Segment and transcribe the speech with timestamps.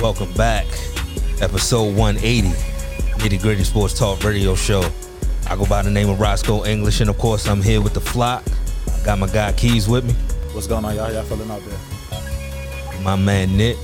[0.00, 0.66] Welcome back.
[1.42, 2.48] Episode 180,
[3.18, 4.82] Nitty Gritty Sports Talk Radio Show.
[5.48, 8.00] I go by the name of Roscoe English, and of course, I'm here with the
[8.00, 8.42] flock.
[9.04, 10.12] Got my guy Keys with me,
[10.54, 11.12] What's going on, y'all?
[11.12, 13.02] Y'all feeling out there?
[13.02, 13.76] my man Nick,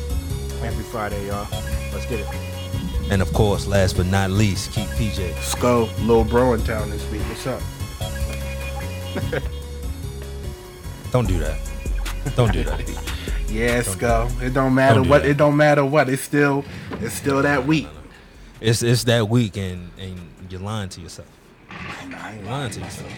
[0.60, 1.46] Happy Friday, y'all.
[1.92, 2.26] Let's get it.
[3.10, 5.34] and of course, last but not least, Keith PJ.
[5.40, 7.22] Skull, Lil Bro in town this week.
[7.22, 7.62] What's up?
[11.12, 11.58] Don't do that.
[12.36, 13.12] Don't do that.
[13.48, 14.30] Yeah, Skull.
[14.42, 15.23] It don't matter Don't do what.
[15.23, 15.30] that.
[15.30, 16.09] It don't matter what.
[16.09, 16.64] It's still,
[17.00, 17.88] it's still that week.
[18.60, 20.19] It's it's that week, and, and
[20.50, 21.28] you're lying to yourself.
[21.70, 23.12] I lying to yourself.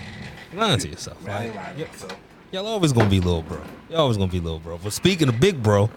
[0.53, 1.29] You're lying to yourself.
[1.29, 2.09] I ain't lying, y- so.
[2.53, 3.61] y'all always gonna be little bro.
[3.89, 4.79] Y'all always gonna be little bro.
[4.83, 5.91] But speaking of big bro,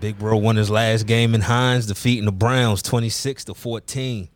[0.00, 4.28] big bro won his last game in Heinz, defeating the Browns 26 to 14.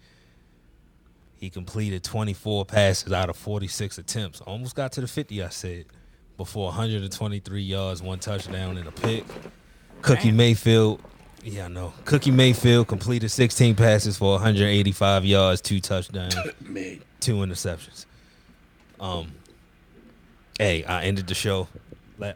[1.36, 4.40] He completed 24 passes out of 46 attempts.
[4.40, 5.86] Almost got to the 50, I said,
[6.38, 9.24] before 123 yards, one touchdown, and a pick.
[10.00, 11.02] Cookie Mayfield,
[11.42, 11.92] yeah, I know.
[12.04, 16.34] Cookie Mayfield completed 16 passes for 185 yards, two touchdowns
[17.20, 18.06] two interceptions.
[19.00, 19.32] Um,
[20.58, 21.68] hey, I ended the show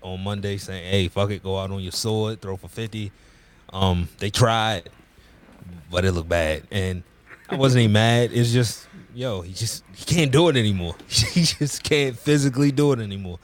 [0.03, 3.12] on Monday saying, "Hey, fuck it, go out on your sword, throw for 50.
[3.73, 4.91] Um, they tried,
[5.91, 7.05] but it looked bad, and
[7.48, 8.30] I wasn't even mad.
[8.33, 10.97] It's just, yo, he just he can't do it anymore.
[11.08, 13.39] he just can't physically do it anymore.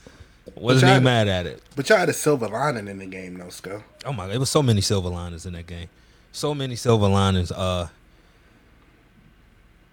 [0.57, 1.63] Wasn't even mad at it.
[1.77, 3.83] but y'all had a silver lining in the game, though, Skull.
[4.05, 5.89] Oh my god, it was so many silver liners in that game.
[6.33, 7.51] So many silver liners.
[7.53, 7.89] Uh,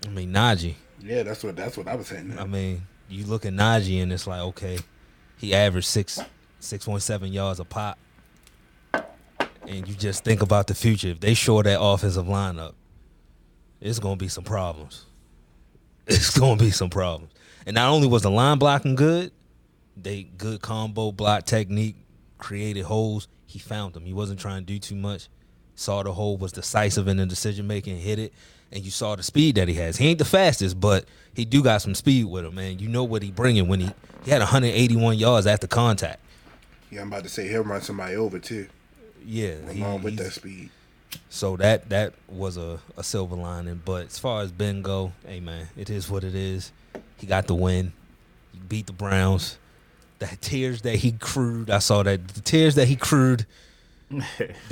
[0.05, 0.75] I mean, Najee.
[1.01, 2.35] Yeah, that's what that's what I was saying.
[2.39, 4.79] I mean, you look at Najee and it's like, okay,
[5.37, 6.19] he averaged six
[6.59, 7.97] six point seven yards a pop.
[9.67, 11.07] And you just think about the future.
[11.07, 12.73] If they shore that offensive lineup,
[13.81, 15.05] it's gonna be some problems.
[16.07, 17.31] It's gonna be some problems.
[17.65, 19.31] And not only was the line blocking good,
[19.97, 21.95] they good combo block technique,
[22.37, 23.27] created holes.
[23.47, 24.05] He found them.
[24.05, 25.27] He wasn't trying to do too much.
[25.75, 28.33] Saw the hole, was decisive in the decision making, hit it,
[28.71, 29.97] and you saw the speed that he has.
[29.97, 32.79] He ain't the fastest, but he do got some speed with him, man.
[32.79, 33.91] You know what he bringing when he
[34.23, 36.19] he had 181 yards after contact.
[36.89, 38.67] yeah, I'm about to say he'll run somebody over too,
[39.25, 40.69] Yeah, he- along with that speed.
[41.29, 43.81] So that that was a, a silver lining.
[43.85, 46.71] But as far as Ben go, hey man, it is what it is.
[47.17, 47.93] He got the win.
[48.53, 49.57] He beat the Browns.
[50.29, 53.45] The tears that he crewed, I saw that the tears that he crewed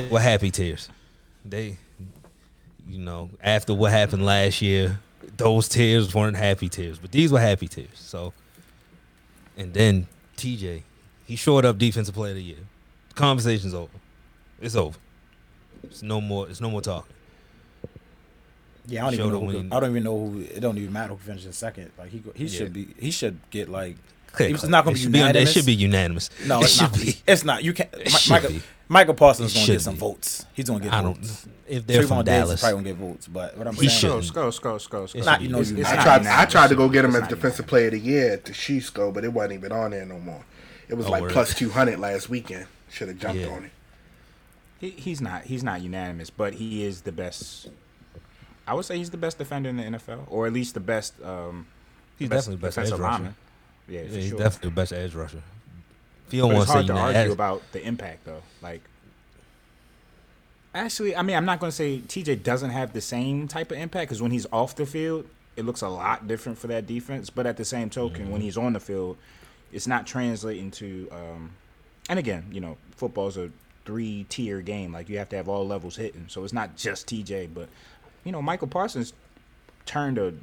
[0.09, 0.89] were happy tears.
[1.45, 1.77] They
[2.87, 4.99] you know, after what happened last year,
[5.37, 7.89] those tears weren't happy tears, but these were happy tears.
[7.95, 8.33] So
[9.57, 10.83] and then TJ,
[11.25, 12.57] he showed up defensive player of the year.
[13.09, 13.91] The conversation's over.
[14.61, 14.97] It's over.
[15.83, 16.47] It's no more.
[16.49, 17.11] It's no more talking.
[18.85, 19.59] Yeah, I don't Showed even know.
[19.61, 20.39] Who, I don't even know who.
[20.41, 21.91] It don't even matter who finishes second.
[21.97, 22.57] Like he, go- he Yeah.
[22.57, 22.87] should be.
[22.99, 23.95] He should get like.
[24.35, 25.49] Okay, It's not going it to should be on- unanimous.
[25.49, 26.29] It should be unanimous.
[26.45, 26.93] No, it it's should not.
[27.01, 27.17] be.
[27.27, 27.63] It's not.
[27.63, 27.93] You can't.
[27.93, 28.61] It Mi- should Michael, be.
[28.89, 29.99] Micah Parsons It going to get some be.
[29.99, 30.45] votes.
[30.53, 31.17] He's going to get I don't.
[31.17, 31.47] votes.
[31.67, 33.27] If they're from Trevon Diggs is Dallas, probably going to get votes.
[33.27, 34.33] But what I'm He saying, shouldn't.
[34.33, 35.03] Go, go, go, go, go.
[35.03, 36.25] It's not, you know, It's it's I not tried.
[36.27, 38.89] I tried to go get him as defensive player of the year at the Chiefs
[38.89, 40.43] go, but it wasn't even on there no more.
[40.89, 42.65] It was Oh, like plus two hundred last weekend.
[42.91, 43.71] Should have jumped on it.
[44.79, 45.43] He, he's not.
[45.43, 47.69] He's not unanimous, but he is the best.
[48.67, 51.13] I would say he's the best defender in the NFL, or at least the best.
[51.23, 51.67] Um,
[52.19, 53.35] he's the definitely the best defensive lineman.
[53.87, 54.37] Yeah, he's sure.
[54.39, 55.41] definitely the best edge rusher.
[56.27, 58.41] If you don't want it's to hard to argue unanimous, about the impact, though.
[58.61, 58.81] Like,
[60.73, 63.77] actually, I mean, I'm not going to say TJ doesn't have the same type of
[63.77, 67.29] impact because when he's off the field, it looks a lot different for that defense.
[67.29, 68.31] But at the same token, Mm-hmm.
[68.31, 69.17] when he's on the field,
[69.71, 71.07] it's not translating to.
[71.11, 71.51] Um,
[72.09, 73.49] and again, you know, football's a
[73.85, 74.91] three-tier game.
[74.93, 77.49] Like you have to have all levels hitting, so it's not just TJ.
[77.53, 77.69] But
[78.23, 79.13] you know, Micah Parsons
[79.85, 80.33] turned a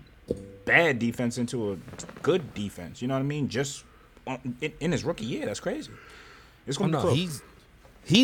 [0.65, 1.77] bad defense into a
[2.23, 3.01] good defense.
[3.03, 3.49] You know what I mean?
[3.49, 3.85] Just
[4.27, 5.91] on, in, in his rookie year, that's crazy.
[6.67, 7.17] It's Oh, going to no, be close.
[7.17, 7.43] he's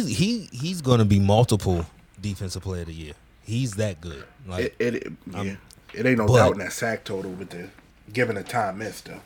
[0.07, 1.87] he's he he's going to be multiple
[2.21, 3.13] defensive player of the year.
[3.43, 4.25] He's that good.
[4.47, 5.57] Like It, it, it yeah.
[5.95, 7.69] It ain't no but- doubt in that sack total with the
[8.13, 9.21] given the time missed though.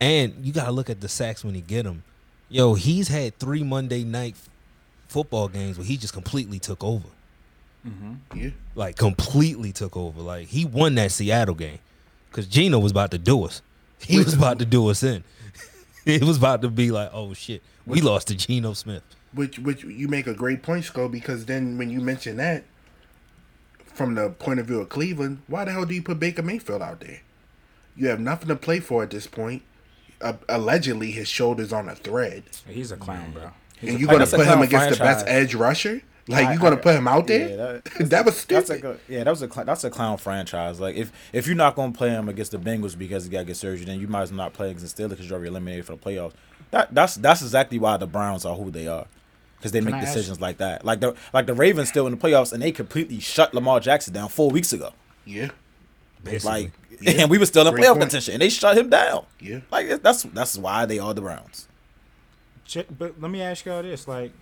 [0.00, 2.02] And you got to look at the sacks when he get them.
[2.48, 4.36] Yo, he's had three Monday night
[5.08, 7.08] football games where he just completely took over.
[7.86, 8.38] Mm-hmm.
[8.38, 8.50] Yeah.
[8.74, 10.20] Like completely took over.
[10.20, 11.78] Like he won that Seattle game
[12.34, 13.62] because Geno was about to do us.
[14.00, 15.22] He was about to do us in.
[16.04, 19.04] it was about to be like, oh shit, we lost to Geno Smith.
[19.32, 22.64] Which which you make a great point, Skull, because then when you mention that,
[23.86, 26.82] from the point of view of Cleveland, why the hell do you put Baker Mayfield
[26.82, 27.20] out there?
[27.96, 29.62] You have nothing to play for at this point.
[30.20, 33.50] Uh, allegedly, his shoulder's on a thread, He's a clown, bro.
[33.78, 36.02] He's and you're gonna put him clown against the best edge rusher.
[36.26, 37.48] Like I- you gonna I- put him out there?
[37.50, 38.84] Yeah, that, that, was That's stupid.
[39.08, 40.80] a yeah, that was a cl- that's a clown franchise.
[40.80, 43.44] Like if if you're not gonna play him against the Bengals because he got to
[43.44, 45.50] get surgery, then you might as well not play against the Steelers because you're already
[45.50, 46.32] eliminated for the playoffs.
[46.70, 49.06] That that's that's exactly why the Browns are who they are.
[49.58, 50.84] because they Can make I decisions like that.
[50.84, 54.14] Like the like the Ravens still in the playoffs, and they completely shut Lamar Jackson
[54.14, 54.92] down four weeks ago.
[55.26, 55.50] Yeah.
[56.22, 56.62] Basically.
[56.62, 56.72] Like,
[57.18, 58.00] and we were still in Great playoff point.
[58.02, 59.26] contention, and they shut him down.
[59.40, 59.60] Yeah.
[59.70, 61.68] Like that's that's why they are the Browns.
[62.64, 64.32] Check, but let me ask y'all this: like,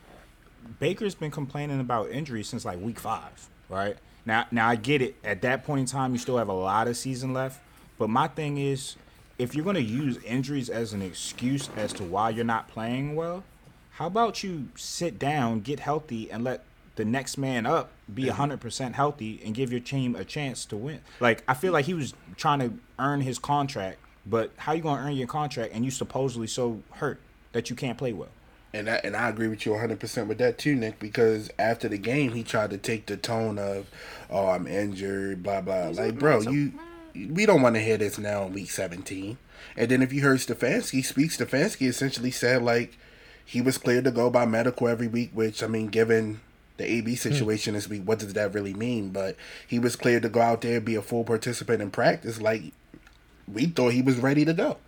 [0.79, 3.97] Baker's been complaining about injuries since like week five, right?
[4.25, 5.17] Now, now I get it.
[5.25, 7.61] At that point in time, you still have a lot of season left.
[7.99, 8.97] But my thing is,
[9.38, 13.44] if you're gonna use injuries as an excuse as to why you're not playing well,
[13.93, 16.64] how about you sit down, get healthy, and let
[16.97, 21.00] the next man up be 100% healthy and give your team a chance to win.
[21.20, 24.99] Like I feel like he was trying to earn his contract, but how you going
[24.99, 27.20] to earn your contract and you supposedly so hurt
[27.53, 28.29] that you can't play well?
[28.75, 31.99] And I, and I agree with you 100% with that too, Nick, because after the
[31.99, 33.87] game, he tried to take the tone of,
[34.31, 35.89] oh, I'm injured, blah, blah.
[35.89, 36.73] Like, bro, you,
[37.15, 39.37] we don't want to hear this now in week 17.
[39.77, 42.97] And then if you heard Stefanski speak, Stefanski essentially said, like,
[43.45, 46.41] he was cleared to go by medical every week, which, I mean, given
[46.79, 47.17] the AB hmm.
[47.17, 49.11] situation this week, what does that really mean?
[49.11, 49.37] But
[49.67, 52.41] he was cleared to go out there, and be a full participant in practice.
[52.41, 52.63] Like,
[53.47, 54.79] we thought he was ready to go.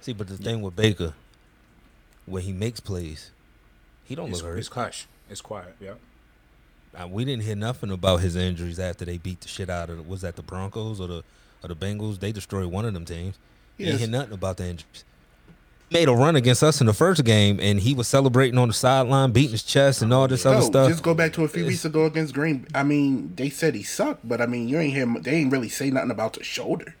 [0.00, 1.14] See, but the thing with Baker,
[2.30, 3.30] when he makes plays,
[4.04, 4.58] he don't It's, look hurt.
[4.58, 5.06] it's hush.
[5.30, 5.74] It's quiet.
[5.80, 5.94] Yeah.
[6.98, 10.06] Uh, we didn't hear nothing about his injuries after they beat the shit out of
[10.08, 11.22] was that the Broncos or the
[11.62, 12.18] or the Bengals?
[12.20, 13.36] They destroyed one of them teams.
[13.76, 13.98] You Yes.
[13.98, 15.04] didn't hear nothing about the injuries.
[15.90, 18.74] Made a run against us in the first game, and he was celebrating on the
[18.74, 20.88] sideline, beating his chest and all this other No, stuff.
[20.90, 22.66] just go back to a few It's- weeks ago against Green.
[22.74, 25.06] I mean, they said he sucked, but I mean, you ain't hear.
[25.20, 26.94] They ain't really say nothing about the shoulder.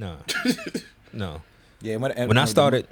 [0.00, 0.16] No,
[1.12, 1.42] no.
[1.80, 2.86] Yeah, when, and- When I started,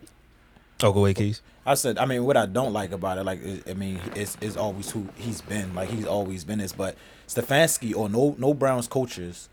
[0.85, 1.43] oh, go away, Keys.
[1.67, 4.37] I said, I mean, what I don't like about it, like, I- I mean, it's,
[4.41, 5.75] it's always who he's been.
[5.75, 6.73] Like, he's always been this.
[6.73, 6.97] But
[7.27, 9.49] Stefanski or no no Browns coaches,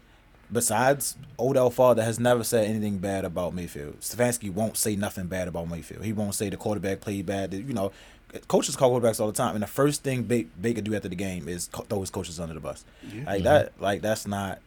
[0.52, 4.02] besides Odell Father, has never said anything bad about Mayfield.
[4.02, 6.04] Stefanski won't say nothing bad about Mayfield.
[6.04, 7.54] He won't say the quarterback played bad.
[7.54, 7.92] You know,
[8.48, 11.16] coaches call quarterbacks all the time, and the first thing Ba- Baker do after the
[11.16, 12.84] game is throw his coaches under the bus.
[13.04, 13.44] Like mm-hmm.
[13.44, 14.60] that, like that's not.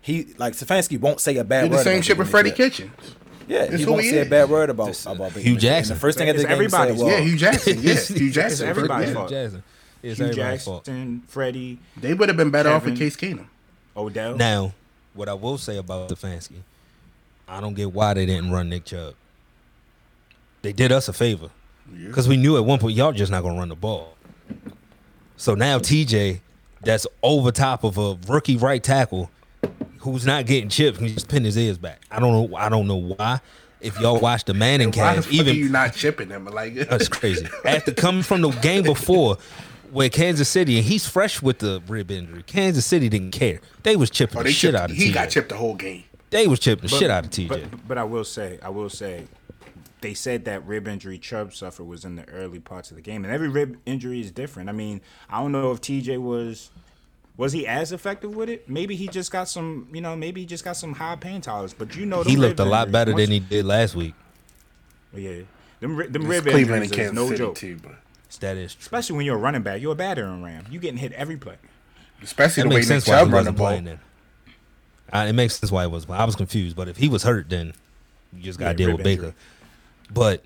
[0.00, 1.78] He like Stefanski won't say a bad Did word.
[1.78, 2.72] the same about shit with Freddie Mayfield.
[2.72, 3.14] Kitchens.
[3.48, 5.94] Yeah, It's he won't he say a bad word about This, about Baker Hue Jackson.
[5.94, 7.72] The first thing at It's the game he said everybody's- was, Yeah, Hue Jackson.
[7.82, 8.68] Yeah, Hue Jackson.
[8.68, 9.14] It's everybody's Yeah.
[9.14, 9.30] fault.
[9.30, 9.62] Jackson.
[10.02, 10.84] It's Hue everybody's fault.
[10.84, 13.06] Jackson, Freddie, They would have been better off with Kevin.
[13.10, 13.46] Case Keenum.
[13.96, 14.36] Odell.
[14.36, 14.74] Now,
[15.14, 16.56] what I will say about Stefanski,
[17.48, 19.14] I don't get why they didn't run Nick Chubb.
[20.62, 21.48] They did us a favor
[21.96, 22.08] Yeah.
[22.08, 24.14] because we knew at one point y'all just not gonna run the ball.
[25.36, 26.40] So now TJ,
[26.82, 29.30] that's over top of a rookie right tackle,
[30.00, 32.02] who's not getting chips, can just pin his ears back.
[32.10, 32.56] I don't know.
[32.56, 33.40] I don't know why.
[33.80, 36.46] If y'all watch the Manning Why the cast, fuck even are you not chipping him?
[36.46, 37.46] Like that's crazy.
[37.64, 39.38] After coming from the game before,
[39.92, 43.60] where Kansas City and he's fresh with the rib injury, Kansas City didn't care.
[43.84, 45.14] They was chipping Oh, the they shit out of he TJ.
[45.14, 46.02] got chipped the whole game.
[46.30, 47.48] They was chipping the But- shit out of TJ.
[47.48, 49.26] But, but I will say, I will say,
[50.00, 53.24] they said that rib injury Chubb suffered was in the early parts of the game,
[53.24, 54.68] and every rib injury is different.
[54.68, 55.00] I mean,
[55.30, 56.70] I don't know if TJ was
[57.38, 58.68] was he as effective with it.
[58.68, 61.72] Maybe he just got some, you know, maybe he just got some high pain tolerance.
[61.72, 64.14] But you know, he looked a lot better than he did last week.
[65.14, 65.42] Yeah,
[65.80, 67.54] them ri- them It's rib Cleveland injuries and is no City joke.
[67.54, 67.94] too, but
[68.40, 68.80] That is true.
[68.82, 70.66] Especially when you're a running back, you're a battering ram.
[70.70, 71.54] You getting hit every play.
[72.22, 73.66] especially That the way makes Nick sense why he Chubb run the wasn't ball.
[73.68, 74.00] playing then.
[75.10, 76.06] Uh, it makes sense why he was.
[76.10, 77.72] I was confused, but if he was hurt, then
[78.34, 79.22] you just got to Yeah, deal rib with Baker.
[79.22, 79.34] injury.
[80.12, 80.44] But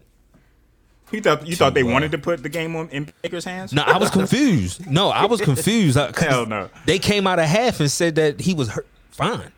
[1.13, 3.73] You thought you thought they wanted to put the game on in Baker's hands?
[3.73, 4.87] no, I was confused.
[4.91, 5.97] No, I was confused.
[5.99, 6.71] I- Hell no.
[6.87, 8.87] They came out of half and said that he was hurt.
[9.11, 9.53] Fine.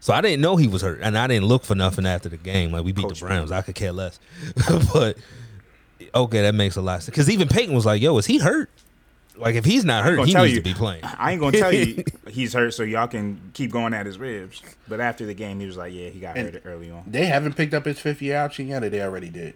[0.00, 2.38] So I didn't know he was hurt, and I didn't look for nothing after the
[2.38, 2.72] game.
[2.72, 4.18] Like we beat Coach the Browns, I could care less.
[4.92, 5.16] but
[6.14, 7.14] okay, that makes a lot of sense.
[7.14, 8.70] Because even Peyton was like, "Yo, is he hurt?
[9.36, 10.56] Like if he's not hurt, he needs you.
[10.56, 13.92] to be playing." I ain't gonna tell you he's hurt, so y'all can keep going
[13.94, 14.62] at his ribs.
[14.88, 17.26] But after the game, he was like, "Yeah, he got And- hurt early on." They
[17.26, 19.54] haven't picked up his fifth year option yet, or they already did.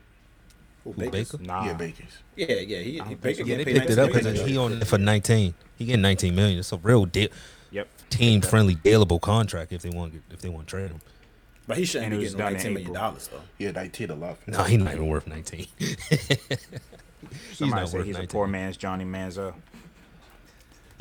[0.85, 1.39] Who, Who, Baker?
[1.41, 2.19] Nah, Yeah, Bakers.
[2.37, 3.43] Yeah, yeah, he, he Baker.
[3.43, 5.55] Yeah, they picked it up because he on it for 19.
[5.77, 6.59] He getting 19 million.
[6.59, 7.29] It's a real deal,
[7.71, 7.89] Yep.
[8.11, 11.01] team friendly, dealable contract if they want if they want to trade him.
[11.67, 13.41] But he shouldn't And be getting nineteen million dollars though.
[13.59, 14.37] Yeah, 19 a lot.
[14.47, 15.67] No, he's not even worth 19.
[15.79, 15.99] he's
[17.55, 19.55] Somebody not said worth he's a poor man's Johnny Manziel.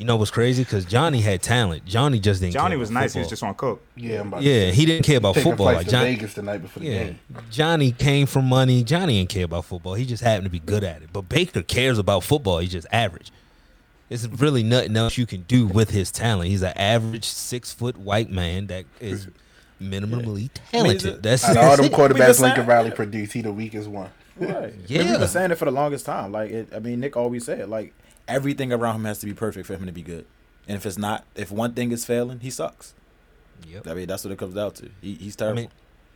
[0.04, 0.64] You know what's crazy?
[0.64, 1.86] Because Johnny had talent.
[1.86, 2.52] Johnny just didn't.
[2.52, 3.14] Johnny care was about nice.
[3.14, 3.82] He was just on coke.
[3.96, 4.72] Yeah, I'm about Yeah, say.
[4.72, 5.64] he didn't care about football.
[5.64, 7.18] Like Johnny, Vegas the night before the yeah, game.
[7.50, 8.84] Johnny came from money.
[8.84, 9.94] Johnny didn't care about football.
[9.94, 11.08] He just happened to be good at it.
[11.10, 12.58] But Baker cares about football.
[12.58, 13.32] He's just average.
[14.10, 16.50] There's really nothing else you can do with his talent.
[16.50, 19.28] He's an average six foot white man that is
[19.82, 21.22] minimally talented.
[21.22, 24.10] That's, Out of all that's them quarterbacks Lincoln signed- Riley produced, he the weakest one.
[24.36, 24.74] Right.
[24.86, 25.12] Yeah.
[25.12, 26.30] We've been saying it for the longest time.
[26.30, 27.94] Like, it, I mean, Nick always said, like,
[28.28, 30.26] everything around him has to be perfect for him to be good.
[30.66, 32.94] And if it's not, if one thing is failing, he sucks.
[33.68, 33.86] Yep.
[33.86, 34.88] I mean, that's what it comes down to.
[35.00, 35.62] He, he's I terrible.
[35.62, 35.70] mean,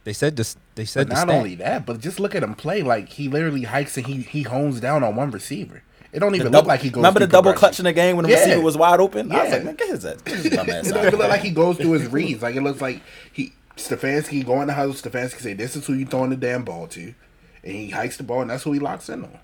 [0.05, 0.57] they said this.
[0.75, 1.37] They said But not stat.
[1.37, 2.83] only that, but just look at him play.
[2.83, 5.83] Like he literally hikes and he he hones down on one receiver.
[6.13, 6.97] It don't The even look double- like he goes.
[6.97, 7.59] remember the double progression.
[7.59, 8.39] clutch in the game when the Yeah.
[8.39, 9.31] receiver was wide open?
[9.31, 10.23] I was like, man, get his ass.
[10.23, 12.41] Get his dumb ass It out don't even look like he goes through his reads.
[12.43, 15.03] Like it looks like he Stefanski going to the house.
[15.03, 17.15] Stefanski say, "This is who you throwing the damn ball to,"
[17.63, 19.39] and he hikes the ball, and that's who he locks in on.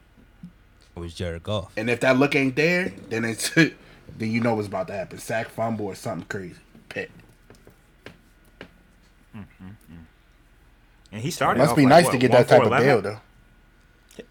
[0.97, 1.73] It was Jared Goff.
[1.77, 3.73] And if that look ain't there, then it's then
[4.19, 5.19] you know what's about to happen.
[5.19, 6.57] Sack, fumble, or something crazy.
[6.89, 7.11] Pit.
[11.13, 11.61] And he started.
[11.61, 12.87] It Must off be like, nice what, to get that type for of 11?
[12.87, 13.21] bill though.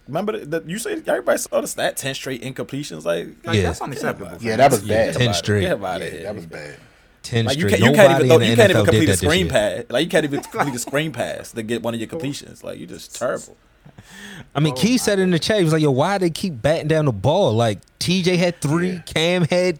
[0.07, 3.03] Remember the, the, you say everybody saw the stat ten straight incompletions.
[3.05, 3.63] Like, Like, Yeah.
[3.63, 4.37] that's unacceptable.
[4.39, 5.13] Yeah, that was Yeah, bad.
[5.15, 5.61] 10 straight.
[5.61, 6.23] Get him out Yeah, here.
[6.23, 6.79] that was bad.
[7.21, 7.79] Ten Like you straight.
[7.81, 9.83] can't, you can't Nobody even throw, you can't NFL even complete a screen pass.
[9.89, 12.63] Like you can't even complete a screen pass to get one of your completions.
[12.63, 13.57] Like you're just terrible.
[14.55, 16.87] I mean, Key said in the chat, he was like, "Yo, why they keep batting
[16.87, 17.53] down the ball?
[17.53, 19.79] Like TJ had three, Cam had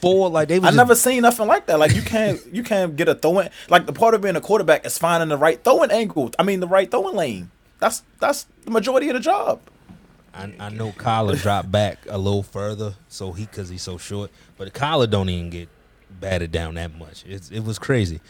[0.00, 0.28] four.
[0.30, 1.78] Like they was I just- never seen nothing like that.
[1.78, 4.86] Like you can't you can't get a throwing like the part of being a quarterback
[4.86, 6.30] is finding the right throwing angle.
[6.38, 7.50] I mean the right throwing lane.
[7.80, 9.60] That's that's the majority of the job.
[10.32, 14.30] I, I know Kyler dropped back a little further, so he because he's so short.
[14.58, 15.68] But Kyler don't even get
[16.20, 17.24] batted down that much.
[17.26, 18.20] It's, it was crazy.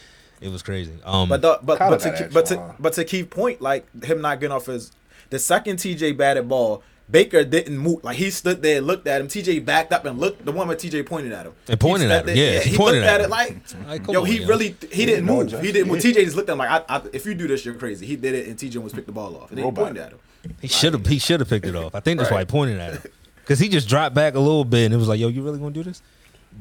[0.40, 0.92] It was crazy.
[1.04, 2.74] Um, But the, but but to, got keep, but extra to line.
[2.78, 4.92] but to keep point like him not getting off his
[5.30, 6.82] the second TJ batted ball.
[7.10, 8.02] Baker didn't move.
[8.02, 9.28] Like he stood there, and looked at him.
[9.28, 10.44] TJ backed up and looked.
[10.46, 11.52] The one where TJ pointed at him.
[11.68, 13.26] And pointed at stood him, there- yeah, he he pointed looked at at him.
[13.26, 14.48] it like, Like, yo, on, he yo.
[14.48, 15.60] really he didn't move.
[15.60, 15.90] He didn't.
[15.90, 16.00] When.
[16.00, 18.06] TJ just looked at him like, I, I, if you do this, you're crazy.
[18.06, 19.84] He did it, and TJ was picked the ball off, and then he Robot.
[19.84, 20.18] pointed at him.
[20.62, 21.94] he should have he should have picked it off.
[21.94, 23.02] I think that's why he pointed at him
[23.36, 25.58] because he just dropped back a little bit and it was like, "Yo, you really
[25.58, 26.00] gonna do this?"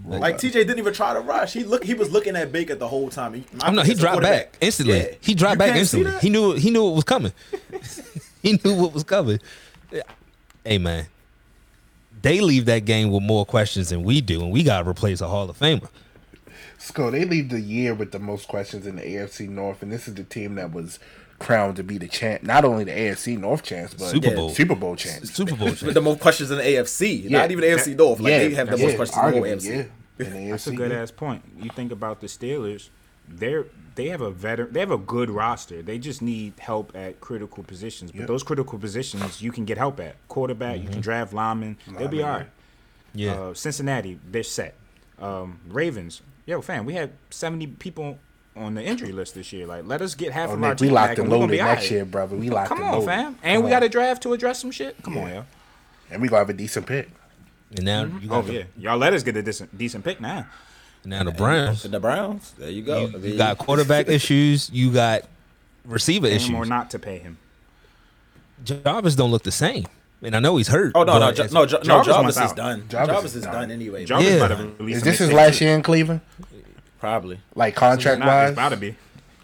[0.06, 1.54] Like TJ didn't even try to rush.
[1.54, 1.84] He look.
[1.86, 3.34] He was looking at Baker the whole time.
[3.34, 3.86] He, I'm oh, not.
[3.86, 4.98] He dropped back instantly.
[4.98, 5.08] Yeah.
[5.22, 6.12] He dropped You back instantly.
[6.20, 6.54] He knew.
[6.54, 7.32] He knew it was coming.
[8.44, 9.40] he knew what was coming.
[10.64, 11.08] Hey man,
[12.22, 15.20] they leave that game with more questions than we do, and we got to replace
[15.22, 15.90] a Hall of Famer.
[16.80, 20.08] Sko, they leave the year with the most questions in the AFC North, and this
[20.08, 21.00] is the team that was
[21.40, 24.36] crowned to be the champ, not only the AFC North champs, but Super Yeah.
[24.36, 25.32] Bowl, Super Bowl champs.
[25.34, 25.68] Super Bowl.
[25.70, 27.30] with the most questions in the AFC.
[27.30, 28.20] Not even the AFC North.
[28.20, 29.68] Like they have the most questions in the whole AFC.
[30.20, 31.44] Yeah, in the That's a good ass point.
[31.62, 32.90] You think about the Steelers,
[33.28, 33.66] they're
[33.96, 35.82] they have a veteran, they have a good roster.
[35.84, 38.12] They just need help at critical positions.
[38.12, 38.28] But Yep.
[38.28, 40.16] those critical positions you can get help at.
[40.28, 41.78] Quarterback, you can draft linemen.
[41.88, 42.50] They'll be Linemen, all right.
[43.14, 43.34] Yeah.
[43.34, 44.74] Uh, Cincinnati, they're set.
[45.22, 48.18] Um, Ravens, yo, fam, we had seventy people
[48.56, 49.66] on the injury list this year.
[49.68, 51.38] Like, let us get half Oh, of our Nick, we locked back, and and we're
[51.40, 51.92] loaded be next all right.
[51.92, 52.36] year, brother.
[52.36, 53.06] We locked Come and on, loaded.
[53.06, 55.02] fam, and Come we got a draft to address some shit.
[55.04, 55.46] Come on, yo.
[56.10, 57.10] and we gonna have a decent pick.
[57.76, 60.20] and now you got Oh the, yeah, y'all let us get a decent decent pick
[60.20, 60.48] now.
[61.06, 61.84] Now the Browns.
[61.84, 62.54] The Browns.
[62.58, 63.08] There you go.
[63.08, 64.70] You, you got quarterback issues.
[64.72, 65.24] You got
[65.86, 67.38] receiver Pay him or not to pay him.
[68.64, 69.86] Jarvis don't look the same,
[70.22, 70.94] and I know he's hurt.
[70.96, 72.56] Oh no, no, but Jo- no, Jo- no, Jarvis Jarvis is out.
[72.56, 72.86] done.
[72.88, 73.54] Jarvis Jarvis, is is done.
[73.54, 74.06] done anyway.
[74.06, 74.46] Jarvis Yeah.
[74.46, 76.22] about to release Is this his last year in Cleveland?
[77.00, 77.40] Probably.
[77.56, 78.52] Like contract not- it's wise?
[78.54, 78.96] about to be.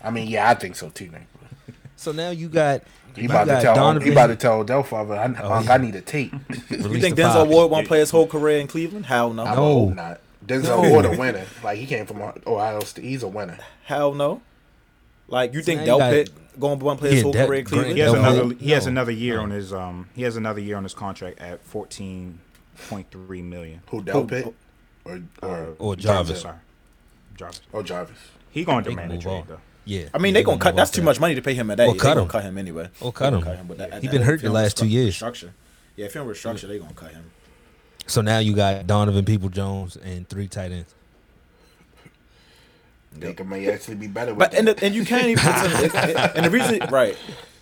[0.02, 1.28] I mean, yeah, I think so too, Nick.
[1.98, 4.84] So now you got He you about to tell Donovan he about to tell Odell
[4.84, 5.74] Father, I, Unc, oh, yeah.
[5.74, 6.32] I need a tape.
[6.70, 7.46] You think Denzel.
[7.46, 9.08] Ward won't play his whole career in Cleveland?
[9.08, 9.44] Hell no.
[9.44, 9.90] I No.
[9.90, 10.22] not.
[10.46, 10.90] Denzel No.
[10.90, 11.46] Ward a winner.
[11.64, 13.04] Like he came from Ohio State.
[13.06, 13.58] He's a winner.
[13.86, 14.42] Hell no.
[15.28, 17.60] Like you think now you Del Pitt going to want to play his whole career
[17.60, 17.94] in Cleveland?
[17.94, 18.44] He has No, another.
[18.46, 18.50] no.
[18.56, 18.92] He has No.
[18.92, 19.44] another year No.
[19.44, 19.74] on his.
[19.74, 20.10] Um.
[20.16, 22.40] He has another year on his contract at fourteen
[22.88, 23.82] point three million.
[23.90, 24.54] Who Del Who- Pitt
[25.06, 26.42] or or, or Jarvis.
[26.42, 26.58] Sorry,
[27.38, 27.62] Jarvis.
[27.74, 28.18] or Jarvis?
[28.52, 29.44] He going to They demand a move trade on.
[29.48, 29.60] though.
[29.86, 30.76] Yeah, I mean, they gonna cut.
[30.76, 31.88] That's too much money to pay him at that.
[31.88, 32.28] Or They cut gonna him.
[32.30, 32.90] cut him anyway.
[33.02, 33.44] Or cut They him.
[33.44, 35.16] gonna with that- He at been hurt if the last two years.
[35.18, 35.50] Restructure.
[35.96, 37.32] Yeah, if he don't restructure, they gonna cut him.
[38.10, 40.94] So now you got Donovan People Jones and three tight ends.
[43.18, 44.58] Baker may actually be better with But that.
[44.60, 45.46] and the, and you can't even.
[45.46, 47.18] and, and- and the reason right,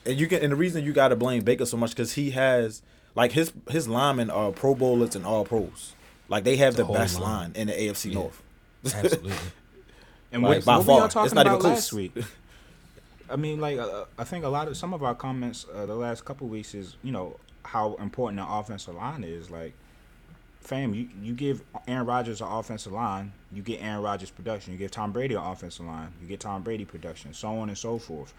[0.06, 2.32] and you can and the reason you got to blame Baker so much because he
[2.32, 2.82] has
[3.16, 5.94] like his his linemen are Pro Bowlers and All Pros.
[6.30, 7.24] Like they have the, whole best line.
[7.24, 8.42] line in the AFC North.
[8.86, 9.34] Absolutely.
[10.30, 10.98] And Like, what, by what far.
[11.24, 11.74] y'all It's not even about close.
[11.74, 12.12] last week?
[13.30, 15.96] I mean, like uh, I think a lot of some of our comments uh, the
[15.96, 19.50] last couple weeks is you know how important the offensive line is.
[19.50, 19.74] Like,
[20.68, 24.74] fam, you you give Aaron Rodgers an offensive line, you get Aaron Rodgers production.
[24.74, 27.34] You give Tom Brady an offensive line, you get Tom Brady production.
[27.34, 28.34] So on and so forth.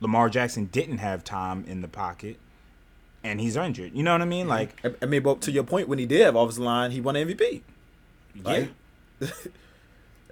[0.00, 2.36] Lamar Jackson didn't have time in the pocket,
[3.22, 3.92] and he's injured.
[3.94, 4.48] You know what I mean?
[4.48, 7.00] Like, I, I mean, but to your point, when he did have offensive line, he
[7.00, 7.62] won MVP.
[8.34, 8.64] yeah.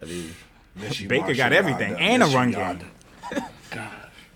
[0.03, 0.35] I mean,
[0.75, 2.03] Miss you, Baker got everything Yonder.
[2.05, 2.87] and a Miss you, run Yonder.
[3.71, 3.89] game.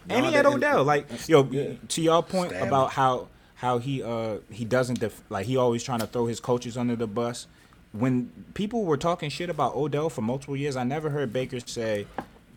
[0.09, 0.85] And he had Odell.
[0.85, 3.27] Like yo, to your point Stab about how
[3.57, 6.97] how he uh he doesn't def- like he always trying to throw his coaches under
[6.97, 7.47] the bus.
[7.93, 12.07] When people were talking shit about Odell for multiple years, I never heard Baker say,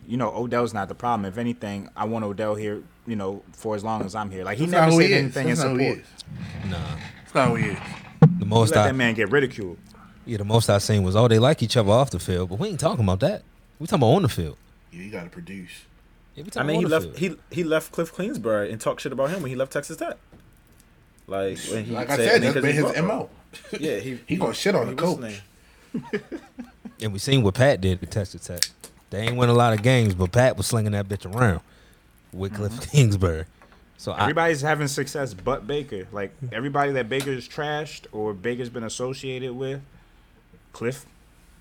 [0.06, 1.24] you know, Odell's not the problem.
[1.24, 4.44] If anything, I want Odell here, you know, for as long as I'm here.
[4.44, 6.04] Like he That's never said he anything in That's not support.
[6.68, 6.96] Nah.
[7.22, 7.78] That's not who he is.
[8.38, 9.78] The He most let I that man get ridiculed.
[10.26, 12.58] yeah, the most I seen was oh they like each other off the field, but
[12.58, 13.42] we ain't talking about that.
[13.78, 14.58] We talking about on the field.
[14.92, 15.84] Yeah, you got to produce.
[16.34, 17.38] Yeah, we I talking mean, he left field.
[17.50, 20.18] he he left Cliff Kingsbury and talked shit about him when he left Texas Tech.
[21.30, 23.06] Like when he Like I said, said, because that's been his Buffalo.
[23.06, 23.30] mo.
[23.80, 25.40] Yeah, he He gonna shit on the coach.
[27.02, 28.60] And we seen what Pat did to Texas Tech.
[29.08, 31.60] They ain't win a lot of games, but Pat was slinging that bitch around
[32.32, 32.90] with Cliff Mm-hmm.
[32.90, 33.44] Kingsbury.
[33.96, 36.06] So I, Everybody's having success but Baker.
[36.12, 39.80] Like everybody that Baker's trashed or Baker's been associated with,
[40.72, 41.06] Cliff.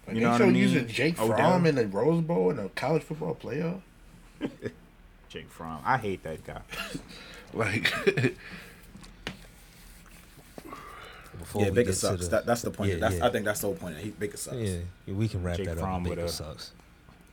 [0.07, 0.55] You they know what I mean?
[0.55, 1.37] using Jake Odell.
[1.37, 3.81] Fromm in the Rose Bowl in a college football playoff.
[5.29, 5.81] Jake Fromm.
[5.85, 6.61] I hate that guy.
[7.53, 7.93] Like,
[11.39, 12.23] before Yeah, we Baker get to sucks.
[12.25, 12.91] the- That, that's the point.
[12.91, 13.25] Yeah, that's, yeah.
[13.25, 13.97] I think that's the whole point.
[13.97, 14.55] He Baker sucks.
[14.57, 14.77] yeah,
[15.07, 16.09] we can wrap Jake that Fromm up.
[16.09, 16.71] with Baker a- sucks.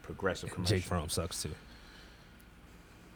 [0.03, 0.77] Progressive commercial.
[0.77, 1.51] Jake Fromm sucks too.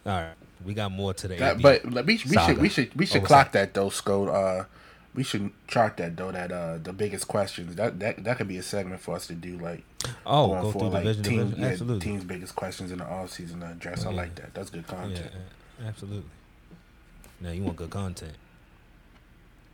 [0.05, 0.33] All right,
[0.65, 1.35] we got more to the.
[1.35, 3.73] that, but like, we, we should we should we should Oh, clock that?
[3.73, 4.27] that though, Scott.
[4.29, 4.63] Uh,
[5.13, 6.31] we should chart that though.
[6.31, 9.33] That uh, the biggest questions that that that could be a segment for us to
[9.33, 9.83] do like
[10.25, 11.61] oh, going go for through like division, team, division.
[11.61, 11.99] yeah, Absolutely.
[11.99, 14.05] teams biggest questions in the off season to address.
[14.05, 14.15] I Yeah.
[14.17, 14.53] like that.
[14.55, 15.31] That's good Yeah, content.
[15.83, 16.29] a- absolutely.
[17.39, 18.33] Now you want good content.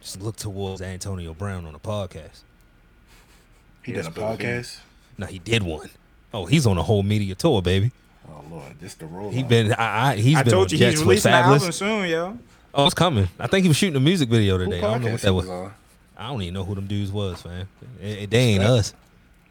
[0.01, 2.41] Just look towards Antonio Brown on the podcast.
[3.83, 4.77] He Yes, did a podcast.
[5.17, 5.89] Now he did one.
[6.33, 7.91] Oh, he's on a whole media tour, baby.
[8.29, 9.31] Oh Lord, this the role.
[9.31, 11.43] He's been, I, I, he's I been told on you Jets he's with releasing an
[11.43, 12.37] album soon, yo.
[12.73, 13.27] Oh, it's coming.
[13.39, 14.77] I think he was shooting a music video Who today.
[14.79, 15.49] I don't know what that he was.
[16.17, 17.67] I don't even know who them dudes was, man.
[18.01, 18.93] It, it- they ain't us.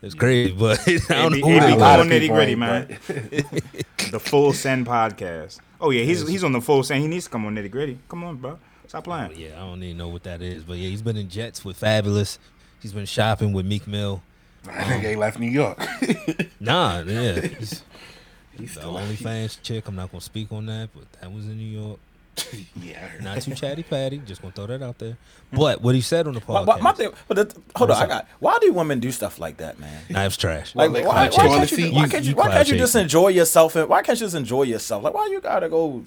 [0.02, 2.06] It's crazy, but I don't It know who it they be A lot was.
[2.06, 2.98] of nitty gritty, man.
[4.10, 5.58] the Full Send podcast.
[5.80, 7.00] Oh yeah, he's he's on the Full Send.
[7.02, 7.98] He needs to come on nitty gritty.
[8.08, 8.58] Come on, bro.
[8.88, 9.32] Stop playing.
[9.36, 11.80] Yeah, I don't even know what that is, but yeah, he's been in Jets with
[11.80, 12.38] Fabolous.
[12.80, 14.22] He's been shopping with Meek Mill.
[14.68, 15.78] I think he left New York.
[16.60, 17.82] Nah, yeah, he's
[18.58, 19.86] He's the still OnlyFans chick.
[19.86, 21.98] I'm not gonna speak on that, but that was in New York.
[22.82, 24.18] Yeah, Not too chatty patty.
[24.18, 25.16] Just gonna throw that out there.
[25.52, 28.06] But what he said on the podcast, why, my thing, but the, hold on, I
[28.06, 28.28] got.
[28.40, 30.02] Why do women do stuff like that, man?
[30.10, 30.74] knives trash.
[30.74, 31.76] Like, they why, why clout can't you?
[31.76, 31.94] chasing.
[31.94, 32.36] Why You- can't you you?
[32.36, 33.76] Why can't you just enjoy yourself?
[33.76, 35.02] And why can't you just enjoy yourself?
[35.04, 36.02] Like, why you gotta go?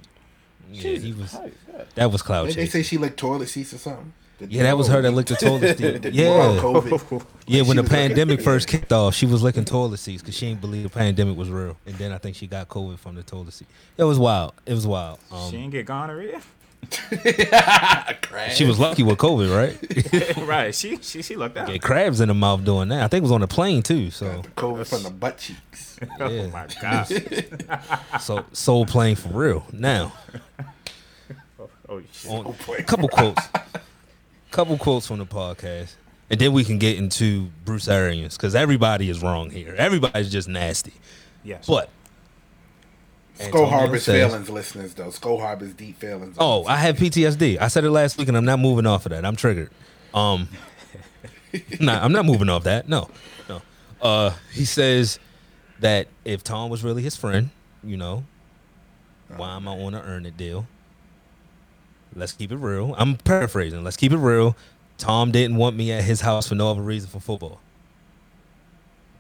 [0.72, 1.32] Yeah, Jesus he was.
[1.32, 1.56] Christ.
[1.96, 2.72] That was cloud They, they chasing.
[2.72, 4.14] say she licked toilet seats or something.
[4.40, 6.02] The Yeah, that was her that licked the toilet seat.
[6.02, 7.26] Before Yeah, COVID.
[7.48, 7.62] yeah.
[7.64, 10.48] When the was like- pandemic first kicked off, she was licking toilet seats because she
[10.48, 11.76] didn't believe the pandemic was real.
[11.86, 13.68] And then I think she got COVID from the toilet seat.
[13.98, 14.54] It was wild.
[14.66, 15.20] It was wild.
[15.30, 16.42] She Um, ain't get gonorrhea.
[18.54, 20.38] she was lucky with COVID, right?
[20.48, 20.74] right.
[20.74, 21.68] She she she looked out.
[21.68, 23.04] Get crabs in the mouth doing that.
[23.04, 24.10] I think it was on the plane too.
[24.12, 25.98] So the COVID from the butt cheeks.
[26.22, 27.12] Oh my gosh.
[28.22, 29.66] so soul plane for real.
[29.74, 30.14] Now,
[31.90, 32.32] Oh shit.
[32.32, 33.42] on a couple quotes,
[34.50, 35.96] couple quotes from the podcast,
[36.30, 39.76] and then we can get into Bruce Arians because everybody is wrong here.
[39.78, 40.94] Everybody's just nasty.
[41.44, 41.68] Yes.
[41.68, 41.90] But
[43.40, 45.10] Skull Antonio Harbor's says- failings, listeners, though.
[45.12, 46.36] Skull Harbor's deep feelings.
[46.40, 47.58] Oh, I have PTSD.
[47.60, 49.26] I said it last week, and I'm not moving off of that.
[49.26, 49.70] I'm triggered.
[50.14, 50.50] Um,
[51.80, 52.90] nah, I'm not moving off that.
[52.90, 53.10] No,
[53.48, 53.62] no.
[54.02, 55.20] Uh, he says
[55.80, 57.50] that if Tom was really his friend,
[57.84, 58.26] you know,
[59.36, 60.68] why am I on an earn it deal?
[62.16, 62.96] Let's keep it real.
[62.98, 63.84] I'm paraphrasing.
[63.84, 64.58] Let's keep it real.
[64.98, 67.62] Tom didn't want me at his house for no other reason for football.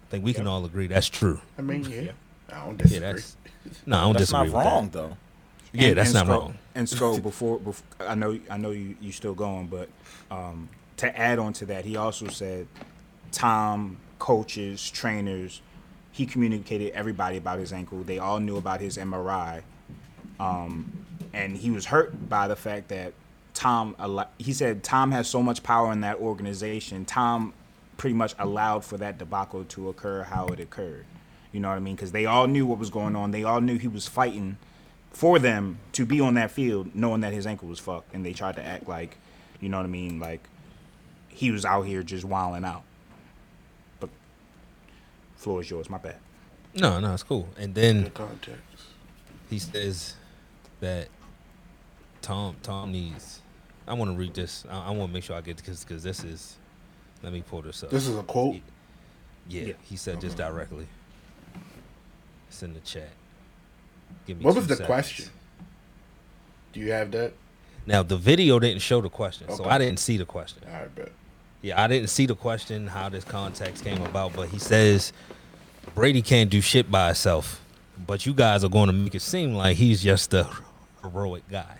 [0.07, 1.39] I think we can all agree that's true.
[1.57, 2.11] I mean, yeah.
[2.51, 2.99] I don't Yeah, disagree.
[2.99, 3.37] that's
[3.85, 4.91] no, I don't That's disagree not with wrong that.
[4.93, 5.17] though.
[5.71, 6.57] Yeah, And- that's and not Sko- wrong.
[6.75, 9.89] And Sko, before, before I know, I know you you still going, but
[10.31, 12.67] um, to add on to that, he also said,
[13.31, 15.61] Tom, coaches, trainers,
[16.11, 18.01] he communicated everybody about his ankle.
[18.03, 19.61] They all knew about his MRI,
[20.39, 20.91] um,
[21.33, 23.13] and he was hurt by the fact that
[23.53, 23.95] Tom.
[24.37, 27.05] He said Tom has so much power in that organization.
[27.05, 27.53] Tom
[27.97, 31.05] pretty much allowed for that debacle to occur how it occurred.
[31.51, 31.95] You know what I mean?
[31.95, 33.31] Because they all knew what was going on.
[33.31, 34.57] They all knew he was fighting
[35.11, 38.33] for them to be on that field, knowing that his ankle was fucked, and they
[38.33, 39.17] tried to act like,
[39.59, 40.41] you know what I mean, like
[41.29, 42.83] he was out here just wilding out.
[43.99, 44.09] But
[45.37, 45.89] floor is yours.
[45.89, 46.17] My bad.
[46.75, 47.49] No, no, it's cool.
[47.57, 48.61] And then Good context.
[49.49, 50.13] he says
[50.81, 51.07] that
[52.21, 53.41] Tom Tom needs.
[53.87, 54.65] I want to read this.
[54.69, 56.57] I, I want to make sure I get this because this is.
[57.23, 57.89] Let me pull this up.
[57.89, 58.57] This is a quote.
[59.49, 59.73] yeah, Yeah.
[59.81, 60.87] he said just directly.
[62.49, 63.09] It's in the chat.
[64.27, 64.85] Give me What was the seconds.
[64.87, 65.25] question?
[66.73, 67.33] Do you have that?
[67.85, 70.61] Now the video didn't show the question, so I didn't see the question.
[70.67, 71.11] All right, bet.
[71.61, 75.11] Yeah, I didn't see the question, how this context came about, but he says
[75.95, 77.61] Brady can't do shit by himself.
[78.07, 80.47] But you guys are going to make it seem like he's just a
[81.01, 81.77] heroic guy.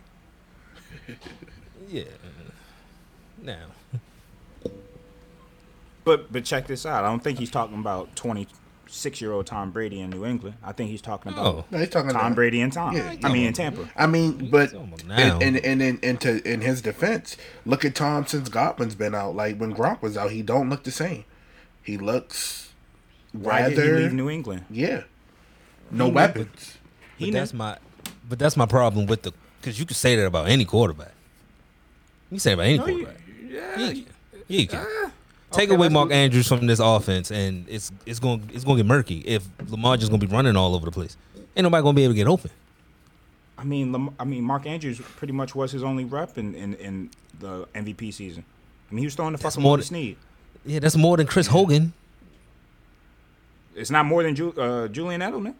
[1.88, 2.04] yeah.
[3.42, 3.68] Now,
[6.04, 7.04] But but check this out.
[7.04, 8.48] I don't think he's talking about twenty
[8.90, 10.56] six year old Tom Brady in New England.
[10.64, 12.96] I think he's talking about oh, No, he's talking Tom about Brady and Tom.
[12.96, 13.90] Yeah, I mean in Tampa.
[13.96, 18.26] I mean, but talking and and and in, into in his defense, look at Tom
[18.26, 19.36] since Godwin's been out.
[19.36, 21.26] Like when Gronk was out, he don't look the same.
[21.82, 22.70] He looks
[23.32, 24.66] Why did he leave New England?
[24.70, 25.04] yeah,
[25.92, 26.16] no He knew.
[26.16, 26.78] weapons.
[27.18, 27.40] He but knew.
[27.40, 27.78] that's my,
[28.28, 31.14] but that's my problem with the, because you could say that about any quarterback.
[32.30, 33.22] You can say about any No, you- quarterback.
[33.50, 34.14] yeah, Yeah, you can.
[34.48, 34.86] Yeah, you can.
[34.88, 35.12] Ah,
[35.52, 38.84] Take okay, away Mark Andrews from this offense, and it's it's going it's going to
[38.84, 41.18] get murky if Lamar just going to be running all over the place.
[41.56, 42.52] Ain't nobody going to be able to get open.
[43.58, 46.76] I mean, Lam- I mean, Mark Andrews pretty much was his only rep in, in,
[46.76, 47.10] in
[47.40, 48.46] the MVP season.
[48.90, 50.18] I mean, he was throwing the That's fucking more than- Snead.
[50.66, 51.94] Yeah, that's more than Chris Hogan.
[53.76, 55.56] It's not more than Ju- uh, Julian Edelman.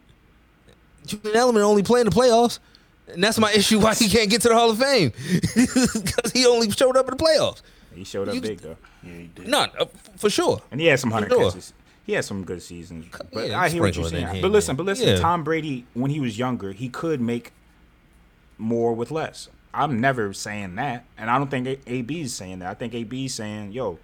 [1.06, 2.58] Julian Edelman only playing the playoffs,
[3.12, 5.12] and that's my issue why he can't get to the Hall of Fame
[5.56, 7.62] because he only showed up in the playoffs.
[8.00, 9.46] He showed up You- big though, Yeah, he did.
[9.46, 9.84] Not uh,
[10.16, 10.62] for sure.
[10.70, 11.50] and he had some hundred Sure.
[11.50, 11.74] catches.
[12.06, 13.04] He had some good seasons.
[13.30, 14.26] But Yeah, I hear what you're saying.
[14.28, 15.16] here, but listen, but listen, Yeah.
[15.16, 17.52] Tom Brady when he was younger, he could make
[18.56, 19.48] more with less.
[19.74, 22.70] I'm never saying that, and I don't think A- AB is saying that.
[22.70, 23.98] I think AB is saying, "Yo,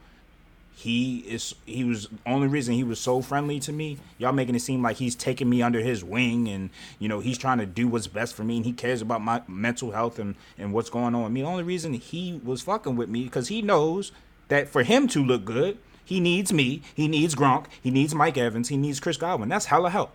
[0.78, 1.54] he is.
[1.64, 3.96] He was only reason he was so friendly to me.
[4.18, 7.38] Y'all making it seem like he's taking me under his wing, and you know he's
[7.38, 10.34] trying to do what's best for me, and he cares about my mental health and
[10.58, 11.40] and what's going on with me.
[11.40, 14.12] The only reason he was fucking with me because he knows
[14.48, 18.36] that for him to look good, he needs me, he needs Gronk, he needs Mike
[18.36, 19.48] Evans, he needs Chris Godwin.
[19.48, 20.14] That's hella help.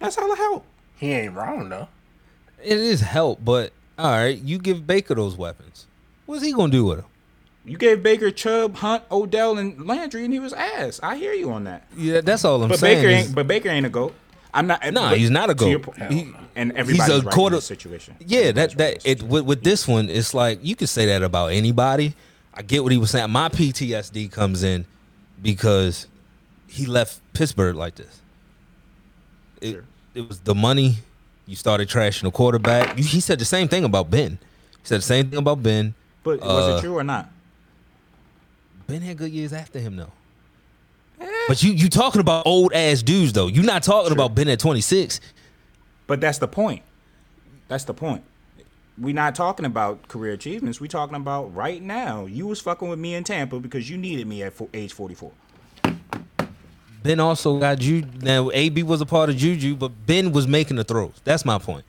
[0.00, 0.66] That's hella help.
[0.96, 1.88] He ain't wrong though.
[2.62, 5.86] It is help, but all right, you give Baker those weapons.
[6.26, 7.06] What's he gonna do with them?
[7.64, 10.98] You gave Baker Chubb, Hunt, Odell, and Landry, and he was ass.
[11.02, 11.86] I hear you on that.
[11.96, 12.98] Yeah, that's all I'm But saying.
[12.98, 13.34] Baker ain't.
[13.34, 14.14] But Baker ain't a goat.
[14.52, 14.84] I'm not.
[14.92, 15.82] Nah, he's not a goat.
[15.82, 18.16] po- He- and everybody's a right quarter- in this situation.
[18.18, 21.22] Yeah, that Everybody's that it with, with this one, it's like you could say that
[21.22, 22.14] about anybody.
[22.52, 23.30] I get what he was saying.
[23.30, 24.84] My PTSD comes in
[25.40, 26.06] because
[26.66, 28.20] he left Pittsburgh like this.
[29.60, 29.84] It Sure.
[30.14, 30.96] it was the money.
[31.46, 32.98] You started trashing the quarterback.
[32.98, 34.38] You, he said the same thing about Ben.
[34.72, 35.94] He said the same thing about Ben.
[36.24, 37.30] But was Uh, it true or not?
[38.92, 40.12] Ben had good years after him though.
[41.48, 43.46] But you you talking about old ass dudes though.
[43.46, 45.18] You're not talking about Ben at 26.
[46.06, 46.82] But that's the point.
[47.68, 48.22] That's the point.
[48.98, 50.78] We're not talking about career achievements.
[50.78, 52.26] We're talking about right now.
[52.26, 55.32] You was fucking with me in Tampa because you needed me at age 44.
[57.02, 58.04] Ben also got you.
[58.20, 61.18] Now AB was a part of Juju, but Ben was making the throws.
[61.24, 61.86] That's my point.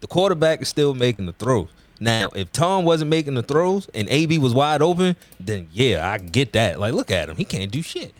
[0.00, 1.70] The quarterback is still making the throws.
[2.02, 6.18] Now, if Tom wasn't making the throws and AB was wide open, then yeah, I
[6.18, 6.80] get that.
[6.80, 8.12] Like, look at him; he can't do shit.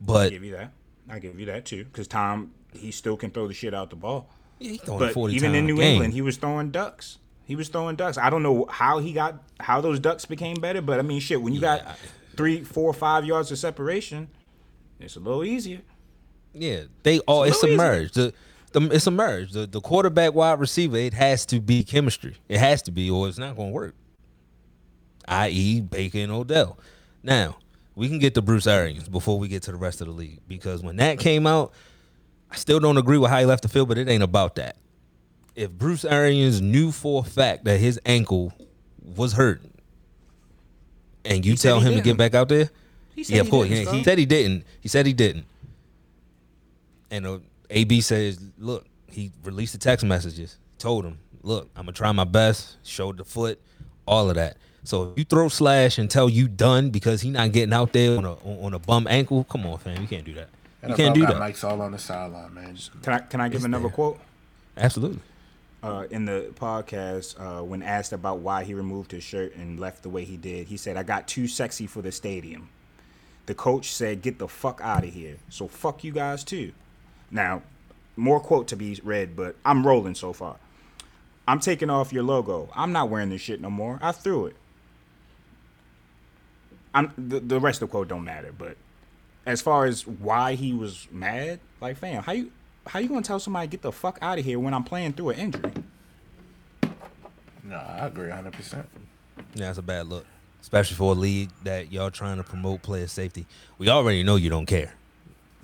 [0.00, 0.72] But I give you that.
[1.08, 1.84] I give you that too.
[1.84, 4.28] Because Tom, he still can throw the shit out the ball.
[4.58, 5.92] yeah, he throwing But 40 even in New game.
[5.92, 7.18] England, he was throwing ducks.
[7.44, 8.18] He was throwing ducks.
[8.18, 11.40] I don't know how he got how those ducks became better, but I mean, shit.
[11.40, 11.98] When you Yeah, got
[12.36, 14.28] three, four, five yards of separation,
[14.98, 15.82] it's a little easier.
[16.52, 18.14] Yeah, they all it's It's submerged.
[18.14, 18.32] The,
[18.72, 19.52] the it's submerged.
[19.54, 22.36] The the quarterback wide receiver, it has to be chemistry.
[22.48, 23.94] It has to be, or it's not gonna work.
[25.28, 25.80] I.e.
[25.80, 26.78] Baker and Odell.
[27.22, 27.58] Now,
[27.94, 30.40] we can get to Bruce Arians before we get to the rest of the league.
[30.48, 31.72] Because when that came out,
[32.50, 34.76] I still don't agree with how he left the field, but it ain't about that.
[35.54, 38.52] If Bruce Arians knew for a fact that his ankle
[39.16, 39.62] was hurt,
[41.24, 42.70] and you He tell him to get back out there,
[43.14, 43.68] He said yeah, of he course.
[43.68, 44.64] didn't, He, he said he didn't.
[44.80, 45.44] He said he didn't.
[47.10, 47.38] And uh,
[47.70, 50.56] AB says, "Look, he released the text messages.
[50.78, 52.76] Told him, look, I'm gonna try my best.
[52.84, 53.60] Showed the foot,
[54.06, 54.56] all of that.
[54.84, 58.16] So if you throw slash and tell you done because he not getting out there
[58.16, 58.32] on a
[58.64, 60.48] on a bum ankle, come on, fam, you can't do that.
[60.88, 61.42] You can't do got that.
[61.42, 62.78] Mics all on the sideline, man.
[63.02, 63.90] Can I can I give It's another there.
[63.92, 64.18] quote?
[64.76, 65.20] Absolutely.
[65.82, 70.02] uh, in the podcast uh, when asked about why he removed his shirt and left
[70.02, 70.68] the way he did.
[70.68, 72.68] He said, "I got too sexy for the stadium."
[73.46, 76.72] The coach said, "Get the fuck out of here." So fuck you guys too.
[77.30, 77.62] Now,
[78.16, 80.56] more quote to be read, but I'm rolling so far.
[81.46, 82.68] I'm taking off your logo.
[82.74, 83.98] I'm not wearing this shit no more.
[84.02, 84.56] I threw it.
[86.94, 88.76] I'm the, the rest of the quote don't matter, but
[89.46, 92.50] as far as why he was mad, like fam, how you
[92.86, 95.30] how you gonna tell somebody get the fuck out of here when I'm playing through
[95.30, 95.72] an injury?
[97.62, 98.52] No, I agree 100.
[98.52, 98.88] percent
[99.54, 100.26] Yeah, that's a bad look,
[100.62, 103.46] especially for a league that y'all trying to promote player safety.
[103.78, 104.94] We already know you don't care.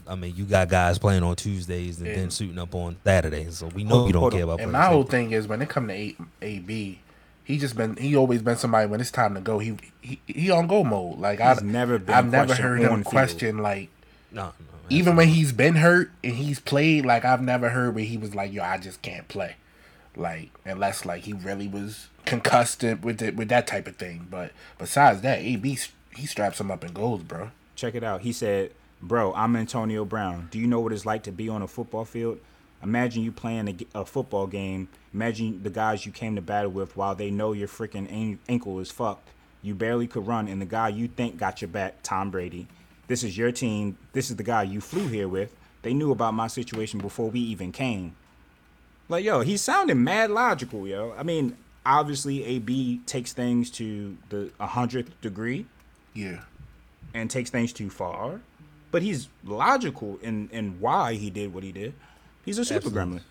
[0.09, 3.66] I mean, you got guys playing on Tuesdays and then suiting up on Saturdays, so
[3.69, 4.49] we know Hold- you don't care on.
[4.51, 4.61] about.
[4.61, 7.01] And my whole thing is when it come to A, AB,
[7.45, 9.59] he just been he always been somebody when it's time to go.
[9.59, 11.19] He he, he on go mode.
[11.19, 13.07] Like I've never been I've never heard on him field.
[13.07, 13.88] question like
[14.33, 14.53] no, no,
[14.88, 17.07] even when he's been hurt and he's played.
[17.07, 19.57] Like I've never heard where he was like, "Yo, I just can't play."
[20.16, 24.27] Like unless like he really was concussed with it with that type of thing.
[24.31, 25.79] But besides that, AB
[26.16, 27.51] he straps him up and goes, bro.
[27.75, 28.23] Check it out.
[28.23, 30.48] He said, "Bro, I'm Antonio Brown.
[30.50, 32.38] Do you know what it's like to be on a football field?
[32.82, 34.88] Imagine you playing a football game.
[35.14, 38.78] Imagine the guys you came to battle with while they know your freaking an- ankle
[38.80, 39.30] is fucked.
[39.62, 42.68] You barely could run, and the guy you think got your back, Tom Brady.
[43.09, 43.96] This is your team.
[44.12, 45.54] This is the guy you flew here with.
[45.82, 48.14] They knew about my situation before we even came.
[49.09, 51.14] Like, yo, he's sounding mad logical, yo.
[51.16, 55.66] I mean, obviously AB takes things to the hundredth degree
[56.12, 56.40] Yeah.
[57.14, 58.40] and takes things too far,
[58.96, 61.92] but he's logical in in why he did what he did.
[62.46, 63.18] He's a super Absolutely.
[63.18, 63.22] gremlin.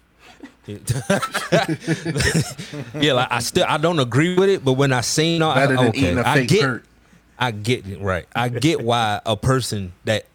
[3.01, 5.75] yeah, like I still I don't agree with it, but when I seen all, Better
[5.75, 6.85] than okay, eating a I get, hurt.
[7.39, 8.27] I get it right.
[8.35, 10.25] I get why a person that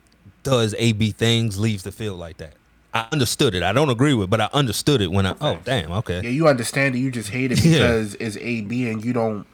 [0.43, 2.55] does AB things leaves the field like that.
[2.93, 3.63] I understood it.
[3.63, 5.37] I don't agree with, it, but I understood it when I.
[5.41, 6.23] Oh damn, okay.
[6.25, 6.99] Yeah, you understand it.
[6.99, 7.75] You just hate it Yeah.
[7.79, 9.47] because it's AB and you don't.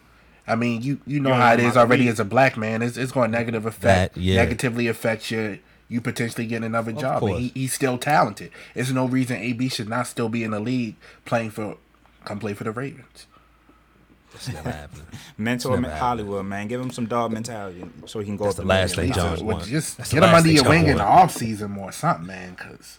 [0.49, 2.13] I mean, you you know You how it know how to already read.
[2.13, 2.81] as a black man.
[2.81, 4.37] It's it's going to negative affect, That, yeah.
[4.37, 5.59] negatively affect you.
[5.89, 7.23] You potentially get another job.
[7.23, 8.51] And he, he's still talented.
[8.75, 11.77] There's no reason AB should not still be in the league playing for,
[12.25, 13.27] come play for the Ravens.
[14.35, 15.07] It's never happening.
[15.39, 16.67] Mentor never Hollywood, man.
[16.69, 19.15] Give him some dog mentality so he can go That's up the last million.
[19.15, 21.13] thing John's Well, just That's get him last under your wing in the won.
[21.13, 22.51] off season more, something, man.
[22.55, 22.99] Because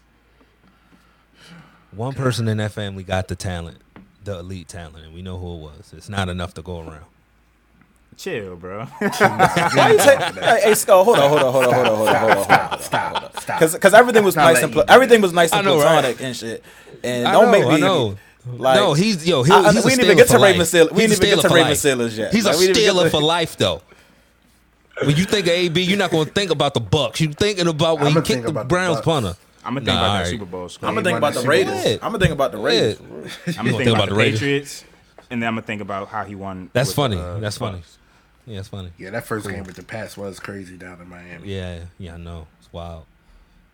[1.91, 3.77] One person in that family got the talent,
[4.23, 5.93] the elite talent, and we know who it was.
[5.95, 7.05] It's not enough to go around.
[8.17, 8.85] Chill, bro.
[8.99, 12.09] Why you say, hey, hey, Skull, hold on, hold on, hold on, hold on, hold
[12.09, 13.59] on, hold on, stop, stop, stop.
[13.59, 15.83] Because because everything was nice and pla- everything was nice and know, right?
[16.01, 16.63] platonic and shit.
[17.03, 17.75] And I don't know, make me.
[17.75, 18.17] I know.
[18.47, 19.43] Like, no, he's yo.
[19.43, 20.73] He, I- I- he's we didn't even get to for Raven life.
[20.73, 22.13] We didn't even get to for Raven life.
[22.17, 22.33] Yet.
[22.33, 23.81] He's Like, a we Steeler to- for life, though.
[25.03, 27.21] When you think of AB, you're not going to think about the Bucks.
[27.21, 29.35] You're thinking about when I'ma he kicked the about the Browns punter.
[29.63, 30.29] I'm gonna think Nah, about that.
[30.31, 30.69] Super Bowl.
[30.69, 30.89] Score.
[30.89, 31.83] I'm gonna think about the Raiders.
[31.83, 31.93] Bowl.
[31.93, 32.99] I'm gonna think about the Raiders.
[32.99, 34.39] I'm gonna gonna think, think about, about the the Raiders.
[34.39, 34.83] Patriots,
[35.29, 36.69] and then I'm gonna think about how he won.
[36.73, 37.17] That's with, funny.
[37.17, 37.81] uh, That's funny.
[38.47, 38.53] Bucks.
[38.53, 38.91] Yeah, it's funny.
[38.97, 41.47] yeah, that first game with the pass was crazy down in Miami.
[41.47, 42.47] Yeah, yeah, I know.
[42.59, 43.05] It's wild.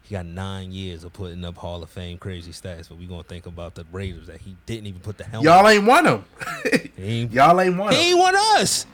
[0.04, 3.24] He got nine years of putting up Hall of Fame crazy stats, but we gonna
[3.24, 5.46] think about the Raiders that he didn't even put the helmet.
[5.50, 6.26] Y'all ain't won them.
[6.98, 8.04] Ain't, Y'all ain't won he 'em.
[8.06, 8.86] ain't want us.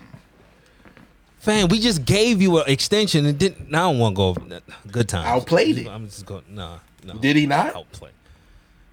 [1.39, 3.67] Fam, we just gave you an extension and didn't.
[3.73, 4.61] I don't want to go.
[4.91, 5.25] Good times.
[5.27, 5.87] Outplayed it.
[5.87, 6.43] I'm just going.
[6.49, 7.13] Nah, no.
[7.15, 7.75] Did he not?
[7.75, 8.09] outplay?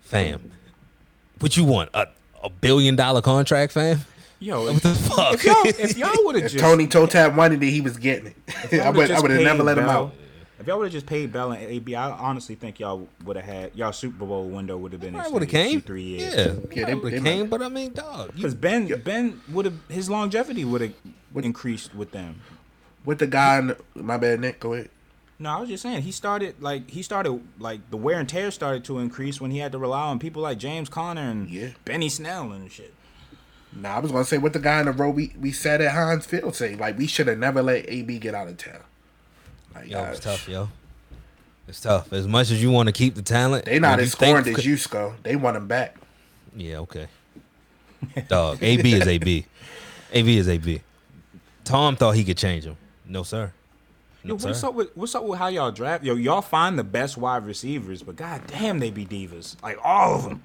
[0.02, 0.52] Fam,
[1.40, 1.90] what you want?
[1.92, 2.06] A,
[2.42, 4.00] a billion dollar contract, fam?
[4.38, 5.34] Yo, What the fuck?
[5.34, 8.26] if y'all if y'all would have just Tony Toe Tap wanted it, he was getting
[8.28, 8.36] it.
[8.82, 10.12] I would, I would have never let him out.
[10.58, 13.44] If y'all would have just paid Bell and AB, I honestly think y'all would have
[13.44, 15.80] had y'all Super Bowl window would have been I would have came.
[15.80, 16.34] three years.
[16.34, 17.46] Yeah, Yeah, they- would they have came.
[17.48, 20.92] But I mean, dog, Because Ben Ben would have his longevity would have
[21.34, 22.40] increased with them.
[23.04, 24.60] With the guy, in the, my bad, Nick.
[24.60, 24.90] Go ahead.
[25.38, 28.50] No, I was just saying he started like he started like the wear and tear
[28.50, 31.68] started to increase when he had to rely on people like James Conner and Yeah.
[31.84, 32.94] Benny Snell and shit.
[33.78, 35.92] Nah, I was gonna say what the guy in the row we, we sat at
[35.92, 36.76] Heinz Field say.
[36.76, 38.80] Like we should have never let AB get out of town.
[39.74, 40.68] Like yo, it's uh, tough, yo.
[41.68, 42.12] It's tough.
[42.12, 44.58] As much as you want to keep the talent, They not as you think- scorned
[44.58, 45.14] as you, Skull.
[45.22, 45.96] They want him back.
[46.54, 47.08] Yeah, okay.
[48.28, 49.46] Dog, AB is AB.
[50.12, 50.80] AB is AB.
[51.64, 52.76] Tom thought he could change him.
[53.04, 53.52] No, sir.
[54.22, 54.68] Yo, No, what's sir.
[54.68, 56.02] up with what's up with how y'all draft?
[56.04, 59.60] Yo, y'all find the best wide receivers, but god damn, they be divas.
[59.62, 60.42] Like all of them.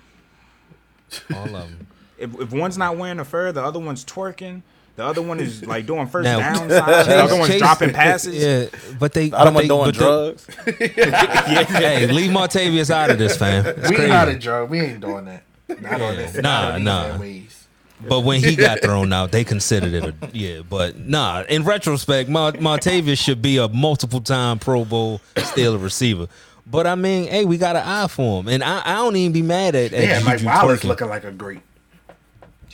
[1.36, 1.88] All of them.
[2.22, 4.62] If, if one's not wearing a fur, the other one's twerking.
[4.98, 7.08] The other one is like doing first Now- down signs.
[7.08, 8.36] The other one's dropping passes.
[8.36, 9.32] Yeah, but they.
[9.32, 11.06] I don't want they- doing but they- drugs.
[11.70, 13.66] hey, leave Martavis out of this, fam.
[13.66, 14.10] It's we crazy.
[14.12, 14.70] not a drug.
[14.70, 15.44] We ain't doing that.
[15.82, 16.36] Not on this.
[16.36, 17.66] Nah, not on these
[18.02, 18.10] nah.
[18.10, 20.62] But when he got thrown out, they considered it a yeah.
[20.68, 25.78] But nah, in retrospect, Mar- Martavis should be a multiple time Pro Bowl still a
[25.78, 26.28] receiver.
[26.66, 29.32] But I mean, hey, we got an eye for him, and I, I don't even
[29.34, 30.88] be mad at, They had at Mike Juju Wallace twerking.
[30.88, 31.60] looking like a great.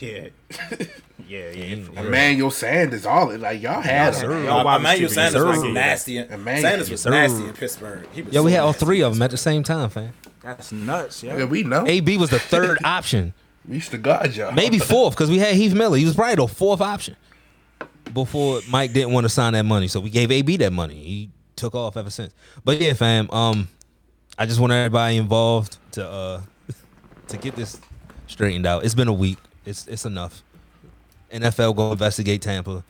[0.00, 0.28] Yeah.
[1.28, 1.74] Yeah, yeah.
[1.92, 2.00] Yeah.
[2.00, 4.30] Emmanuel Sanders, all it like y'all had Yes, him.
[4.30, 4.64] sir.
[4.64, 6.16] Wide Emmanuel Sanders was nasty.
[6.18, 6.62] Emmanuel.
[6.62, 8.06] Sanders was Yes, nasty in Pittsburgh.
[8.12, 10.12] He was Yo, we had all three of them at the same time, fam.
[10.42, 11.46] That's nuts, Yeah, yo.
[11.46, 11.84] we know.
[11.86, 13.34] AB was the third option,
[13.68, 14.52] We used to guard y'all.
[14.52, 15.98] maybe fourth, because we had Heath Miller.
[15.98, 17.16] He was probably the fourth option
[18.14, 20.94] before Mike didn't want to sign that money, so we gave AB that money.
[20.94, 22.32] He took off ever since.
[22.64, 23.30] But yeah, fam.
[23.30, 23.68] Um,
[24.38, 26.40] I just want everybody involved to uh
[27.26, 27.78] to get this
[28.28, 28.84] straightened out.
[28.84, 29.36] It's been a week.
[29.68, 30.42] It's it's enough.
[31.32, 32.82] NFL go investigate Tampa.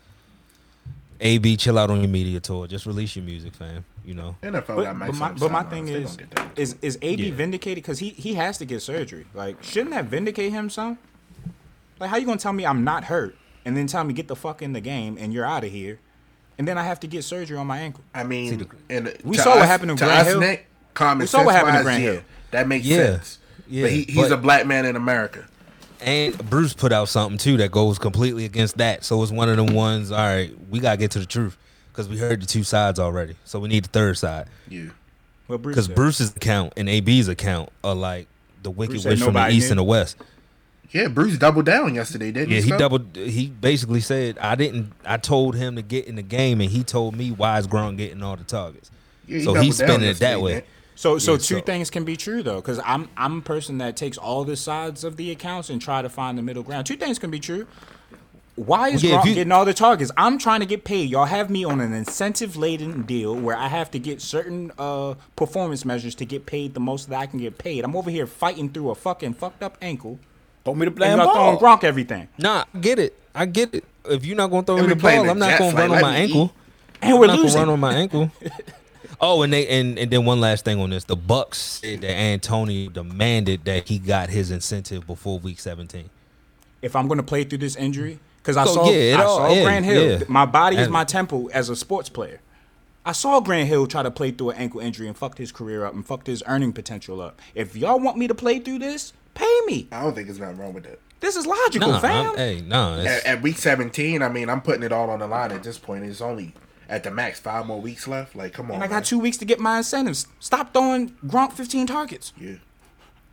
[1.20, 2.68] AB, chill out on your media tour.
[2.68, 3.84] Just release your music, fam.
[4.04, 4.36] You know.
[4.42, 5.86] NFL But, got Mike but my, but my thing on.
[5.86, 6.58] They is, gonna get that.
[6.58, 7.34] is is AB Yeah.
[7.34, 7.82] vindicated?
[7.82, 9.26] Because he he has to get surgery.
[9.34, 10.98] Like, shouldn't that vindicate him some?
[11.98, 14.36] Like, how you gonna tell me I'm not hurt and then tell me get the
[14.36, 15.98] fuck in the game and you're out of here,
[16.56, 18.04] and then I have to get surgery on my ankle?
[18.14, 20.40] I mean, and We to saw what happened to to Grant Hill.
[20.40, 20.66] Nick,
[21.18, 22.22] We saw what sense happened to wise, Grant yeah, Hill.
[22.52, 22.96] That makes Yeah.
[22.98, 23.38] sense.
[23.68, 25.44] Yeah, but he, he's but- a black man in America.
[26.00, 29.04] And Bruce put out something too that goes completely against that.
[29.04, 30.11] So it's one of them ones.
[30.12, 31.56] All right, we gotta get to the truth
[31.92, 33.34] because we heard the two sides already.
[33.44, 34.90] So we need the third side Yeah.
[35.48, 35.88] Well, Bruce because.
[35.88, 38.28] Bruce's account and AB's account are like
[38.62, 39.72] the wicked Bruce said witch from the east knew.
[39.72, 40.16] and the west.
[40.90, 42.70] Yeah, Bruce doubled down yesterday, didn't Yeah, he?
[42.70, 43.14] he doubled.
[43.14, 44.92] He basically said, "I didn't.
[45.04, 47.98] I told him to get in the game, and he told me why is Gronk
[47.98, 48.90] getting all the targets.
[49.26, 50.54] Yeah, he so he's down spinning it that way.
[50.54, 50.66] Nick.
[50.98, 53.78] So, so Yeah, two so- things can be true though, because I'm I'm a person
[53.78, 56.87] that takes all the sides of the accounts and try to find the middle ground.
[56.87, 57.68] Two things can be true.
[58.56, 60.11] Why is Yeah, if Gronk you- getting all the targets?
[60.16, 61.08] I'm trying to get paid.
[61.08, 65.14] Y'all have me on an incentive laden deal where I have to get certain uh,
[65.37, 67.84] performance measures to get paid the most that I can get paid.
[67.84, 70.18] I'm over here fighting through a fucking fucked up ankle,
[70.64, 71.56] Don't me to play and y'all ball.
[71.58, 73.16] throwing Gronk everything, Nah, get it.
[73.37, 73.84] I get it.
[74.04, 75.92] If you're not gonna throw Let me me the ball, the I'm not gonna run
[75.92, 76.52] on my ankle.
[77.00, 77.61] and we're not gonna losing.
[77.61, 78.32] run on my ankle.
[79.20, 82.11] Oh, and they and, and then one last thing on this: the Bucks said that
[82.14, 86.11] Antonio demanded that he got his incentive before Week 17.
[86.82, 89.24] if I'm going to play through this injury, because I So, saw, yeah, it I
[89.24, 90.18] all- saw yeah, Grant Hill.
[90.20, 90.24] yeah.
[90.28, 92.40] My body is my temple as a sports player.
[93.04, 95.84] I saw Grant Hill try to play through an ankle injury and fucked his career
[95.87, 97.40] up and fucked his earning potential up.
[97.54, 99.88] If y'all want me to play through this, pay me.
[99.90, 101.00] I don't think there's nothing wrong with that.
[101.20, 102.26] This is logical, Nah, fam.
[102.26, 102.98] I'm- hey, nah.
[103.00, 105.78] At, at week 17, I mean, I'm putting it all on the line at this
[105.78, 106.04] point.
[106.04, 106.52] It's only
[106.88, 108.35] at the max five more weeks left.
[108.35, 108.77] Like, come on.
[108.77, 108.98] and I man.
[108.98, 110.27] got two weeks to get my incentives.
[110.40, 112.33] Stop throwing Gronk 15 targets.
[112.38, 112.55] Yeah.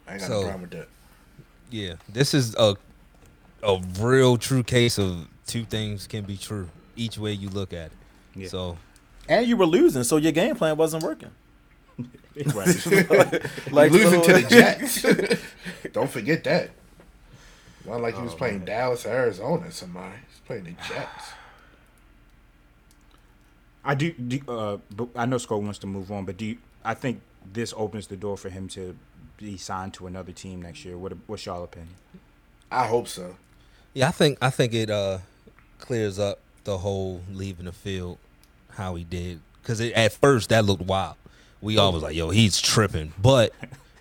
[0.08, 0.88] I ain't got So- no problem with that.
[1.72, 2.76] Yeah, this is a
[3.64, 7.88] a real true case of two things can be true each way you look at
[7.88, 7.92] it.
[8.36, 8.48] Yeah.
[8.50, 8.78] So
[9.28, 11.32] And you were losing, so your game plan wasn't working.
[12.54, 12.68] Right.
[13.72, 15.42] Like losing so- to the Jets.
[15.94, 16.70] Don't forget that.
[17.86, 19.72] Not like he was oh, playing Dallas or Arizona.
[19.72, 21.32] Somebody he's playing the Jets.
[23.86, 24.12] I do.
[24.14, 27.22] do uh, but I know Scott wants to move on, but do you, I think
[27.54, 28.98] this opens the door for him to
[29.38, 30.98] be signed to another team next year?
[30.98, 31.96] What what's y'all opinion?
[32.72, 33.36] I hope so.
[33.94, 35.20] yeah, I think I think it uh
[35.80, 38.18] clears up the whole leaving the field
[38.72, 41.16] how he did because at first that looked wild.
[41.62, 43.54] We all was like, "Yo, he's tripping," but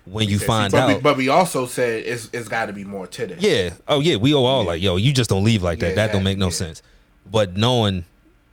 [0.05, 2.83] when you find but, out, we, but we also said it's it's got to be
[2.83, 3.41] more to this.
[3.41, 3.73] Yeah.
[3.87, 4.17] Oh yeah.
[4.17, 5.89] We all, all like, yo, you just don't leave like that.
[5.89, 6.51] Yeah, that don't make no yeah.
[6.51, 6.81] sense.
[7.29, 8.05] But knowing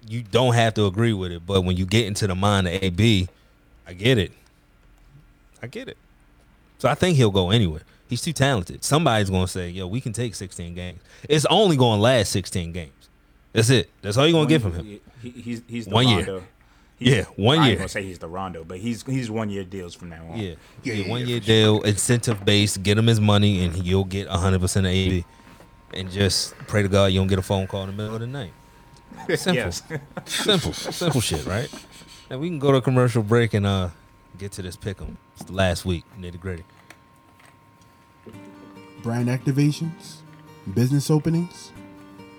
[0.09, 2.75] you don't have to agree with it, but when you get into the mind of
[2.83, 3.29] AB,
[3.87, 4.33] I get it.
[5.63, 5.97] I get it.
[6.79, 7.83] So I think he'll go anywhere.
[8.09, 8.85] He's too talented.
[8.85, 11.01] Somebody's gonna say, yo, we can take 16 games.
[11.29, 12.93] It's only gonna last 16 games.
[13.53, 13.89] That's it.
[14.03, 15.01] That's all you're gonna get from him.
[15.23, 16.17] He, he's he's the One year.
[16.19, 16.43] Rondo.
[16.99, 17.63] He's- Yeah, one year.
[17.63, 17.71] I year.
[17.73, 20.39] ain't gonna say he's the Rondo, but he's he's one year deals from now on.
[20.39, 20.55] Yeah.
[20.83, 24.05] Yeah, Yeah, yeah, one year for deal, incentive based, get him his money and you'll
[24.05, 25.25] get 100% of AB.
[25.95, 28.21] And just pray to God you don't get a phone call in the middle of
[28.21, 28.53] the night.
[29.29, 29.55] Simple.
[29.55, 29.83] Yes.
[30.25, 31.71] Simple, simple shit, right?
[32.31, 33.91] And we can go to a commercial break and uh
[34.39, 35.17] get to this pick 'em.
[35.37, 36.65] It's the last week, nitty gritty.
[39.03, 40.17] brand activations,
[40.75, 41.73] business openings,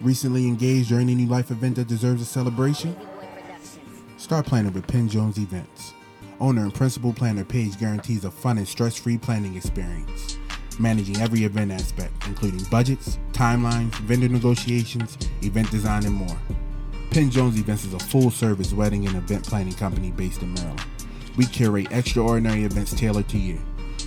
[0.01, 2.95] recently engaged or any new life event that deserves a celebration?
[4.17, 5.93] Start planning with Penn Jones Events.
[6.39, 10.37] Owner and principal planner Paige guarantees a fun and stress free planning experience,
[10.79, 16.37] managing every event aspect, including budgets, timelines, vendor negotiations, event design, and more.
[17.13, 20.83] Penn Jones Events is a full service wedding and event planning company based in Maryland.
[21.37, 23.61] We curate extraordinary events tailored to you.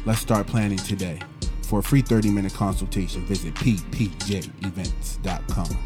[0.04, 1.20] Let's start planning today.
[1.62, 5.78] For a free 30 minute consultation, visit ppjevents.com.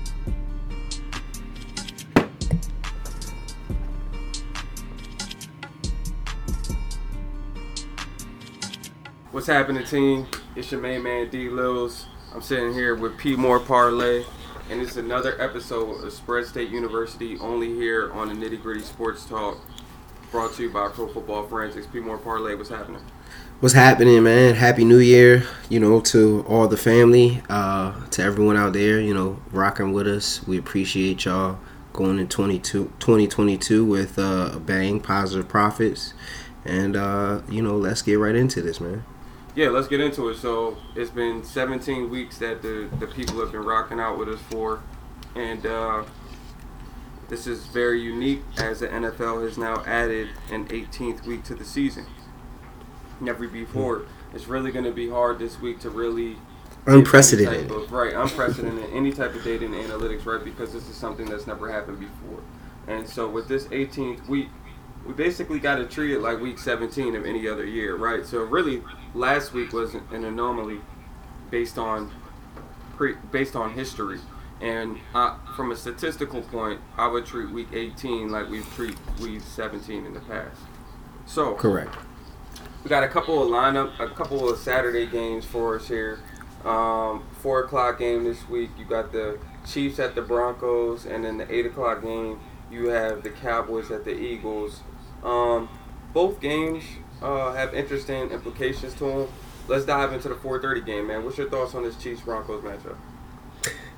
[9.31, 10.27] What's happening, team?
[10.57, 12.07] It's your main man D Lils.
[12.35, 14.25] I'm sitting here with P More Parlay,
[14.71, 19.25] and it's another episode of Spread State University, only here on the Nitty Gritty Sports
[19.25, 19.59] Talk,
[20.31, 21.89] brought to you by Pro Football Forensics.
[21.89, 23.03] P More Parlay, what's happening?
[23.59, 24.55] What's happening, man?
[24.55, 29.13] Happy New Year, you know, to all the family, uh, to everyone out there, you
[29.13, 30.47] know, rocking with us.
[30.47, 31.59] We appreciate y'all
[31.93, 36.15] going in 22, 2022 with uh, bang, positive profits.
[36.65, 39.05] And, uh, you know, let's get right into this, man.
[39.55, 40.37] Yeah, let's get into it.
[40.37, 44.41] So it's been 17 weeks that the, the people have been rocking out with us
[44.49, 44.81] for,
[45.35, 46.05] and uh,
[47.29, 51.65] this is very unique as the NFL has now added an 18th week to the
[51.65, 52.07] season.
[53.21, 54.07] Never before.
[54.33, 56.37] It's really going to be hard this week to really
[56.87, 57.71] Unprecedented.
[57.71, 58.89] of- right, unprecedented.
[58.95, 60.43] any type of data and analytics, right?
[60.43, 62.41] Because this is something that's never happened before.
[62.87, 64.49] And so with this 18th week,
[65.05, 68.25] we basically got to treat it like week 17 of any other year, right?
[68.25, 68.83] So really,
[69.15, 70.81] last week was an anomaly
[71.51, 72.11] based on
[72.97, 74.21] pre, based on history.
[74.61, 79.41] And uh, from a statistical point, I would treat week 18 like we've treated week
[79.41, 80.61] 17 in the past.
[81.25, 81.95] So Correct.
[82.85, 86.21] we got a couple of lineup, a couple of Saturday games for us here.
[86.65, 88.71] Um, four o'clock game this week.
[88.79, 92.39] You got the Chiefs at the Broncos, and then the eight o'clock game
[92.71, 94.83] you have the Cowboys at the Eagles.
[95.25, 95.69] Um,
[96.13, 96.85] both games
[97.23, 99.29] uh, have interesting implications to them.
[99.69, 101.25] Let's dive into the 4:30 game, man.
[101.25, 102.97] What's your thoughts on this Chiefs Broncos matchup?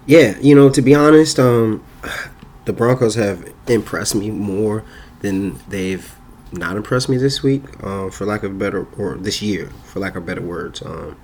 [0.07, 1.85] Yeah, you know, to be honest, um,
[2.65, 4.85] the Broncos have impressed me more
[5.21, 6.15] than they've
[6.53, 10.17] not impressed me this week, um, for lack of better, or this year, for lack
[10.17, 10.83] of better words.
[10.83, 11.17] Um,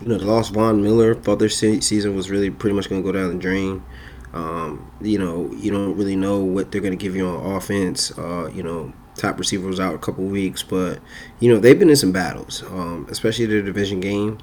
[0.00, 1.14] you know, they lost Von Miller.
[1.14, 3.84] Thought their se- season was really pretty much going to go down the drain.
[4.32, 8.16] Um, you know, you don't really know what they're going to give you on offense.
[8.18, 11.00] Uh, you know, top receiver was out a couple weeks, but
[11.40, 14.38] you know they've been in some battles, um, especially their division game.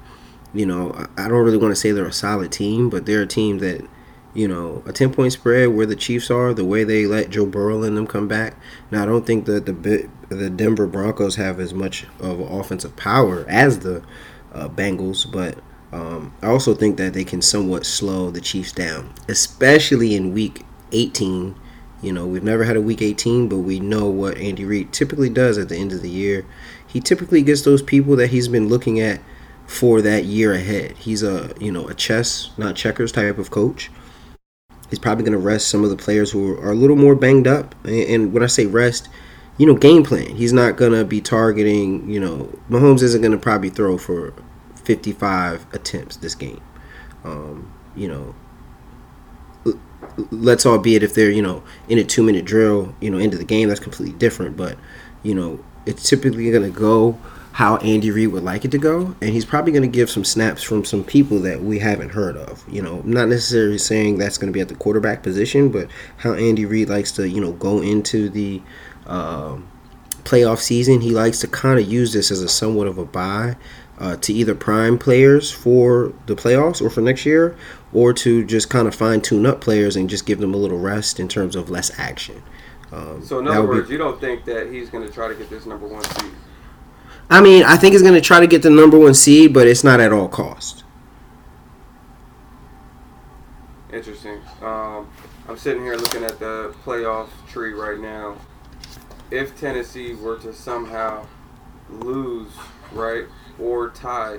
[0.52, 3.26] You know, I, don't really want to say they're a solid team, but they're a
[3.26, 3.86] team that,
[4.34, 7.46] you know, a ten point spread where the Chiefs are, the way they let Joe
[7.46, 8.56] Burrow and them come back.
[8.90, 13.44] Now I don't think that the the Denver Broncos have as much of offensive power
[13.48, 14.02] as the
[14.52, 15.58] uh, Bengals, but
[15.92, 20.64] um, I also think that they can somewhat slow the Chiefs down, especially in Week
[20.92, 21.56] 18.
[22.02, 25.28] You know, we've never had a Week 18, but we know what Andy Reid typically
[25.28, 26.46] does at the end of the year.
[26.86, 29.20] He typically gets those people that he's been looking at
[29.66, 30.96] for that year ahead.
[30.98, 33.90] He's a you know a chess, not checkers type of coach.
[34.88, 37.46] He's probably going to rest some of the players who are a little more banged
[37.46, 37.76] up.
[37.84, 39.08] And, when I say rest,
[39.56, 40.34] you know, game plan.
[40.34, 42.10] He's not going to be targeting.
[42.10, 44.34] You know, Mahomes isn't going to probably throw for
[44.82, 46.60] 55 attempts this game.
[47.22, 48.34] Um, you know,
[50.30, 53.18] let's all be it if they're, you know, in a two minute drill, you know,
[53.18, 54.56] into the game, that's completely different.
[54.56, 54.76] But,
[55.22, 57.18] you know, it's typically going to go
[57.52, 59.14] how Andy Reid would like it to go.
[59.20, 62.36] And he's probably going to give some snaps from some people that we haven't heard
[62.36, 62.64] of.
[62.68, 66.34] You know, not necessarily saying that's going to be at the quarterback position, but how
[66.34, 68.62] Andy Reid likes to, you know, go into the.
[69.06, 69.58] Uh,
[70.24, 73.56] playoff season, he likes to kind of use this as a somewhat of a buy
[73.98, 77.56] uh, to either prime players for the playoffs or for next year,
[77.92, 80.78] or to just kind of fine tune up players and just give them a little
[80.78, 82.42] rest in terms of less action.
[82.92, 85.28] Um, So in other would be- words, you don't think that he's going to try
[85.28, 86.32] to get this number one seed?
[87.28, 89.66] I mean, I think he's going to try to get the number one seed, but
[89.68, 90.82] it's not at all cost.
[93.92, 94.40] Interesting.
[94.62, 95.08] Um,
[95.48, 98.36] I'm sitting here looking at the playoff tree right now.
[99.30, 101.26] If Tennessee were to somehow
[101.88, 102.50] lose,
[102.92, 103.24] right,
[103.60, 104.38] or tie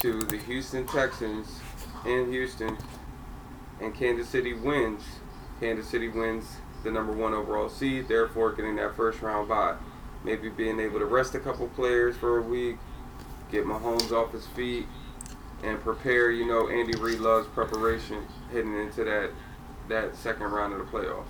[0.00, 1.57] to the Houston Texans
[2.08, 2.76] in Houston,
[3.80, 5.02] and Kansas City wins,
[5.60, 6.44] Kansas City wins
[6.84, 9.76] the number one overall seed, therefore getting that first round bye.
[10.24, 12.76] Maybe being able to rest a couple players for a week,
[13.50, 14.86] get Mahomes off his feet,
[15.62, 16.30] and prepare.
[16.30, 19.30] You know, Andy Reid loves preparation heading into that
[19.88, 21.24] that second round of the playoffs.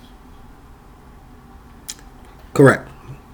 [2.53, 2.89] Correct.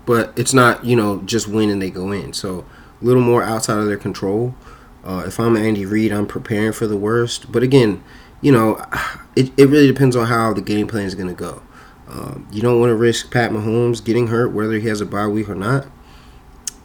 [0.05, 2.33] But it's not, you know, just win and they go in.
[2.33, 2.65] So
[3.01, 4.53] a little more outside of their control.
[5.05, 7.51] Uh, if I'm Andy Reid, I'm preparing for the worst.
[7.51, 8.03] But again,
[8.41, 8.83] you know,
[9.35, 11.61] it, it really depends on how the game plan is going to go.
[12.07, 15.27] Um, you don't want to risk Pat Mahomes getting hurt, whether he has a bye
[15.27, 15.87] week or not.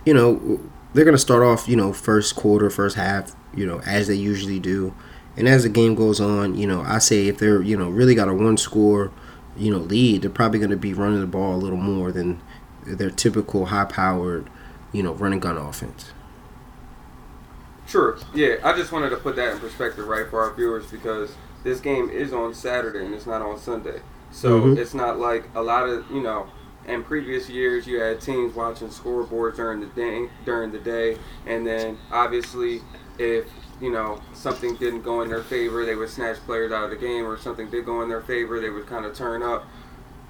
[0.05, 0.61] You know,
[0.95, 4.15] they're going to start off, you know, first quarter, first half, you know, as they
[4.15, 4.95] usually do.
[5.37, 8.15] And as the game goes on, you know, I say if they're, you know, really
[8.15, 9.13] got a one score,
[9.57, 12.41] you know, lead, they're probably going to be running the ball a little more than
[12.87, 14.49] their typical high powered,
[14.93, 16.13] you know, running gun offense.
[17.91, 18.17] Sure.
[18.33, 21.35] Yeah, I just wanted to put that in perspective, right, for our viewers because
[21.65, 24.01] this game is on Saturday and it's not on Sunday.
[24.31, 24.79] So Mhm.
[24.79, 26.47] it's not like a lot of you know.
[26.87, 31.67] In previous years, you had teams watching scoreboards during the day, during the day, and
[31.67, 32.81] then obviously,
[33.19, 33.47] if
[33.81, 36.97] you know something didn't go in their favor, they would snatch players out of the
[36.97, 39.67] game, or something did go in their favor, they would kind of turn up.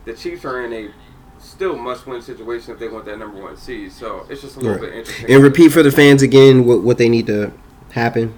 [0.07, 0.91] The Chiefs are in a
[1.41, 3.91] still must-win situation if they want that number one seed.
[3.93, 4.91] So it's just a little Right.
[4.91, 5.31] bit interesting.
[5.31, 7.53] And repeat for the fans again what, what they need to
[7.91, 8.35] happen.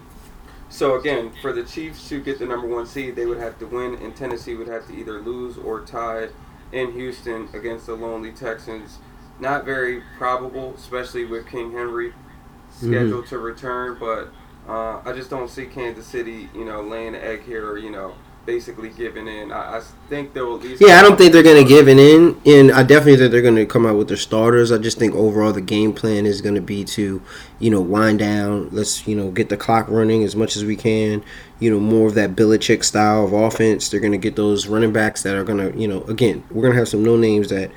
[0.70, 3.66] So again, for the Chiefs to get the number one seed, they would have to
[3.66, 6.28] win, and Tennessee would have to either lose or tie
[6.72, 8.98] in Houston against the lonely Texans.
[9.38, 12.14] Not very probable, especially with King Henry
[12.70, 13.98] scheduled to return.
[14.00, 14.28] But
[14.66, 17.90] uh, I just don't see Kansas City, you know, laying an egg here, or you
[17.90, 18.14] know,
[18.44, 19.52] basically giving in.
[19.52, 20.82] I, I think they'll at least.
[20.82, 23.42] Yeah, I don't think they're going to give it in, and I definitely think they're
[23.42, 24.72] going to come out with their starters.
[24.72, 27.22] I just think overall the game plan is going to be to,
[27.58, 28.68] you know, wind down.
[28.70, 31.24] Let's you know get the clock running as much as we can.
[31.58, 33.88] You know, more of that Belichick style of offense.
[33.88, 36.62] They're going to get those running backs that are going to, you know, again, we're
[36.62, 37.70] going to have some no names that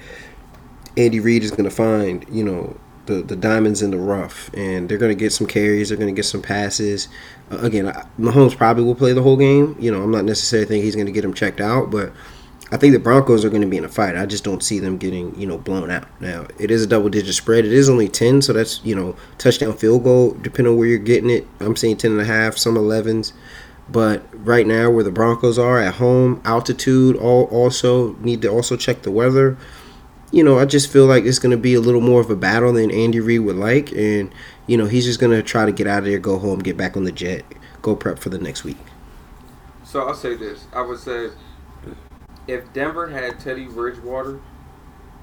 [0.97, 2.25] Andy Reid is going to find.
[2.29, 5.89] You know, the the diamonds in the rough, and they're going to get some carries.
[5.89, 7.07] They're going to get some passes.
[7.51, 9.75] Uh, again, I- Mahomes probably will play the whole game.
[9.79, 12.11] You know, I'm not necessarily thinking he's going to get him checked out, but
[12.71, 14.15] I think the Broncos are going to be in a fight.
[14.15, 16.07] I just don't see them getting you know blown out.
[16.19, 17.65] Now it is a double digit spread.
[17.65, 20.97] It is only ten, so that's you know touchdown field goal depending on where you're
[20.97, 21.47] getting it.
[21.59, 23.33] I'm saying ten and a half, some 11s.
[23.87, 28.75] But right now, where the Broncos are at home, altitude, all also need to also
[28.75, 29.57] check the weather.
[30.35, 32.35] You know, I just feel like it's going to be a little more of a
[32.35, 34.35] battle than Andy Reid would like, and
[34.67, 36.75] you know he's just going to try to get out of there, go home, get
[36.75, 37.45] back on the jet,
[37.81, 38.75] go prep for the next week.
[39.85, 41.29] So I'll say this: I would say,
[42.47, 44.41] if Denver had Teddy Bridgewater,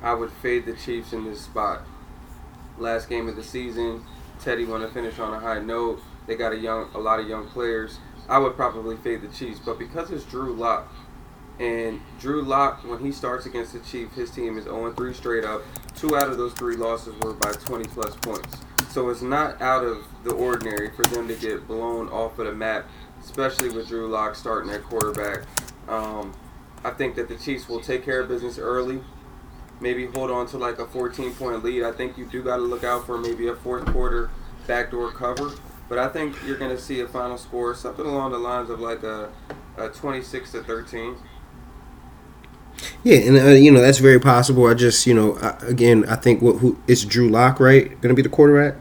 [0.00, 1.82] I would fade the Chiefs in this spot.
[2.78, 4.02] last game of the season.
[4.40, 6.00] Teddy want to finish on a high note.
[6.26, 7.98] They got a young, a lot of young players.
[8.30, 10.90] I would probably fade the Chiefs, but because it's Drew Lock,
[11.58, 15.62] and Drew Lock, when he starts against the Chiefs, his team is 0-3 straight up.
[15.94, 18.58] Two out of those three losses were by 20 plus points.
[18.90, 22.52] So it's not out of the ordinary for them to get blown off of the
[22.52, 22.86] map,
[23.22, 25.46] especially with Drew Lock starting at quarterback.
[25.88, 26.34] Um,
[26.84, 29.00] I think that the Chiefs will take care of business early.
[29.80, 31.84] Maybe hold on to like a 14 point lead.
[31.84, 34.30] I think you do got to look out for maybe a fourth quarter
[34.66, 35.52] backdoor cover.
[35.88, 38.80] But I think you're going to see a final score, something along the lines of
[38.80, 39.30] like a,
[39.76, 41.16] a 26 to 13.
[43.04, 44.66] Yeah, and uh, you know that's very possible.
[44.66, 48.08] I just you know I, again I think what who it's Drew Lock right going
[48.08, 48.80] to be the quarterback.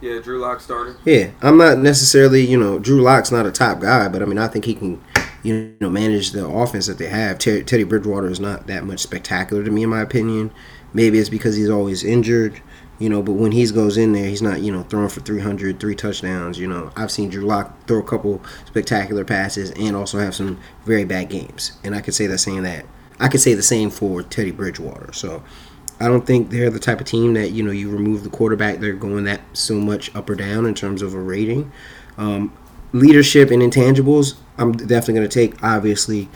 [0.00, 0.96] Yeah, Drew Lock started.
[1.04, 4.38] Yeah, I'm not necessarily you know Drew Lock's not a top guy, but I mean
[4.38, 5.02] I think he can
[5.42, 7.38] you know manage the offense that they have.
[7.38, 10.52] Ter- Teddy Bridgewater is not that much spectacular to me in my opinion.
[10.92, 12.60] Maybe it's because he's always injured,
[12.98, 13.22] you know.
[13.22, 16.58] But when he goes in there, he's not you know throwing for 300, three touchdowns.
[16.58, 20.60] You know, I've seen Drew Lock throw a couple spectacular passes and also have some
[20.84, 22.84] very bad games, and I could say that saying that.
[23.22, 25.12] I could say the same for Teddy Bridgewater.
[25.12, 25.44] So
[26.00, 28.80] I don't think they're the type of team that you know you remove the quarterback,
[28.80, 31.70] they're going that so much up or down in terms of a rating.
[32.18, 32.52] Um,
[32.92, 36.28] leadership and intangibles, I'm definitely going to take obviously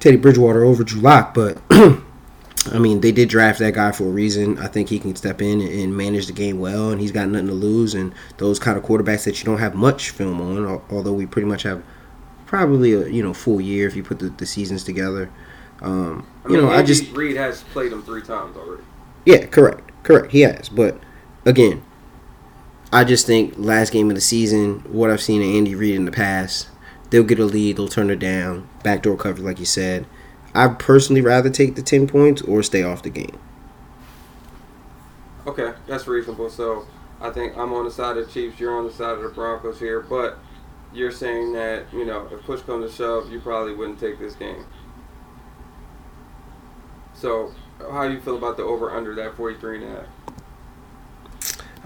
[0.00, 4.10] Teddy Bridgewater over Drew Lock, but I mean they did draft that guy for a
[4.10, 4.58] reason.
[4.58, 7.46] I think he can step in and manage the game well, and he's got nothing
[7.46, 7.94] to lose.
[7.94, 11.46] And those kind of quarterbacks that you don't have much film on, although we pretty
[11.46, 11.84] much have
[12.46, 15.30] probably a you know full year if you put the, the seasons together.
[15.82, 18.84] Um, I you mean, know, I just Reid has played him three times already.
[19.24, 20.32] yeah, correct, correct.
[20.32, 21.00] He has, but
[21.44, 21.82] again,
[22.92, 26.04] I just think last game of the season, what I've seen in Andy Reid in
[26.04, 26.68] the past,
[27.10, 30.06] they'll get a lead, they'll turn it down, backdoor coverage, like you said.
[30.54, 33.38] I'd personally rather take the ten points or stay off the game.
[35.46, 36.48] Okay, that's reasonable.
[36.48, 36.86] So
[37.20, 38.58] I think I'm on the side of the Chiefs.
[38.58, 40.38] You're on the side of the Broncos here, but
[40.92, 44.34] you're saying that you know if push comes to shove, you probably wouldn't take this
[44.34, 44.64] game.
[47.24, 47.54] So
[47.90, 50.06] how do you feel about the over under that 43 and a half?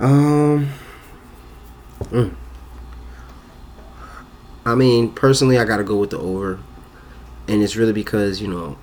[0.01, 0.73] Um,
[2.01, 2.35] mm.
[4.67, 6.59] I mean, personally, I got to go with the over,
[7.47, 8.79] and it's really because you know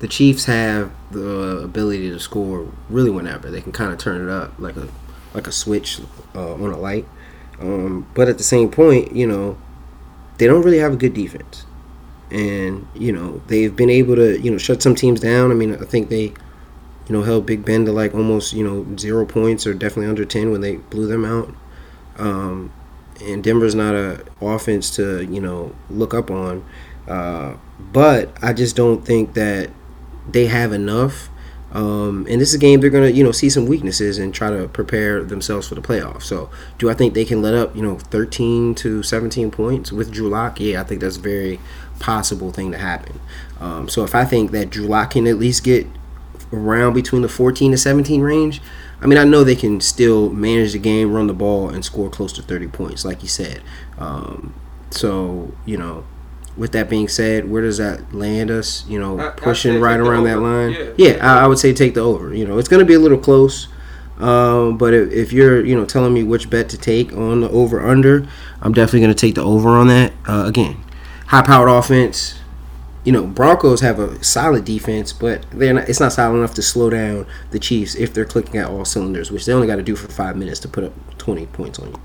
[0.00, 4.30] the Chiefs have the ability to score really whenever they can kind of turn it
[4.30, 4.88] up like a
[5.32, 6.02] like a switch
[6.34, 7.06] uh, on a light.
[7.58, 9.56] Um, but at the same point, you know,
[10.36, 11.64] they don't really have a good defense,
[12.30, 15.50] and you know they've been able to you know shut some teams down.
[15.50, 16.34] I mean, I think they
[17.08, 20.24] you know, held Big Ben to like almost, you know, zero points or definitely under
[20.24, 21.54] 10 when they blew them out.
[22.18, 22.72] Um,
[23.24, 26.64] and Denver's not a offense to, you know, look up on.
[27.06, 27.54] Uh,
[27.92, 29.70] but I just don't think that
[30.30, 31.30] they have enough.
[31.72, 34.50] Um, and this is a game they're to, you know, see some weaknesses and try
[34.50, 36.24] to prepare themselves for the playoffs.
[36.24, 40.10] So do I think they can let up, you know, 13 to 17 points with
[40.10, 40.60] Drew Lock?
[40.60, 41.58] Yeah, I think that's very
[41.98, 43.20] possible thing to happen.
[43.60, 45.86] Um, so if I think that Drew Lock can at least get
[46.52, 48.60] around between the 14 to 17 range.
[49.00, 52.10] I mean, I know they can still manage the game, run the ball, and score
[52.10, 53.60] close to 30 points, like you said.
[53.98, 54.54] Um,
[54.90, 56.04] so, you know,
[56.56, 58.84] with that being said, where does that land us?
[58.88, 60.72] You know, I- pushing right around that line.
[60.72, 60.90] Yeah.
[60.96, 62.34] Yeah, I, I would say take the over.
[62.34, 63.68] You know, it's going to be a little close.
[64.18, 67.50] Um, but if, if you're, you know, telling me which bet to take on the
[67.50, 68.26] over under,
[68.60, 70.12] I'm definitely going to take the over on that.
[70.26, 70.76] Uh, again,
[71.28, 72.38] high powered offense.
[73.04, 76.62] You know, Broncos have a solid defense, but they're not, it's not solid enough to
[76.62, 79.82] slow down the Chiefs if they're clicking at all cylinders, which they only got to
[79.82, 82.00] do for five minutes to put up 20 points on you.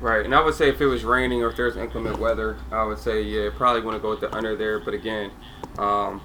[0.00, 2.82] Right, and I would say if it was raining or if there's inclement weather, I
[2.82, 4.80] would say yeah, probably want to go with the under there.
[4.80, 5.30] But again,
[5.78, 6.20] um,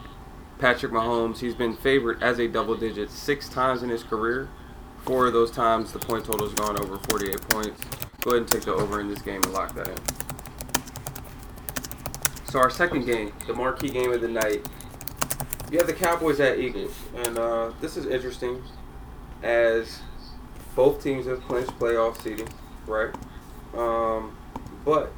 [0.58, 4.50] Patrick Mahomes, he's been favored as a double digit six times in his career.
[5.04, 7.82] Four of those times, the point total's gone over 48 points.
[8.22, 10.27] Go ahead and take the over in this game and lock that in.
[12.58, 14.66] Our second game, the marquee game of the night,
[15.72, 18.64] you have the Cowboys at Eagles, and uh, this is interesting,
[19.44, 20.00] as
[20.76, 22.50] both teams have clinched playoff seeding,
[22.88, 23.14] right?
[23.76, 24.36] Um,
[24.84, 25.14] but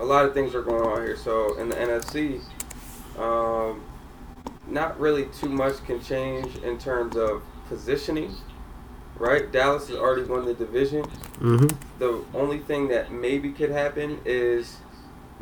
[0.00, 1.16] a lot of things are going on here.
[1.16, 2.40] So in the NFC,
[3.16, 3.80] um,
[4.66, 8.34] not really too much can change in terms of positioning,
[9.18, 9.52] right?
[9.52, 11.04] Dallas has already won the division.
[11.38, 11.68] Mm-hmm.
[12.00, 14.78] The only thing that maybe could happen is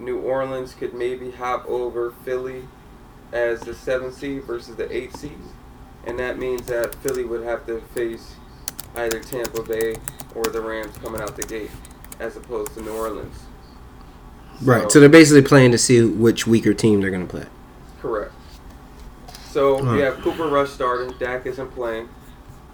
[0.00, 2.64] New Orleans could maybe hop over Philly
[3.32, 5.38] as the seventh seed versus the eighth seed,
[6.06, 8.34] and that means that Philly would have to face
[8.96, 9.94] either Tampa Bay
[10.34, 11.70] or the Rams coming out the gate,
[12.18, 13.36] as opposed to New Orleans.
[14.62, 14.90] Right.
[14.90, 17.46] So they're basically playing to see which weaker team they're going to play.
[18.02, 18.32] Correct.
[19.50, 19.94] So Huh.
[19.94, 21.14] you have Cooper Rush starting.
[21.18, 22.08] Dak isn't playing.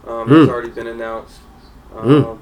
[0.07, 0.35] Um, Hmm.
[0.35, 1.39] That's already been announced.
[1.95, 2.41] Um,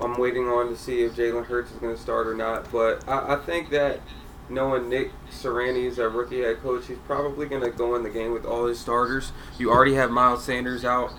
[0.00, 2.70] I'm waiting on to see if Jalen Hurts is going to start or not.
[2.72, 4.00] But I, I think that
[4.48, 8.10] knowing Nick Sirianni is a rookie head coach, he's probably going to go in the
[8.10, 9.32] game with all his starters.
[9.58, 11.12] You already have Miles Sanders out,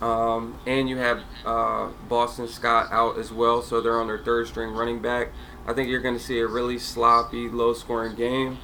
[0.00, 4.46] um, and you have uh, Boston Scott out as well, so they're on their third
[4.48, 5.28] string running back.
[5.66, 8.58] I think you're going to see a really sloppy, low scoring game.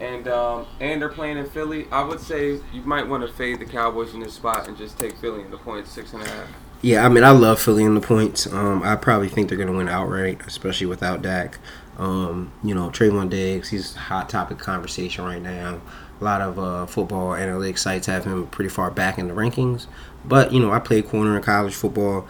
[0.00, 1.86] And um, and they're playing in Philly.
[1.92, 4.98] I would say you might want to fade the Cowboys in this spot and just
[4.98, 6.48] take Philly in the points six and a half.
[6.80, 8.52] Yeah, I mean, I love Philly in the points.
[8.52, 11.60] Um, I probably think they're going to win outright, especially without Dak.
[11.98, 15.80] Um, you know, Trevon Diggs, he's a hot topic conversation right now.
[16.20, 19.86] A lot of uh, football analytics sites have him pretty far back in the rankings.
[20.24, 22.26] But, you know, I played corner in college football.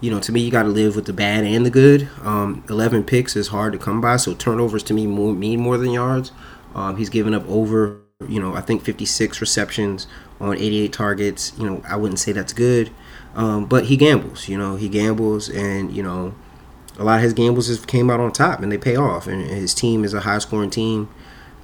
[0.00, 2.08] You know, to me, you got to live with the bad and the good.
[2.22, 5.78] Um, 11 picks is hard to come by, so turnovers to me more, mean more
[5.78, 6.32] than yards.
[6.74, 10.06] Um, he's given up over, you know, I think 56 receptions
[10.40, 11.52] on 88 targets.
[11.56, 12.90] You know, I wouldn't say that's good.
[13.34, 16.34] Um, but he gambles, you know, he gambles, and you know,
[16.98, 19.26] a lot of his gambles has came out on top, and they pay off.
[19.26, 21.08] And his team is a high scoring team.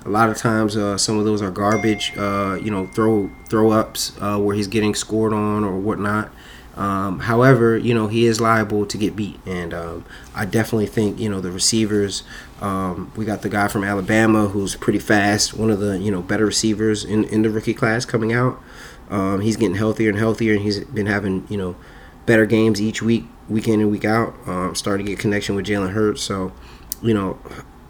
[0.04, 3.70] A lot of times, uh, some of those are garbage, uh, you know, throw throw
[3.70, 6.30] ups uh, where he's getting scored on or whatnot.
[6.76, 10.04] Um, however, you know, he is liable to get beat, and um,
[10.34, 12.22] I definitely think you know the receivers.
[12.62, 16.22] Um, we got the guy from Alabama who's pretty fast, one of the you know
[16.22, 18.58] better receivers in in the rookie class coming out.
[19.10, 21.76] Um, he's getting healthier and healthier, and he's been having you know
[22.24, 24.34] better games each week, week in and week out.
[24.46, 26.53] Um, starting to get connection with Jalen Hurts, so
[27.03, 27.38] you know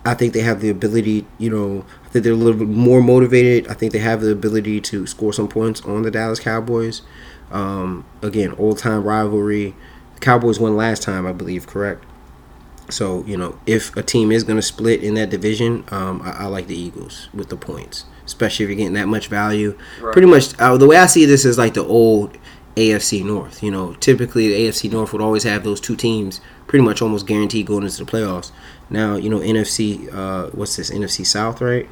[0.05, 1.27] I think they have the ability.
[1.39, 3.71] You know, I think they're a little bit more motivated.
[3.71, 7.03] I think they have the ability to score some points on the Dallas Cowboys.
[7.51, 9.75] Um, again, old time rivalry.
[10.15, 12.05] The Cowboys won last time, I believe, correct?
[12.89, 16.31] So you know, if a team is going to split in that division, um, I,
[16.31, 19.77] I like the Eagles with the points especially if you're getting that much value.
[20.01, 20.13] Right.
[20.13, 22.39] Pretty much, uh, the way I see this is like the old
[22.77, 23.62] AFC North.
[23.62, 27.27] You know, typically the AFC North would always have those two teams pretty much almost
[27.27, 28.53] guaranteed going into the playoffs.
[28.89, 30.91] Now, you know, NFC, uh, what's this?
[30.91, 31.89] NFC South, right?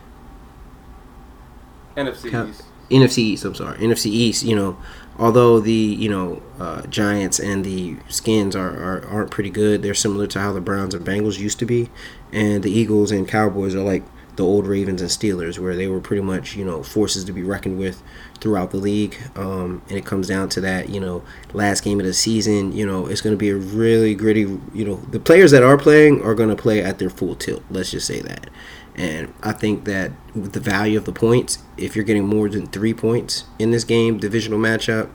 [1.97, 2.63] NFC East.
[2.91, 3.45] NFC East.
[3.45, 4.45] I'm sorry, NFC East.
[4.45, 4.79] You know,
[5.19, 9.95] although the you know uh, Giants and the Skins are, are aren't pretty good, they're
[9.95, 11.91] similar to how the Browns and Bengals used to be,
[12.33, 14.05] and the Eagles and Cowboys are like
[14.39, 17.43] the old Ravens and Steelers, where they were pretty much you know forces to be
[17.43, 18.03] reckoned with
[18.41, 19.17] throughout the league.
[19.35, 21.23] Um, and it comes down to that you know
[21.53, 22.73] last game of the season.
[22.73, 24.41] You know it's going to be a really gritty.
[24.73, 27.63] You know the players that are playing are going to play at their full tilt.
[27.69, 28.49] Let's just say that.
[28.95, 32.67] And I think that with the value of the points, if you're getting more than
[32.67, 35.11] three points in this game, divisional matchup,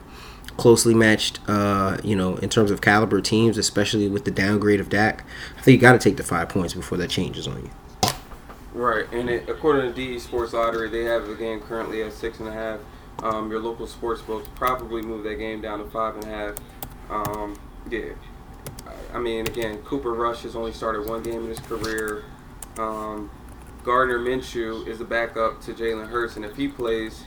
[0.56, 4.88] closely matched, uh, you know, in terms of caliber teams, especially with the downgrade of
[4.88, 5.26] Dak,
[5.58, 7.70] I think you got to take the five points before that changes on you.
[8.74, 12.40] Right, and it, according to DE Sports Lottery, they have the game currently at six
[12.40, 12.80] and a half.
[13.22, 16.56] Um, your local sports books probably move that game down to five and a half.
[17.10, 17.56] Um,
[17.90, 18.14] yeah,
[19.14, 22.24] I, mean, again, Cooper Rush has only started one game in his career.
[22.80, 23.30] Um,
[23.84, 27.24] Gardner Minshew is a backup to Jalen Hurts, and if he plays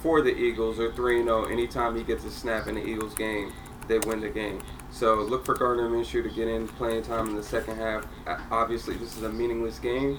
[0.00, 1.44] for the Eagles, they're three and zero.
[1.44, 3.52] Anytime he gets a snap in the Eagles game,
[3.86, 4.62] they win the game.
[4.90, 8.06] So look for Gardner Minshew to get in playing time in the second half.
[8.50, 10.18] Obviously, this is a meaningless game.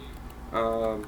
[0.54, 1.08] Um,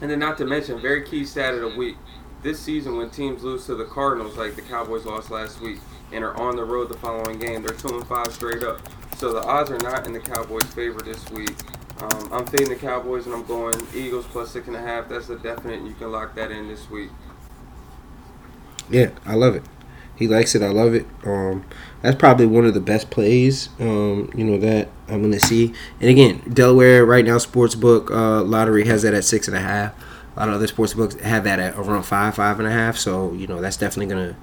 [0.00, 1.96] and then, not to mention, very key stat of the week.
[2.42, 5.78] This season, when teams lose to the Cardinals, like the Cowboys lost last week,
[6.12, 8.80] and are on the road the following game, they're two and five straight up.
[9.16, 11.54] So the odds are not in the Cowboys' favor this week.
[12.00, 15.08] Um, I'm fading the Cowboys, and I'm going Eagles plus six and a half.
[15.08, 15.78] That's a definite.
[15.78, 17.10] and You can lock that in this week.
[18.90, 19.62] Yeah, I love it.
[20.16, 20.62] He likes it.
[20.62, 21.06] I love it.
[21.24, 21.64] Um,
[22.04, 23.70] that's probably one of the best plays.
[23.80, 25.72] Um, you know that I'm gonna see.
[26.02, 29.94] And again, Delaware right now sportsbook uh, lottery has that at six and a half.
[30.36, 32.98] A lot of other sports books have that at around five, five and a half.
[32.98, 34.36] So you know that's definitely gonna,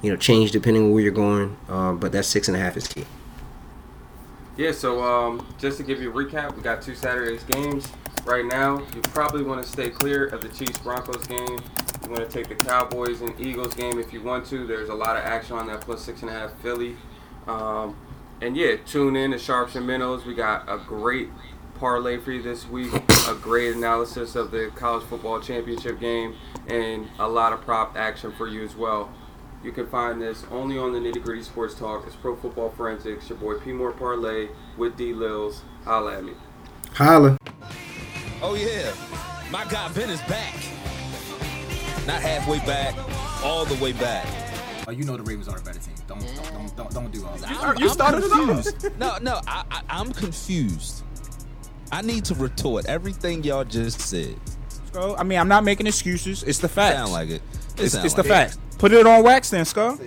[0.00, 1.56] you know, change depending on where you're going.
[1.68, 3.04] Um, but that six and a half is key.
[4.56, 7.88] Yeah, so um, just to give you a recap, we got two Saturdays games
[8.24, 8.78] right now.
[8.94, 11.58] You probably want to stay clear of the Chiefs Broncos game.
[12.04, 14.68] You want to take the Cowboys and Eagles game if you want to.
[14.68, 16.96] There's a lot of action on that plus six and a half Philly.
[17.48, 17.96] Um,
[18.40, 20.24] and yeah, tune in to Sharps and Minnows.
[20.24, 21.30] We got a great
[21.76, 22.92] parlay for you this week,
[23.28, 26.34] a great analysis of the college football championship game,
[26.66, 29.10] and a lot of prop action for you as well.
[29.64, 32.06] You can find this only on the Nitty Gritty Sports Talk.
[32.06, 33.28] It's Pro Football Forensics.
[33.28, 35.62] Your boy P More Parlay with D Lils.
[35.84, 36.34] Holla at me.
[36.94, 37.36] Holla.
[38.40, 38.92] Oh yeah,
[39.50, 40.54] my guy Ben is back.
[42.06, 42.94] Not halfway back,
[43.44, 44.47] all the way back.
[44.88, 45.92] Oh, you know the Ravens are a better team.
[46.06, 47.50] Don't don't don't don't, don't do all that.
[47.62, 48.64] I'm, you started it off.
[48.64, 48.98] confused.
[48.98, 51.04] No, no, I, I, I'm confused.
[51.92, 54.34] I need to retort everything y'all just said.
[54.86, 55.14] Skull.
[55.18, 56.42] I mean, I'm not making excuses.
[56.42, 56.96] It's the facts.
[56.96, 57.42] Sound like it.
[57.76, 58.54] It It's, sound it's the like it.
[58.54, 58.58] facts.
[58.78, 59.98] Put it on wax then, Skull.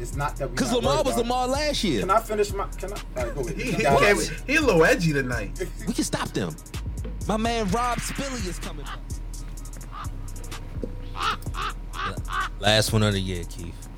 [0.00, 0.54] It's not that we.
[0.54, 1.18] Because Lamar was about.
[1.18, 2.00] Lamar last year.
[2.00, 2.66] Can I finish my?
[2.68, 2.96] Can I?
[2.96, 3.56] All right, go ahead.
[3.58, 5.62] He, he, got he, he a little edgy tonight.
[5.86, 6.56] We can stop them.
[7.28, 8.86] My man Rob Spilly is coming.
[12.58, 13.89] Last one of the year, Keith.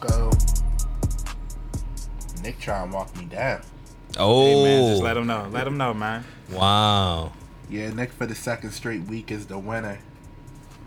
[0.00, 0.32] Skull.
[2.42, 3.62] Nick trying to walk me down.
[4.18, 5.48] Oh, Hey, man, just let him know.
[5.50, 6.24] Let him know, man.
[6.50, 7.32] wow.
[7.70, 9.98] Yeah, Nick for the second straight week is the winner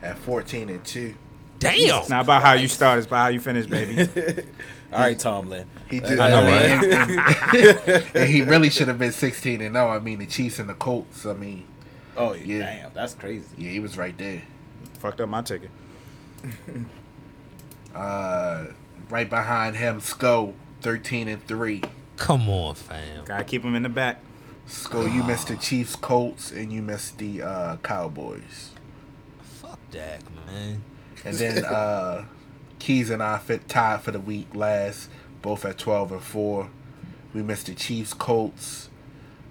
[0.01, 1.14] at 14 and 2.
[1.59, 1.99] Damn.
[1.99, 4.09] It's not about how you start, it's about how you finish, baby.
[4.91, 5.68] All right, Tomlin.
[5.91, 6.20] He did.
[6.20, 6.89] I know, I mean,
[7.95, 9.88] and, and he really should have been 16 and 0.
[9.89, 11.26] I mean, the Chiefs and the Colts.
[11.26, 11.66] I mean,
[12.18, 12.59] Oh Yeah.
[12.59, 13.45] damn, that's crazy.
[13.57, 14.41] yeah, he was right there.
[14.99, 15.70] Fucked up my ticket.
[17.93, 18.66] Uh,
[19.12, 21.84] right behind him, Sko, 13 and 3.
[22.18, 23.26] Come on, fam.
[23.26, 24.22] Gotta keep him in the back.
[24.68, 28.72] Sko, you missed the Chiefs, Colts, and you missed the uh, Cowboys.
[29.41, 30.84] Fuck that, man.
[31.26, 32.26] And then uh,
[32.80, 35.09] Keys and I fit tied for the week last,
[35.41, 36.70] both at 12 and 4.
[37.34, 38.89] We missed the Chiefs, Colts.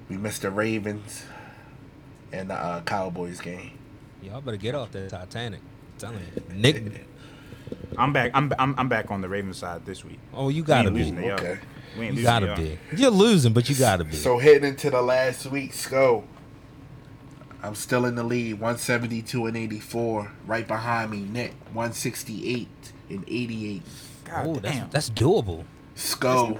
[0.08, 1.24] We missed the Ravens
[2.32, 3.78] and the uh, Cowboys game.
[4.22, 5.60] Y'all better get off the Titanic.
[5.60, 6.54] I'm telling you.
[6.54, 7.06] Nick.
[7.96, 8.30] I'm back.
[8.34, 10.18] I'm, I'm I'm back on the Ravens side this week.
[10.34, 11.02] Oh, you gotta be.
[11.04, 11.32] y'all.
[11.32, 11.58] Okay.
[11.98, 12.76] We ain't You losing gotta to y'all.
[12.92, 12.96] be.
[12.96, 14.16] You're losing, but you gotta be.
[14.16, 16.24] So heading into the last week, Sko.
[17.62, 20.32] I'm still in the lead, 172 and 84.
[20.46, 22.68] Right behind me, Nick, 168
[23.10, 23.82] and 88.
[24.24, 24.90] God oh, that's, damn.
[24.90, 25.64] that's doable.
[25.94, 26.54] Sko,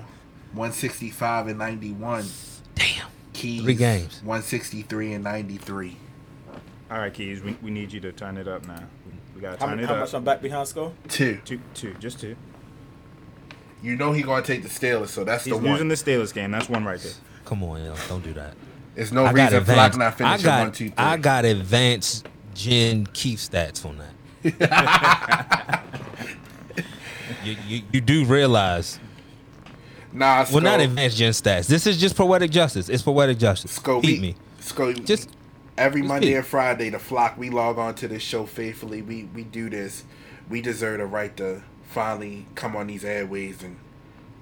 [0.52, 2.26] 165 and 91.
[2.74, 3.06] Damn.
[3.32, 4.20] Keys, Three games.
[4.24, 5.96] 163 and 93.
[6.90, 8.82] All right, Keys, we, we need you to turn it up now.
[9.40, 10.00] We, we gotta How, turn mu- it how up.
[10.00, 10.92] much I'm back behind Skull?
[11.08, 11.40] Two.
[11.44, 12.36] Two, two, just two.
[13.82, 15.88] You know he gonna take the Steelers, so that's He's the losing one.
[15.88, 16.50] the Steelers game.
[16.50, 17.12] That's one right there.
[17.46, 17.94] Come on, yo.
[18.08, 18.54] Don't do that.
[18.94, 19.98] There's no I got reason Flock advanced.
[19.98, 20.94] not I finishing got, one, two, three.
[20.98, 25.82] I got advanced Gen Keith stats on that.
[27.44, 28.98] you, you, you do realize,
[30.12, 31.66] nah, well, not advanced Gen stats.
[31.66, 32.88] This is just poetic justice.
[32.90, 33.78] It's poetic justice.
[33.78, 34.34] Sko, Beat we, me.
[34.60, 35.30] Sko, Just
[35.80, 36.36] every Monday beat.
[36.36, 39.02] and Friday, the flock we log on to this show faithfully.
[39.02, 40.04] We we do this.
[40.48, 43.76] We deserve the right to finally come on these airways and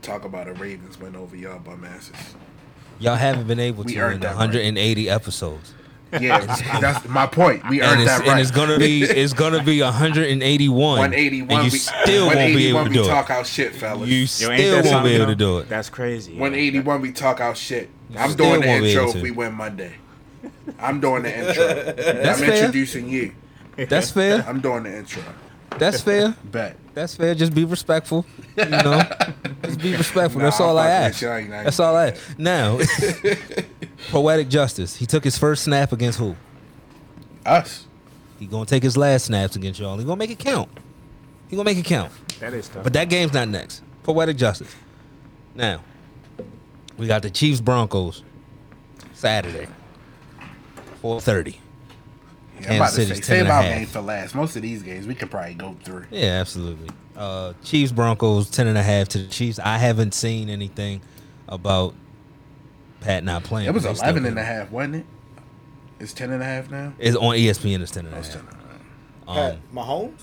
[0.03, 2.35] talk about a Ravens win over y'all bum asses.
[2.99, 4.39] Y'all haven't been able We to earned in that right.
[4.39, 5.75] 180 episodes.
[6.19, 6.41] Yeah,
[6.81, 7.69] that's my point.
[7.69, 10.99] We And earned it's, that and it's gonna be it's gonna be 181.
[10.99, 11.51] 181.
[11.51, 13.33] And you we, still won't be able to we do talk it.
[13.37, 14.09] out shit, fellas.
[14.09, 15.69] You still ain't that won't something, be able to do it.
[15.69, 16.33] That's crazy.
[16.35, 16.41] yo.
[16.41, 17.91] 181 we talk out shit.
[18.17, 19.95] I'm still doing the won't intro if we win Monday.
[20.79, 21.67] I'm doing the intro.
[21.67, 22.57] That's I'm fair.
[22.59, 23.35] introducing you.
[23.77, 24.45] That's fair.
[24.47, 25.23] I'm doing the intro.
[25.79, 26.35] That's fair.
[26.45, 26.77] Bet.
[26.95, 27.35] That's fair.
[27.35, 28.27] Just be respectful.
[28.57, 29.03] You know,
[29.65, 30.41] just be respectful.
[30.41, 31.15] Nah, That's all I ask.
[31.17, 31.29] with you.
[31.29, 32.39] I ain't- I ain't- That's all I ask.
[32.39, 32.79] Now,
[34.11, 34.97] poetic justice.
[34.97, 36.35] He took his first snap against who?
[37.47, 37.87] Us.
[38.39, 39.97] He gonna take his last snaps against y'all.
[39.99, 40.69] He gonna make it count.
[41.49, 42.13] He gonna make it count.
[42.41, 42.85] That is tough.
[42.85, 43.83] But that game's not next.
[44.03, 44.75] Poetic justice.
[45.55, 45.83] Now,
[46.97, 48.23] we got the Chiefs Broncos
[49.15, 49.67] Saturday,
[51.01, 51.61] four thirty.
[52.61, 54.35] Yeah, I'm about to Kansas say, City's 10 save our game for last.
[54.35, 56.07] Most of these games we could probably go through.
[56.11, 56.89] Yeah, absolutely.
[57.17, 59.59] Uh, Chiefs Broncos ten and a half to the Chiefs.
[59.61, 61.01] I haven't seen anything
[61.49, 61.95] about
[63.01, 63.69] Pat not playing.
[63.69, 65.07] It was They still 11 and a half, wasn't it?
[66.01, 66.93] It's 10 and a half now?
[66.99, 67.81] It's on ESPN.
[67.81, 68.43] It's ten and a it's half.
[68.45, 68.59] 10 and
[69.29, 69.37] a half.
[69.37, 70.23] Pat Um, Mahomes.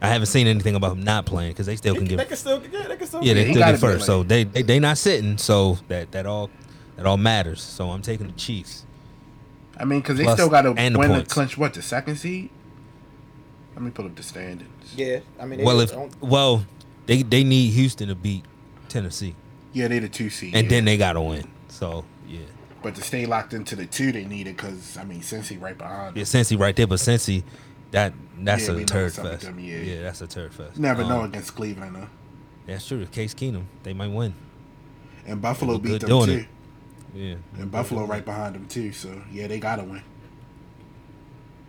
[0.00, 2.28] I haven't seen anything about him not playing because they still They, can they give.
[2.28, 3.20] can still, yeah, they can still.
[3.22, 5.36] Yeah, Yeah, they he still get be first, so they, they they not sitting.
[5.38, 6.48] So that that all
[6.96, 7.60] that all matters.
[7.62, 8.84] So I'm taking the Chiefs.
[9.78, 11.32] I mean, because they still got to and the win to points.
[11.34, 12.50] clinch what, the second seed?
[13.74, 14.94] Let me pull up the standings.
[14.96, 16.66] Yeah, I mean, they Well, if don't- well,
[17.06, 18.44] they they need Houston to beat
[18.88, 19.34] Tennessee,
[19.72, 20.54] Yeah, they need the two seed.
[20.54, 20.68] and yeah.
[20.70, 21.46] then they gotta win.
[21.68, 22.40] So yeah,
[22.82, 25.76] But to stay locked into the two, they need it because, I mean, Cincy right
[25.78, 26.42] behind yeah, them.
[26.42, 27.44] Cincy right there, but Cincy,
[27.92, 29.44] that that's Yeah, a know turd what's up with fest.
[29.44, 29.76] them, yeah.
[29.78, 30.76] yeah, that's a turd fest.
[30.78, 32.08] Never know Um, against Cleveland, though.
[32.66, 33.06] That's true.
[33.06, 34.34] Case Keenum, they might win.
[35.26, 36.32] And Buffalo look beat good them, too.
[36.32, 36.46] it.
[37.18, 38.92] Yeah, And Buffalo right behind them, too.
[38.92, 40.02] So, yeah, they got to win.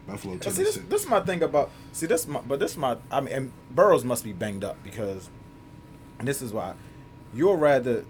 [0.07, 1.71] Buffalo, But see, this, this is my thing about.
[1.91, 2.97] See, this, my, but this is my.
[3.11, 5.29] I mean, and Burrows must be banged up because,
[6.19, 6.73] and this is why,
[7.33, 8.05] you'll rather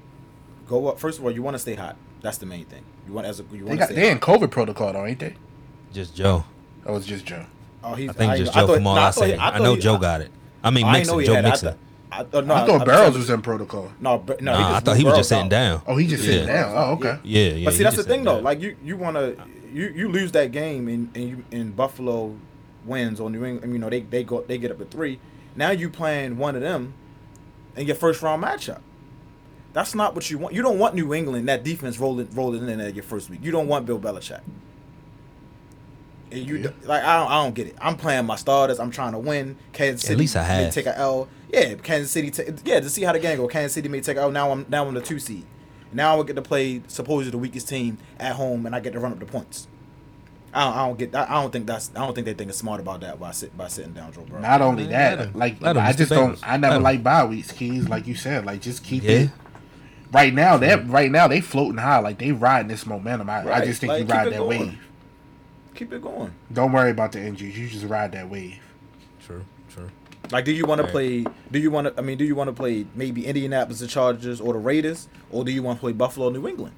[0.67, 0.99] go up.
[0.99, 1.95] First of all, you want to stay hot.
[2.21, 2.83] That's the main thing.
[3.07, 3.95] You want as a you They want to got, stay.
[3.95, 4.11] they hot.
[4.11, 5.35] in COVID protocol, though, ain't they?
[5.93, 6.43] just Joe.
[6.85, 7.45] Oh, it's just Joe.
[7.83, 8.09] Oh, he's.
[8.09, 9.37] I think ain't just know- Joe thought- from all no, I, thought he- say.
[9.37, 10.31] I, know he- Joe got it.
[10.63, 11.17] I mean, I didn't Mixon.
[11.17, 11.43] know Joe had.
[11.45, 11.47] it.
[11.47, 11.77] I Mixon.
[12.11, 12.19] Thought.
[12.19, 13.91] I, thought- no, I thought I'm Burrows saying- was in protocol.
[13.99, 14.51] No, but no.
[14.53, 15.49] Nah, he I thought he was Burrows just sitting out.
[15.49, 15.81] down.
[15.87, 16.31] Oh, he just Yeah.
[16.31, 16.73] sitting down.
[16.75, 17.19] Oh, okay.
[17.23, 17.65] Yeah, yeah.
[17.65, 18.35] but see, that's the thing sitting though.
[18.35, 18.43] down.
[18.43, 19.35] Like you, you want to,
[19.73, 22.35] you you lose that game and and you and Buffalo
[22.85, 23.71] wins on New England.
[23.73, 25.19] You know they they go they get up to three.
[25.55, 26.93] Now you playing one of them,
[27.75, 28.79] in your first round matchup.
[29.73, 30.55] That's not what you want.
[30.55, 33.39] You don't want New England that defense rolling rolling in at your first week.
[33.43, 34.41] You don't want Bill Belichick.
[36.31, 37.75] And you like I don't, I don't get it.
[37.81, 38.79] I'm playing my starters.
[38.79, 39.57] I'm trying to win.
[39.73, 40.73] Kansas City least I may have.
[40.73, 41.27] take a L.
[41.51, 42.29] Yeah, Kansas City.
[42.29, 43.47] Ta- yeah, to see how the game go.
[43.47, 44.31] Kansas City may take a L.
[44.31, 45.45] Now I'm now I'm the two seed.
[45.91, 48.99] Now I get to play supposedly the weakest team at home, and I get to
[48.99, 49.67] run up the points.
[50.53, 51.15] I don't, I don't get.
[51.15, 51.89] I I don't think that's.
[51.95, 54.21] I don't think they think it's smart about that by sit by sitting down Joe
[54.21, 54.39] Burrow.
[54.41, 56.39] Not only Man, that, like let 'em, I it's the just don't.
[56.43, 57.89] I never like bye weeks, keys.
[57.89, 59.11] Like you said, like just keep Yeah.
[59.11, 59.29] it.
[60.11, 63.29] Right now, that right now they floating high, like they riding this momentum.
[63.29, 64.59] I, I just think like, you ride that going.
[64.59, 64.79] wave.
[65.79, 66.33] Keep it going.
[66.51, 67.57] Don't worry about the injuries.
[67.57, 68.59] You just ride that wave.
[69.25, 69.89] True, true.
[70.29, 70.91] Like, do you want to Right.
[70.91, 71.25] play?
[71.51, 71.97] Do you want to?
[71.97, 75.45] I mean, do you want to play maybe Indianapolis, the Chargers, or the Raiders, or
[75.45, 76.75] do you want to play Buffalo, New England?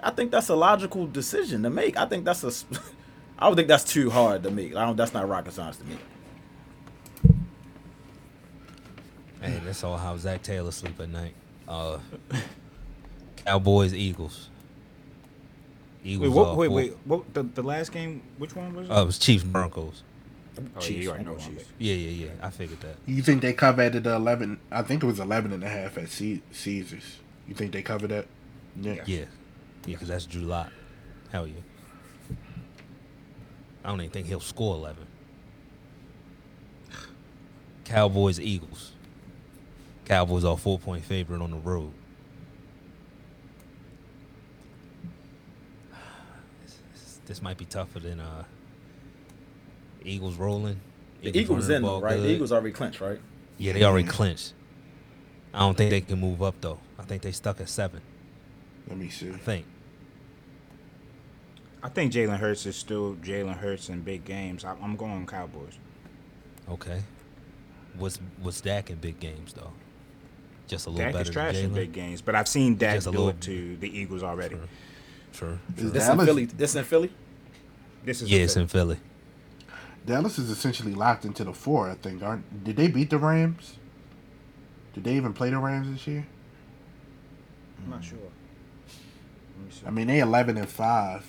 [0.00, 1.96] I think that's a logical decision to make.
[1.96, 2.46] I think that's a.
[2.46, 2.64] s-
[3.40, 4.76] I would think that's too hard to make.
[4.76, 4.94] I don't.
[4.96, 5.96] That's not rocket science to me.
[9.42, 11.34] Hey, that's all how Zac Taylor sleep at night.
[11.66, 11.98] Uh,
[13.44, 14.50] Cowboys, Eagles.
[16.04, 16.28] Eagles.
[16.30, 16.96] Wait, what, are wait, wait.
[17.04, 18.22] What the, the last game?
[18.38, 18.92] Which one was it?
[18.92, 20.02] Uh, it was Chiefs, Broncos.
[20.58, 21.02] oh, yeah, Chiefs.
[21.02, 21.48] you already know know Chiefs.
[21.48, 21.72] Chiefs.
[21.78, 22.46] Yeah, yeah, yeah.
[22.46, 22.96] I figured that.
[23.06, 24.60] You think they covered the eleven?
[24.70, 27.18] I think it was 11 and a half at C- Caesars.
[27.48, 28.26] You think they covered that?
[28.80, 28.94] Yeah.
[29.06, 29.24] Yeah, yeah,
[29.86, 30.70] because that's Drew Lock.
[31.32, 31.54] Hell yeah.
[33.84, 35.06] I don't even think he'll score eleven.
[37.84, 38.92] Cowboys, Eagles.
[40.06, 41.92] Cowboys are four point favorite on the road.
[47.24, 48.44] This, this- this might be tougher than uh
[50.04, 50.80] Eagles rolling.
[51.22, 52.20] The Eagles running in the though, ball right?
[52.20, 52.28] The.
[52.28, 53.18] Eagles already clinched, right?
[53.58, 54.52] Yeah, they already clinched.
[55.54, 56.78] I don't think they can move up though.
[56.98, 58.00] I think they stuck at seven.
[58.88, 59.30] Let me see.
[59.30, 59.66] I think.
[61.82, 64.64] I think Jalen Hurts is still Jalen Hurts in big games.
[64.64, 65.78] I, I'm going Cowboys.
[66.68, 67.02] Okay.
[67.98, 69.72] What's what's Dak in big games though?
[70.66, 72.96] Just a little Dak better is trash than in big games, but I've seen Dak
[72.96, 74.56] Just a do little- it to the Eagles already.
[74.56, 74.64] Sure.
[75.34, 75.58] Sure.
[75.76, 76.44] Is This Dallas, in Philly.
[76.46, 77.10] This in Philly.
[78.04, 78.98] This is Yeah, it's in Philly.
[80.06, 81.90] Dallas is essentially locked into the four.
[81.90, 82.22] I think.
[82.22, 82.64] Aren't?
[82.64, 83.78] Did they beat the Rams?
[84.92, 86.26] Did they even play the Rams this year?
[87.82, 88.18] I'm not sure.
[88.18, 89.86] Let me see.
[89.86, 91.26] I mean, they 11 and five.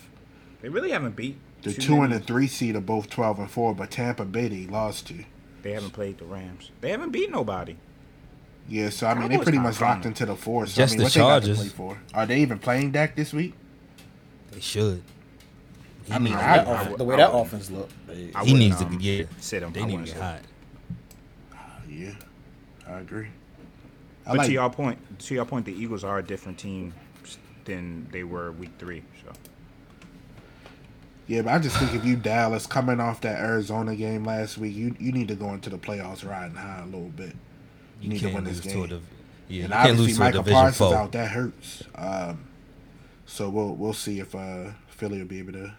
[0.61, 3.51] They really haven't beat The too two and the three seed are both 12 and
[3.51, 5.25] four, but Tampa Bay they lost to.
[5.63, 6.71] They haven't played the Rams.
[6.81, 7.77] They haven't beat nobody.
[8.67, 10.65] Yeah, so I mean, they pretty much locked into the four.
[10.65, 11.97] So Just I mean, the what they got to play for?
[12.13, 13.53] Are they even playing Dak this week?
[14.55, 15.03] They should.
[16.05, 17.89] He I mean, I- I off- the way I that would- offense look.
[18.07, 19.27] they- he wouldn't, needs to um, get.
[19.39, 19.71] sit him.
[19.73, 20.41] They I need to wouldn't get sit hot.
[21.89, 22.11] Yeah,
[22.87, 23.27] I agree.
[24.25, 26.93] I But like to your point, to your point, the Eagles are a different team
[27.65, 29.03] than they were week three.
[29.23, 29.31] So
[31.27, 34.75] Yeah, but I just think if you Dallas coming off that Arizona game last week,
[34.75, 37.35] you you need to go into the playoffs riding high a little bit.
[38.01, 39.01] You, need to win this lose to a div-
[39.47, 40.93] yeah, and you can't obviously lose to a Micah division Parsons foe.
[40.95, 41.83] out, that hurts.
[41.95, 42.39] Um,
[43.25, 45.73] so we'll we'll see if uh, Philly will be able to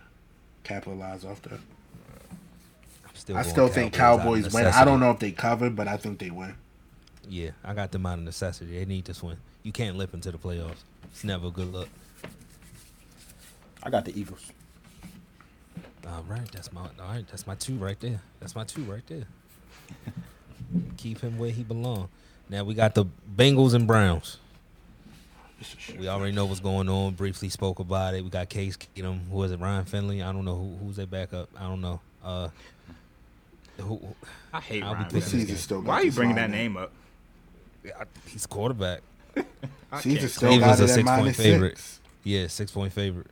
[0.64, 1.60] capitalize off that.
[3.14, 4.66] Still I still think out of Cowboys win.
[4.66, 6.54] I don't know if they cover, but I think they win.
[7.28, 8.78] Yeah, I got them out of necessity.
[8.78, 9.38] They need this win.
[9.62, 10.84] You can't lip into the playoffs.
[11.04, 11.88] It's never a good look.
[13.82, 14.52] I got the Eagles.
[16.06, 17.26] All right, that's my all right.
[17.28, 18.20] That's my two right there.
[18.38, 19.24] That's my two right there.
[20.96, 22.08] Keep him where he belong.
[22.48, 24.38] Now we got the Bengals and Browns.
[25.98, 27.14] We already know what's going on.
[27.14, 28.22] Briefly spoke about it.
[28.22, 29.28] We got Case Keenum.
[29.30, 29.58] Who is it?
[29.60, 30.22] Ryan Finley.
[30.22, 31.48] I don't know who, who's their backup.
[31.56, 32.00] I don't know.
[32.22, 32.48] Uh,
[33.80, 34.00] who,
[34.52, 35.04] I hate I'll Ryan.
[35.06, 35.54] picking this Finley.
[35.54, 36.92] Still Why are you bringing that name up?
[37.86, 39.00] I- he's quarterback.
[39.92, 41.78] I Caesar still Cleveland's got a it at six-point minus favorite.
[41.78, 42.00] six.
[42.24, 43.26] Yeah, six point favorite.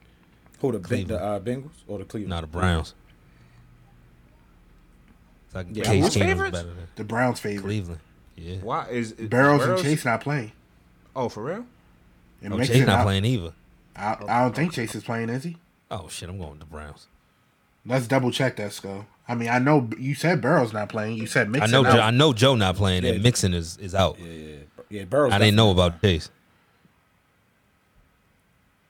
[0.60, 1.20] Who the, Cleveland.
[1.20, 2.30] the uh, Bengals or the Cleveland?
[2.30, 2.94] Not the Browns.
[5.46, 6.56] It's like Yeah, Case who's Keenum's favorites?
[6.58, 7.64] better than The Browns favorite.
[7.64, 8.00] Cleveland.
[8.36, 8.56] Yeah.
[8.62, 10.52] Why is, is Burrows and Chase not playing.
[11.14, 11.66] Oh, for real?
[12.44, 13.04] And Oh, Mixon Chase not out.
[13.04, 13.52] playing either.
[13.96, 15.56] I, I don't think Chase is playing, is he?
[15.90, 17.06] Oh shit, I'm going with the Browns.
[17.86, 19.06] Let's double check that, Skull.
[19.26, 21.16] I mean, I know you said Burrow's not playing.
[21.16, 21.84] You said I know.
[21.84, 21.92] out.
[21.94, 23.12] Joe, I know Joe not playing, Yeah.
[23.12, 24.18] and Mixon is is out.
[24.20, 24.56] Yeah, yeah,
[24.90, 25.04] yeah.
[25.04, 26.30] Burrow's I didn't know about Chase.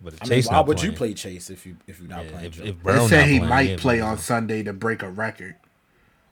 [0.00, 1.98] But if I mean, Chase why not would playing, you play Chase if you if
[2.00, 2.46] you're not yeah, playing?
[2.46, 2.62] if, Joe?
[2.64, 5.08] if They Burrow said not he playing, might yeah, play on Sunday to break a
[5.10, 5.56] record.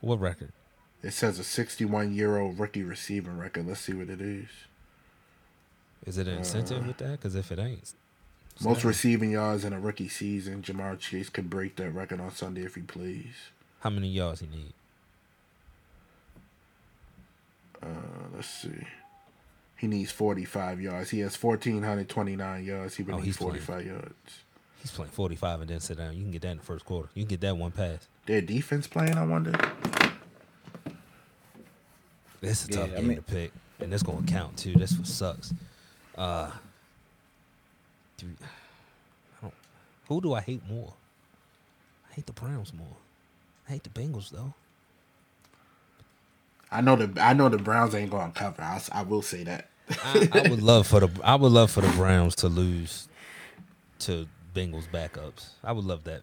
[0.00, 0.52] What record?
[1.02, 3.66] It says a 61 year old rookie receiving record.
[3.66, 4.48] Let's see what it is.
[6.06, 7.12] Is it an incentive with that?
[7.12, 7.92] Because if it ain't,
[8.60, 8.84] Most not.
[8.84, 10.62] receiving yards in a rookie season.
[10.62, 13.34] Ja'Marr Chase could break that record on Sunday if he plays.
[13.80, 14.72] how many yards he need?
[17.82, 17.86] Uh,
[18.34, 18.86] let's see.
[19.76, 21.10] He needs 45 yards.
[21.10, 22.96] He has 1,429 yards.
[22.96, 23.60] He would Oh, need he's playing.
[23.60, 24.14] 45 yards.
[24.80, 26.16] He's playing 45 and then sit down.
[26.16, 27.08] You can get that in the first quarter.
[27.14, 28.06] You can get that one pass.
[28.26, 29.52] Their defense playing, I wonder.
[32.40, 34.74] This is a Yeah, tough I game mean- to pick, and this gonna count too.
[34.74, 35.52] This what sucks.
[36.16, 36.50] Uh,
[38.18, 39.54] do, I don't,
[40.08, 40.92] who do I hate more?
[42.10, 42.96] I I hate the Browns more.
[43.68, 44.54] I hate the Bengals though.
[46.70, 48.62] I know the I know the Browns ain't going to cover.
[48.62, 49.68] I will say that.
[50.04, 53.08] I, I would love for the I would love for the Browns to lose
[54.00, 55.50] to Bengals backups.
[55.64, 56.22] I would love that.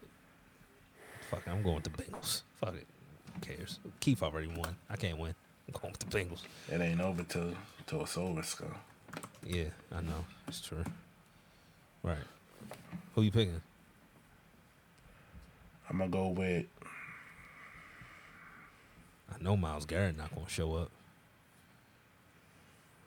[1.30, 2.44] Fuck, it, I'm going with the Bengals.
[2.60, 2.88] Fuck it.
[3.34, 3.80] Who cares?
[4.00, 4.76] Keith already won.
[4.90, 5.34] I can't win.
[5.68, 6.42] I'm going with the Bengals.
[6.72, 7.54] It ain't over till
[7.88, 8.66] till it's over, so.
[9.50, 10.26] Yeah, I know.
[10.48, 10.84] It's true.
[12.04, 12.18] Right.
[13.16, 13.62] Who you picking?
[15.90, 16.68] I'm gonna go with
[19.34, 20.92] I know Myles Garrett not gonna show up.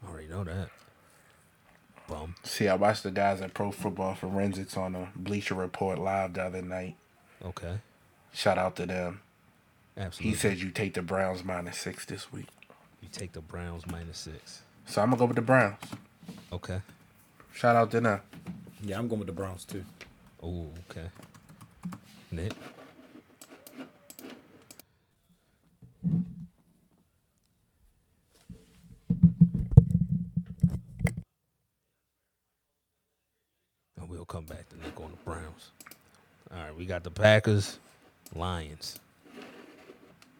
[0.04, 0.70] I already know that.
[2.08, 2.34] Bum.
[2.42, 6.42] See, I watched the guys at Pro Football Forensics on the Bleacher Report live the
[6.42, 6.96] other night.
[7.44, 7.78] Okay.
[8.32, 9.20] Shout out to them.
[9.96, 10.30] Absolutely.
[10.30, 12.48] He said you take the Browns minus six this week.
[13.00, 14.62] you take the Browns minus six.
[14.86, 15.78] So I'm gonna go with the Browns.
[16.52, 16.80] Okay.
[17.52, 18.20] Shout out to them.
[18.82, 19.84] Yeah, I'm going with the Browns too.
[20.42, 21.08] Oh, okay.
[22.30, 22.52] Nick.
[34.00, 35.70] And we'll come back to Nick on the Browns.
[36.50, 37.78] All right, we got the Packers,
[38.34, 38.98] Lions,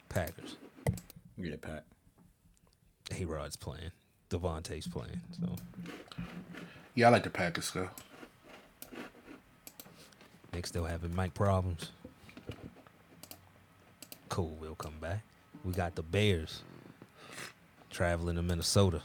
[0.08, 0.56] Packers.
[1.38, 1.84] Yeah, Pat.
[3.18, 3.92] A Rod's playing.
[4.32, 5.20] Davante's playing.
[5.40, 5.54] So
[6.94, 7.88] Yeah, I like the Packers go.
[10.52, 11.90] Nick still having mic problems.
[14.28, 15.22] Cool, we'll come back.
[15.64, 16.62] We got the Bears
[17.90, 19.02] traveling to Minnesota.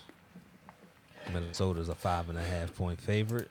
[1.34, 3.50] Minnesota's a five and a half point favorite.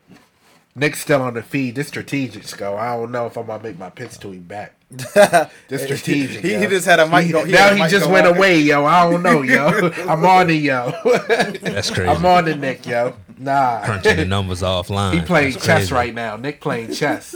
[0.74, 1.74] Nick's still on the feed.
[1.74, 2.76] This strategic go.
[2.76, 4.75] I don't know if I'm gonna make my pitch to him back.
[5.68, 6.42] This strategic.
[6.44, 8.36] He- he just had a mic go- he now a he mic just went out.
[8.36, 8.84] away, yo.
[8.84, 9.66] I don't know, yo.
[10.08, 10.92] I'm on it, yo.
[11.60, 12.08] That's crazy.
[12.10, 13.14] I'm on it, Nick, yo.
[13.38, 13.82] Nah.
[13.84, 15.14] Crunching the numbers offline.
[15.14, 15.94] He playing That's chess crazy.
[15.94, 16.36] right now.
[16.36, 17.34] Nick playing chess.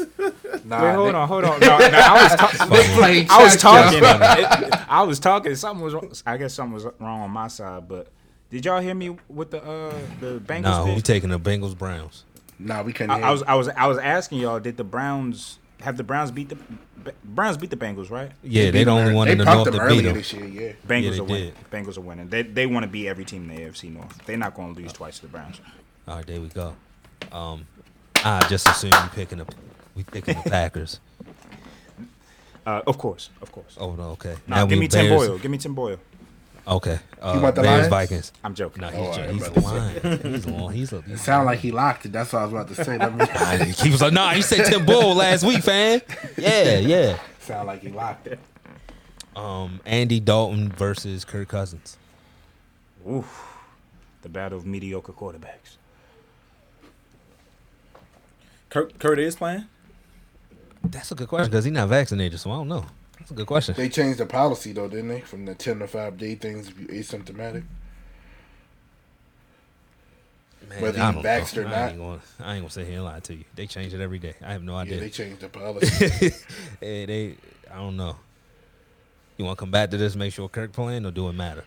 [0.64, 1.60] Nah, Wait, hold Nick, on, hold on.
[1.60, 3.32] No, no, I was ta- Nick playing chess.
[3.36, 3.98] I was talking.
[3.98, 5.54] It- I was talking.
[5.56, 5.94] Something was.
[5.94, 6.12] wrong.
[6.26, 7.88] I guess something was wrong on my side.
[7.88, 8.08] But
[8.50, 10.62] did y'all hear me with the uh the Bengals?
[10.62, 10.96] No, pick?
[10.96, 12.24] we taking the Bengals Browns.
[12.58, 13.24] Nah, we couldn't I, hear.
[13.26, 14.58] I was I was I was asking y'all.
[14.60, 16.58] Did the Browns have the Browns beat the
[17.24, 18.10] Browns beat the Bengals?
[18.10, 18.30] Right?
[18.42, 19.94] Yeah, they beat the them only ear- one they in the pumped north them to
[19.94, 20.14] beat them.
[20.14, 20.46] this year.
[20.46, 20.72] Yeah.
[20.86, 21.52] Bengals they are winning.
[21.70, 22.28] Bengals are winning.
[22.28, 24.24] They they want to beat every team in the AFC North.
[24.26, 25.60] They're not going to lose twice to the Browns.
[26.08, 26.74] All right, there we go.
[27.32, 27.66] Um,
[28.24, 29.46] I just assume we picking the
[29.94, 31.00] we picking the Packers.
[32.66, 33.74] Uh, of course, of course.
[33.80, 34.36] Oh no, okay.
[34.46, 35.38] Now, give we me Tim Bears- Boyle.
[35.38, 35.96] Give me Tim Boyle.
[36.70, 36.98] Okay.
[37.20, 38.08] Uh, You want the Bears Lions?
[38.08, 38.32] Vikings.
[38.44, 38.80] I'm joking.
[38.82, 39.60] No, Oh, he's, all ju- right, he's brother.
[39.60, 40.20] lying.
[40.34, 40.70] He's lying.
[40.70, 40.96] He's a.
[40.98, 42.12] It He's sounded like he locked it.
[42.12, 42.96] That's what I was about to say.
[42.96, 43.14] Let
[43.66, 43.72] me.
[43.72, 46.00] he was like, nah, you said Tim Bull last week, fam.
[46.38, 47.18] Yeah, yeah.
[47.40, 48.38] sound like he locked it.
[49.34, 51.96] Um, Andy Dalton versus Kirk Cousins.
[53.08, 53.46] Oof.
[54.22, 55.76] The battle of mediocre quarterbacks.
[58.68, 59.64] Kirk, Kirk is playing.
[60.84, 62.86] That's a good question because he's not vaccinated, so I don't know.
[63.30, 63.74] That's a good question.
[63.76, 65.20] They changed the policy though, didn't they?
[65.20, 67.62] From the ten to five day things if you asymptomatic.
[70.68, 71.90] Man, whether I you don't vaxxed or I not.
[71.90, 73.44] ain't, gonna, I ain't gonna sit here and lie to you.
[73.54, 74.34] They change it every day.
[74.44, 74.98] I have no Yeah, idea.
[74.98, 76.32] they changed the policy.
[76.80, 77.36] hey, they,
[77.70, 78.16] I don't know.
[79.36, 80.16] You want to come back to this?
[80.16, 81.64] Make sure Kirk playing, or do it matter?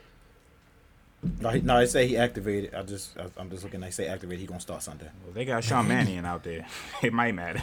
[1.39, 2.73] No, he, no, they say he activated.
[2.73, 3.79] I just, I, I'm just looking.
[3.79, 4.41] They say activated.
[4.41, 5.07] He gonna start Sunday.
[5.23, 6.65] Well, they got Sean Mannion out there.
[7.01, 7.61] It might matter.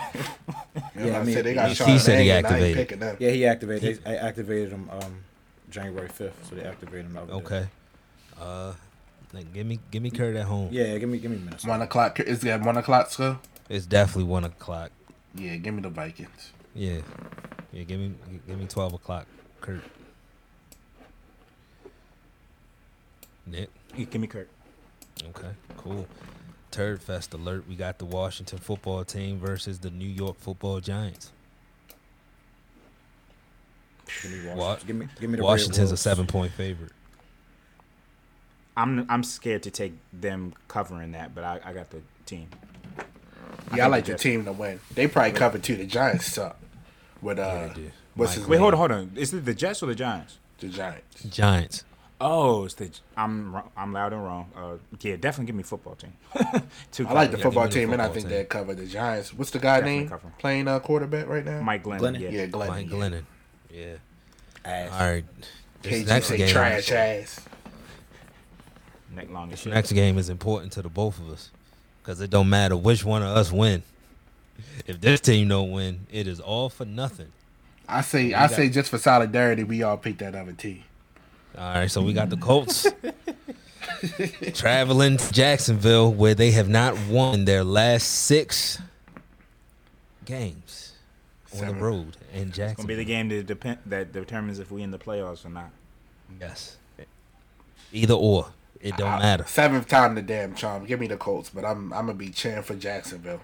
[0.96, 2.38] Yeah, Yeah, I I mean, said they got he- Sean he said he Mannion, I
[2.38, 2.76] ain't activated.
[2.76, 3.16] picking them.
[3.18, 4.04] Yeah, he activated.
[4.04, 5.24] They activated him um,
[5.70, 7.12] January 5th, so they activated him.
[7.14, 7.38] the other day.
[7.38, 7.68] Okay.
[8.40, 8.72] Uh,
[9.32, 10.68] like, give me, give me Kirk at home.
[10.72, 11.64] Yeah, give me, give me minutes.
[11.64, 12.18] One o'clock.
[12.20, 13.38] Is that one o'clock school?
[13.68, 14.90] It's definitely one o'clock.
[15.34, 16.52] Yeah, give me the Vikings.
[16.74, 16.98] Yeah,
[17.72, 17.82] yeah.
[17.84, 18.14] Give me,
[18.48, 19.26] give me twelve o'clock,
[19.60, 19.82] Kirk.
[23.50, 23.70] Nick.
[23.96, 24.48] Give me Kirk.
[25.28, 26.06] Okay, cool.
[26.70, 27.64] Turd Fest alert.
[27.68, 31.32] We got the Washington football team versus the New York football giants.
[34.22, 36.92] Give me Wa- Give me, give me the Washington's a seven point favorite.
[38.76, 42.48] I'm I'm scared to take them covering that, but I, I got the team.
[43.74, 44.80] Yeah, I, think like the the team to win.
[44.94, 45.76] They probably cover too.
[45.76, 46.56] The Giants suck.
[47.20, 47.82] With uh, Yeah,
[48.14, 48.60] what's Mike his Wait, name?
[48.62, 49.12] hold on, hold on.
[49.16, 50.38] Is it the Jets or the Giants?
[50.58, 51.22] The Giants.
[51.24, 51.84] Giants.
[52.22, 54.50] Oh, it's the I'm I'm loud and wrong.
[54.54, 56.12] Uh, yeah, definitely give me football team.
[56.92, 58.36] Two I like the Yeah, football give me the team, and I think team.
[58.36, 59.32] they cover the Giants.
[59.32, 60.32] What's the guy Definitely name cover.
[60.38, 61.62] playing uh, quarterback right now?
[61.62, 62.00] Mike Glennon.
[62.00, 62.20] Glennon?
[62.20, 62.28] Yeah.
[62.30, 62.68] Yeah, Glenn.
[62.68, 62.96] Mike yeah.
[62.96, 63.22] Glennon.
[63.72, 63.94] Yeah.
[64.66, 64.90] Ass.
[64.92, 65.24] All right.
[65.82, 66.48] This KG next say game.
[66.50, 67.40] trash ass.
[69.14, 69.72] Neck long as This shit.
[69.72, 71.50] next game is important to the both of us
[72.02, 73.82] because it don't matter which one of us win.
[74.86, 77.32] If this team don't win, it is all for nothing.
[77.88, 80.84] I say, I say, just for solidarity, we all pick that other team.
[81.58, 82.86] All right, so we got the Colts
[84.54, 88.78] traveling to Jacksonville, where they have not won their last six
[90.24, 90.92] games
[91.58, 94.82] on the road in It's gonna be the game that depend that determines if we
[94.82, 95.70] in the playoffs or not.
[96.40, 96.76] Yes.
[97.92, 98.46] Either or,
[98.80, 99.44] it don't I- matter.
[99.46, 100.86] Seventh time the damn charm.
[100.86, 103.40] Give me the Colts, but I'm I'm gonna be cheering for Jacksonville.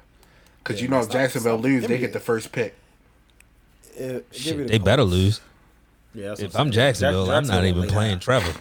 [0.64, 1.64] Cause Yeah, you know if Jacksonville stop.
[1.64, 2.12] lose, they get it.
[2.12, 2.74] the first pick.
[3.96, 5.40] Uh, give me Shit, the they better lose.
[6.16, 6.70] Yeah, that's If what I'm.
[6.70, 8.20] Jacksonville, Jack- I'm not even playing down.
[8.20, 8.58] Trevor.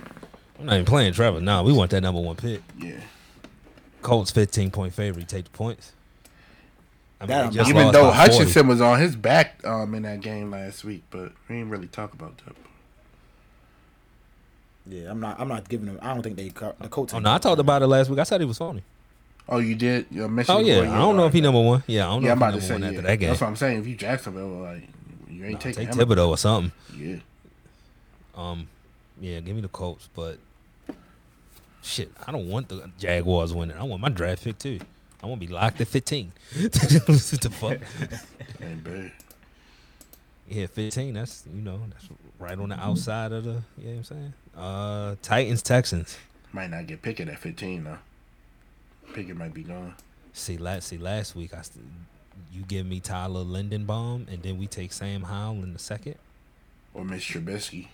[0.60, 1.40] I'm not even playing Trevor.
[1.42, 2.62] Nah, we want that number one pick.
[2.78, 3.00] Yeah.
[4.02, 5.28] Colts 15 point favorite.
[5.28, 5.94] Take the points.
[7.22, 8.34] I That- Even though by 40.
[8.38, 11.88] Hutchinson was on his back um in that game last week, but we didn't really
[11.88, 12.56] talk about that.
[14.88, 15.40] Yeah, I'm not.
[15.40, 15.98] I'm not giving them.
[16.02, 17.14] I don't think they co- the Colts.
[17.14, 18.20] Oh ain't no, I talked about it last week.
[18.20, 18.84] I said he was phony.
[19.48, 20.08] Oh, you did?
[20.12, 21.84] You Oh yeah, I don't know if he number one.
[21.88, 23.02] Yeah, I don't know Yeah, I'm if he about to number say one yeah.
[23.02, 23.30] that game.
[23.30, 23.80] That's what I'm saying.
[23.80, 24.88] If you Jacksonville, like
[25.30, 26.08] you ain't Nah, taking take him.
[26.08, 26.72] Thibodeaux or something.
[26.96, 27.16] Yeah.
[28.36, 28.68] Um,
[29.20, 30.38] yeah, give me the Colts, but
[31.82, 33.78] shit, I don't want the Jaguars winning.
[33.78, 34.80] I want my draft pick too.
[35.24, 36.32] I want to be locked at 15.
[36.62, 37.80] what the fuck?
[38.62, 39.12] Ain't bad.
[40.48, 41.14] Yeah, 15.
[41.14, 42.08] That's you know that's
[42.38, 43.62] right on the outside of the.
[43.78, 44.34] You know what I'm saying?
[44.56, 46.18] Uh, Titans Texans.
[46.54, 47.98] Might not get Pickett at 15 though.
[49.14, 49.96] Pickett might be gone.
[50.34, 51.86] See last see last week I st-
[52.52, 56.16] you give me Tyler Linderbaum and then we take Sam Howell in the second.
[56.94, 57.88] Or Mitch Trubisky.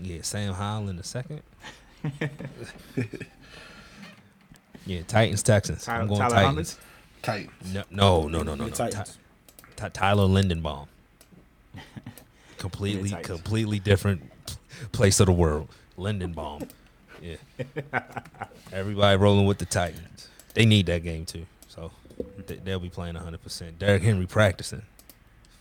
[0.00, 1.42] Yeah, Sam Howell in the second.
[4.86, 5.86] yeah, Titans Texans.
[5.88, 6.78] I'm going Tyler Titans.
[7.22, 7.74] Titans.
[7.74, 8.64] No, no, no, no, no.
[8.66, 8.70] No.
[8.70, 9.18] Titans.
[9.76, 10.88] Ty- Ty- Tyler Linderbaum.
[12.58, 14.22] completely, completely different
[14.92, 15.68] place of the world.
[15.98, 16.68] Linderbaum.
[17.20, 17.36] Yeah.
[18.72, 20.28] Everybody rolling with the Titans.
[20.54, 21.46] They need that game too.
[21.68, 21.90] So
[22.46, 23.78] they, they'll be playing 100%.
[23.78, 24.82] Derrick Henry practicing.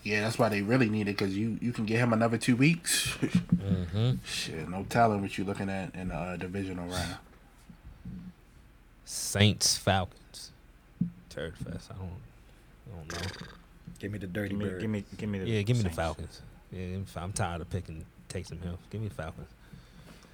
[0.04, 2.56] Yeah, that's why they really need it because you, you can get him another two
[2.56, 3.16] weeks.
[3.22, 4.14] Mm-hmm.
[4.26, 7.18] Shit, no telling what you're looking at in the uh, divisional round.
[9.06, 10.52] Saints Falcons.
[11.30, 11.90] Turd Fest.
[11.92, 12.10] I don't,
[12.92, 13.48] I don't know.
[14.00, 14.82] Give me the dirty Give me, bird.
[14.82, 15.46] give me, give me the.
[15.50, 16.42] Yeah, give me the Falcons.
[16.72, 18.80] Yeah, I'm tired of picking Taysom Hill.
[18.90, 19.50] Give me the Falcons.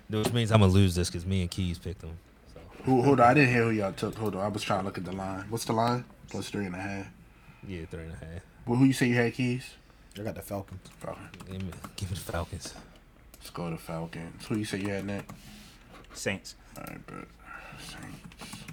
[0.09, 2.17] Which means I'm gonna lose this because me and Keys picked them.
[2.53, 4.15] So Who, hold on, I didn't hear who y'all took.
[4.15, 5.43] Hold on, I was trying to look at the line.
[5.49, 6.05] What's the line?
[6.29, 7.07] Plus three and a half.
[7.67, 8.41] yeah, three and a half.
[8.67, 9.75] Well, who you say you had keys?
[10.19, 10.81] I got the Falcons.
[10.99, 11.29] Falcon.
[11.49, 12.73] Give me, give me the Falcons.
[13.33, 14.45] Let's go to Falcons.
[14.47, 15.33] Who you say you had next?
[16.13, 16.55] Saints.
[16.77, 17.27] All right, but
[17.79, 18.63] Saints.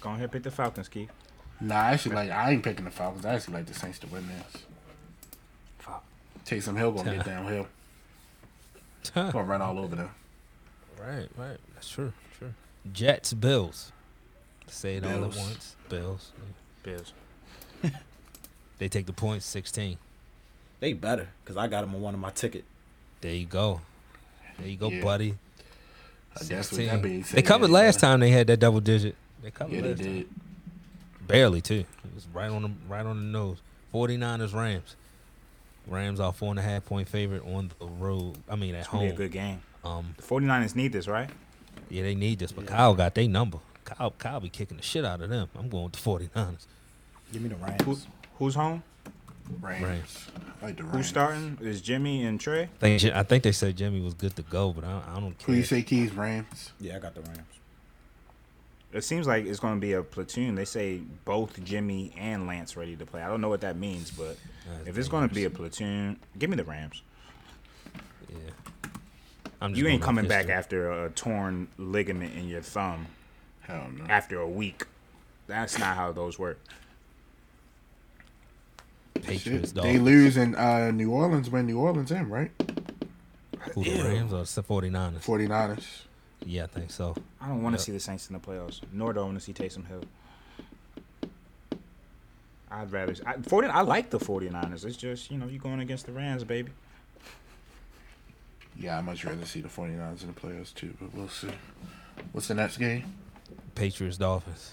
[0.00, 1.10] Go ahead, pick the Falcons, Keith.
[1.60, 2.30] Nah, I actually like.
[2.30, 3.24] I ain't picking the Falcons.
[3.24, 4.62] I actually like the Saints to win this.
[5.78, 6.04] Fuck.
[6.44, 7.66] Taysom Hill gonna get downhill.
[9.14, 10.10] Gonna run all over them.
[10.98, 11.58] Right, right.
[11.74, 12.12] That's true.
[12.38, 12.54] True.
[12.92, 13.92] Jets, Bills.
[14.66, 15.76] Say it all at once.
[15.88, 16.32] Bills.
[16.82, 17.12] Bills.
[18.78, 19.96] They take the points, 16.
[20.80, 22.64] They better because I got them on one of my ticket.
[23.20, 23.80] There you go.
[24.58, 25.02] There you go, Yeah.
[25.02, 25.36] buddy.
[26.36, 26.86] I guess with 16.
[26.88, 29.14] that being said, They covered yeah, last time they had that double digit.
[29.42, 30.12] They covered Yeah, they last time.
[30.14, 30.28] did.
[31.26, 31.84] Barely too.
[32.04, 33.58] It was right on the right on the nose.
[33.94, 34.96] 49ers Rams.
[35.86, 38.36] Rams are four and a half point favorite on the road.
[38.48, 39.62] I mean at It's gonna be a good game.
[39.84, 41.30] Um The 49ers need this, right?
[41.88, 43.58] yeah, they need this, but Kyle got their number.
[43.84, 45.48] Kyle Kyle be kicking the shit out of them.
[45.56, 46.66] I'm going with the 49ers.
[47.34, 47.82] Give me the Rams.
[47.82, 47.98] Who,
[48.38, 48.80] who's home?
[49.60, 49.82] Rams.
[49.82, 50.26] Rams.
[50.62, 50.96] I like the Rams.
[50.96, 51.58] Who's starting?
[51.60, 52.62] Is Jimmy and Trey?
[52.62, 55.36] I think, I think they said Jimmy was good to go, but I, I don't
[55.36, 55.46] care.
[55.46, 56.12] Who you say keys?
[56.12, 56.70] Rams.
[56.78, 57.40] Yeah, I got the Rams.
[58.92, 60.54] It seems like it's going to be a platoon.
[60.54, 63.20] They say both Jimmy and Lance ready to play.
[63.20, 64.36] I don't know what that means, but
[64.68, 67.02] That's if it's going to be a platoon, give me the Rams.
[68.30, 68.36] Yeah.
[69.60, 73.08] I'm just You ain't coming back after a torn ligament in your thumb
[73.62, 74.04] Hell no.
[74.08, 74.86] after a week.
[75.48, 76.60] That's not how those work.
[79.22, 79.74] Patriots, Shit.
[79.74, 79.84] dog.
[79.84, 82.50] They lose in uh, New Orleans when New Orleans in, right?
[83.74, 85.20] Who, the Rams or the 49ers?
[85.24, 85.84] 49ers.
[86.44, 87.14] Yeah, I think so.
[87.40, 87.86] I don't want to Yep.
[87.86, 90.02] see the Saints in the playoffs, nor do I want to see Taysom Hill.
[92.70, 93.14] I'd rather.
[93.24, 94.84] I, 40, I like the 49ers.
[94.84, 96.70] It's just, you know, you're going against the Rams, baby.
[98.76, 101.48] Yeah, I'd much rather see the 49ers in the playoffs too, but we'll see.
[102.32, 103.04] What's the next game?
[103.74, 104.72] Patriots, Dolphins.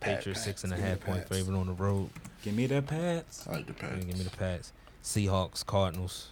[0.00, 0.64] Pat- Patriots six Pats.
[0.64, 2.10] and a Give me half the point favorite on the road.
[2.46, 3.44] Give me the Pats.
[3.48, 4.04] I like the Pats.
[4.04, 4.72] give me the Pats.
[5.02, 6.28] Seahawks, Cardinals,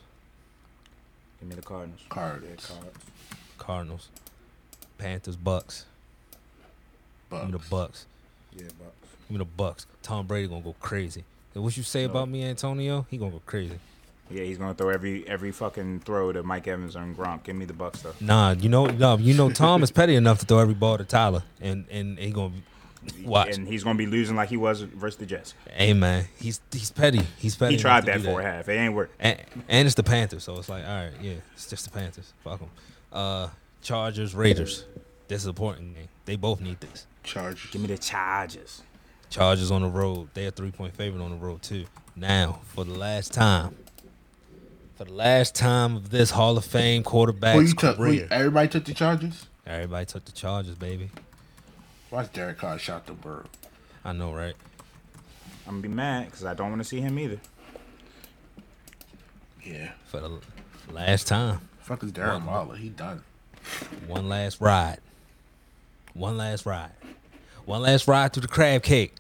[1.41, 2.03] Give me the Cardinals.
[2.09, 2.45] Cards.
[2.49, 2.99] Yeah, Cards.
[3.59, 4.09] Cardinals,
[4.97, 5.87] Panthers, Bucks.
[7.33, 7.69] Give me the Bucks.
[7.69, 8.07] Bucks.
[8.57, 8.95] Yeah, Bucks.
[9.23, 9.87] Give me the Bucks.
[10.05, 11.25] Tom Brady gonna go crazy.
[11.53, 13.07] And what you say about me, Antonio?
[13.11, 13.81] He gonna go crazy.
[14.31, 17.43] Yeah, he's gonna throw every every fucking throw to Mike Evans and Gronk.
[17.43, 18.15] Give me the Bucks though.
[18.21, 21.03] Nah, you know, no, you know, Tom is petty enough to throw every ball to
[21.05, 22.55] Tyler, and and he gonna
[23.25, 23.57] watch.
[23.57, 25.55] And he's gonna be losing like he was versus the Jets.
[25.71, 27.21] Hey man, he's he's petty.
[27.39, 27.77] He's petty.
[27.77, 28.69] He tried enough to that do for a half.
[28.69, 29.11] It ain't work.
[29.19, 32.33] And, and it's the Panthers, so it's like, all right, yeah, it's just the Panthers.
[32.43, 32.71] Fuck them.
[33.13, 33.49] Uh,
[33.83, 34.85] Chargers, Raiders.
[35.29, 36.09] This is important game.
[36.25, 37.07] They both need this.
[37.23, 37.71] Chargers.
[37.71, 38.83] Give me the Chargers.
[39.31, 40.29] Chargers on the road.
[40.35, 41.87] They're a three point favorite on the road too.
[42.17, 43.75] Now, for the last time,
[44.97, 47.97] for the last time of this Hall of Fame Who you took?
[47.97, 49.47] who you- career, everybody took the Chargers.
[49.67, 51.11] everybody took the Chargers, baby.
[52.15, 53.47] Watch Derek Carr shot the bird.
[54.05, 54.55] I know, right?
[55.67, 57.41] I'm gonna be mad because I don't want to see him either.
[59.65, 59.91] Yeah.
[60.07, 60.39] For the
[60.93, 62.77] last time, Fuck is Darren Waller?
[62.77, 63.25] He done.
[64.07, 64.99] one last ride,
[66.13, 66.93] one last ride,
[67.65, 69.17] one last ride through the crab cake.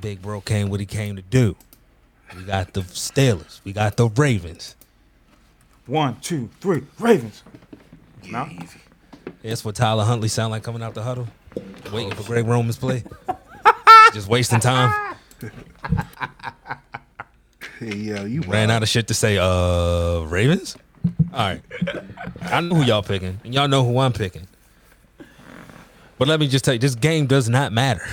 [0.00, 1.56] Big bro came what he came to do.
[2.36, 3.60] We got the Steelers.
[3.64, 4.76] We got the Ravens.
[5.86, 7.42] One, two, three, Ravens.
[8.22, 8.46] Yeah, No?
[8.52, 8.78] easy.
[9.44, 11.28] That's what Tyler Huntley sound like coming out the huddle,
[11.92, 13.04] waiting for Greg Roman's play.
[14.14, 15.16] Just wasting time.
[17.78, 19.36] Hey, yeah, you Ran out of shit to say.
[19.38, 20.76] Uh, Ravens.
[21.34, 21.60] All right,
[22.42, 24.46] I know who y'all picking, and y'all know who I'm picking.
[26.16, 28.02] But let me just tell you, this game does not matter.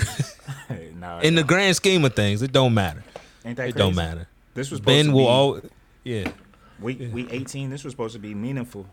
[0.96, 3.04] No, In the grand scheme of things, it don't matter.
[3.44, 3.78] ain't that It crazy?
[3.80, 4.28] don't matter.
[4.54, 5.60] This was Ben to will be all.
[6.04, 6.32] Yeah,
[6.80, 7.72] week week 18.
[7.72, 8.86] This was supposed to be meaningful.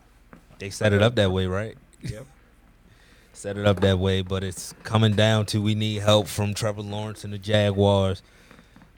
[0.57, 1.77] they set it up that way, right?
[2.01, 2.25] Yep.
[3.33, 6.81] Set it up that way, but it's coming down to we need help from Trevor
[6.81, 8.21] Lawrence and the Jaguars.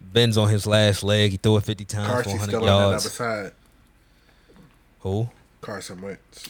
[0.02, 1.32] Ben's on his last leg.
[1.32, 3.11] He threw it 50 times for Carson's 100 still on that other yards.
[3.11, 3.52] side.
[5.02, 5.30] Who?
[5.61, 6.49] Carson Wentz.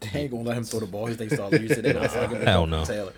[0.00, 1.06] They ain't gonna let him throw the ball.
[1.06, 2.84] He thinks all used to they gonna give it to Hell Jonathan no.
[2.84, 3.12] Taylor.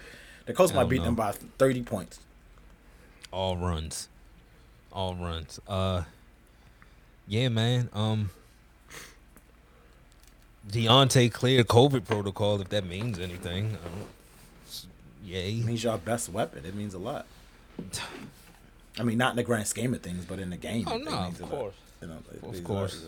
[0.47, 1.07] The Colts might beat no.
[1.07, 2.21] them by thirty points.
[3.33, 4.09] all runs
[4.93, 6.05] all runs uh
[7.29, 8.31] yeah man um
[10.69, 14.07] Diontae cleared COVID protocol if that means anything um,
[15.25, 16.65] yay It means your best weapon.
[16.65, 17.27] It means a lot.
[18.99, 20.85] I mean, not in the grand scheme of things, but in the game.
[20.91, 21.51] Oh, no, of a lot.
[21.51, 21.75] course.
[22.01, 23.07] You know, it Of means a course.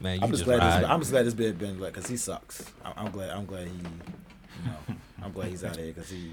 [0.00, 0.58] man you I'm just, just glad.
[0.58, 0.82] ride.
[0.82, 2.64] This, I'm just glad this bit been like because he sucks.
[2.84, 3.30] I, I'm glad.
[3.30, 3.74] I'm glad he.
[3.74, 6.32] You know, I'm glad he's out here because he.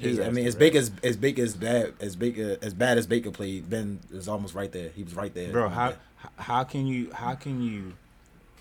[0.00, 3.06] He I mean, as big as as big as bad as big as bad as
[3.06, 4.90] Baker played, Ben is almost right there.
[4.90, 5.50] He was right there.
[5.50, 5.94] Bro, how
[6.36, 7.94] how can you how can you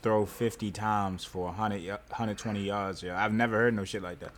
[0.07, 3.03] throw 50 times for 100 120 yards?
[3.03, 4.31] Yeah, I've never heard no shit like that.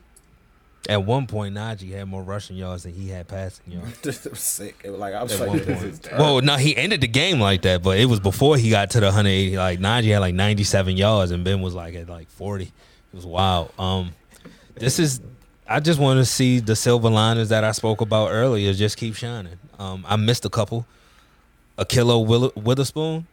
[0.89, 4.35] at one point Najee had more rushing yards than he had passing yards Just it
[4.37, 4.75] sick.
[4.83, 6.25] It was like I was At like, this is terrible.
[6.25, 8.99] well no he ended the game like that but it was before he got to
[8.99, 12.63] the 180 like Najee had like 97 yards and Ben was like at like 40
[12.65, 12.71] it
[13.13, 14.11] was wild um
[14.75, 15.21] this is
[15.67, 19.13] I just want to see the silver liners that I spoke about earlier just keep
[19.13, 19.59] shining.
[19.77, 20.87] Um, I missed a couple.
[21.77, 23.27] Ahkello Will- Witherspoon.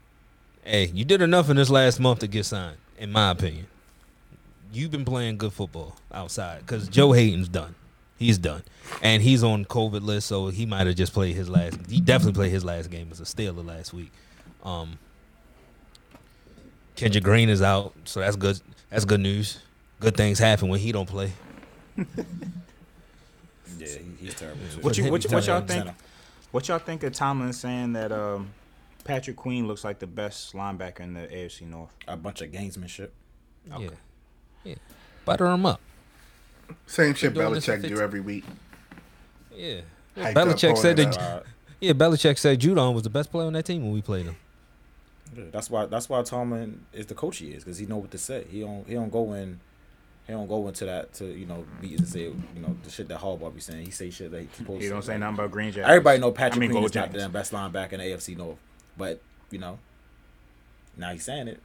[0.66, 3.68] Hey, you did enough in this last month to get signed, in my opinion.
[4.72, 7.76] You've been playing good football outside because Joe Haden's done.
[8.18, 8.64] He's done,
[9.00, 11.78] and he's on COVID list, so he might have just played his last.
[11.88, 14.10] He definitely played his last game as a Steeler last week.
[14.64, 14.98] Um,
[16.96, 18.60] Kendrick Green is out, so that's good.
[18.90, 19.60] That's good news.
[20.00, 21.32] Good things happen when he don't play.
[21.96, 22.04] yeah,
[24.18, 24.60] he's terrible.
[24.74, 24.80] Too.
[24.80, 25.90] What you what, what y'all think?
[26.50, 28.50] What y'all think of Tomlin saying that um,
[29.06, 31.90] Patrick Queen looks like the best linebacker in the AFC North?
[32.06, 33.10] A bunch of gamesmanship.
[33.68, 33.88] Yeah,
[34.64, 34.74] yeah.
[35.24, 35.80] Butter him up.
[36.86, 38.44] Same shit doing this Belichick do every week.
[39.54, 39.80] Yeah.
[40.16, 41.42] Hyped up, Belichick said throwing that.
[41.42, 41.46] it.
[41.80, 44.36] Yeah, Belichick said Judon was the best player on that team when we played him.
[45.36, 48.10] Yeah, that's why that's why Tomlin is the coach he is because he know what
[48.12, 48.46] to say.
[48.50, 49.60] He don't he don't go in
[50.26, 53.08] he don't go into that to you know be to say you know the shit
[53.08, 53.84] that Harbaugh be saying.
[53.84, 55.88] He say shit that he supposed He to don't say nothing about Green Jackets.
[55.88, 57.22] Everybody know Patrick I mean, Queen Gold is not Jackets.
[57.24, 58.58] the best linebacker in the AFC North,
[58.96, 59.20] but
[59.50, 59.78] you know
[60.96, 61.60] now he's saying it.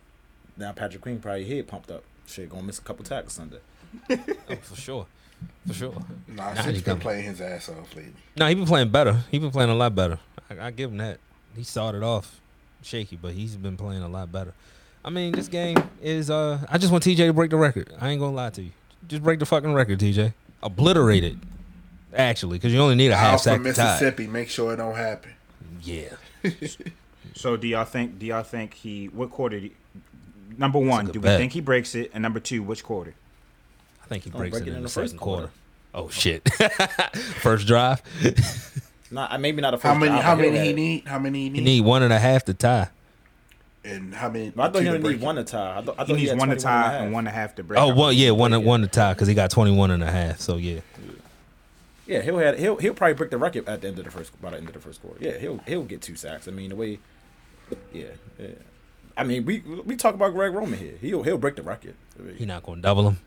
[0.57, 2.03] Now Patrick Queen probably head pumped up.
[2.27, 3.59] Shit, gonna miss a couple tackles Sunday.
[4.09, 5.05] Oh, for sure.
[5.67, 5.93] For sure.
[6.27, 8.13] Nah, Nah, Sid's he been playing his ass off lately.
[8.37, 9.19] No, he been playing better.
[9.31, 10.19] He been playing a lot better.
[10.49, 11.17] I, I give him that.
[11.55, 12.39] He started off
[12.83, 14.53] shaky, but he's been playing a lot better.
[15.03, 16.29] I mean, this game is.
[16.29, 17.91] uh I just want TJ to break the record.
[17.99, 18.71] I ain't gonna lie to you.
[19.07, 20.33] Just break the fucking record, TJ.
[20.61, 21.35] Obliterate it.
[22.13, 23.93] Actually, because you only need a half Out sack from to tie.
[23.93, 25.31] Mississippi, make sure it don't happen.
[25.81, 26.13] Yeah.
[27.41, 28.19] So do y'all think?
[28.19, 29.07] Do y'all think he?
[29.07, 29.59] What quarter?
[29.59, 29.69] Do,
[30.57, 31.39] number one, do we bet.
[31.39, 32.11] think he breaks it?
[32.13, 33.13] And number two, which quarter?
[34.03, 35.47] I think he breaks break it it in in the, the first second quarter.
[35.47, 36.05] quarter.
[36.05, 36.47] Oh shit.
[37.41, 38.01] First drive.
[39.13, 40.11] Not maybe not a first How many?
[40.11, 41.05] drive, How many he need?
[41.05, 41.59] How many he need?
[41.59, 42.87] He need one and a half to tie.
[43.83, 44.49] And how many?
[44.49, 45.79] I thought he to only need one to tie.
[45.79, 47.01] I thought, I He thought needs had one to 21 tie half.
[47.01, 47.77] and one and a half to break.
[47.81, 47.97] Oh, up.
[47.97, 48.57] one, yeah, one, Yeah.
[48.59, 50.39] one to tie because he got 21 and a half.
[50.39, 50.79] So yeah.
[52.07, 54.39] Yeah, he'll have, he'll he'll probably break the record at the end of the first
[54.41, 55.17] by the end of the first quarter.
[55.19, 56.47] Yeah, he'll he'll get two sacks.
[56.47, 56.99] I mean the way,
[57.93, 58.05] yeah,
[58.39, 58.47] yeah.
[59.17, 60.93] I mean we we talk about Greg Roman here.
[61.01, 61.95] He'll he'll break the record.
[62.19, 63.17] I mean, He not gonna double him.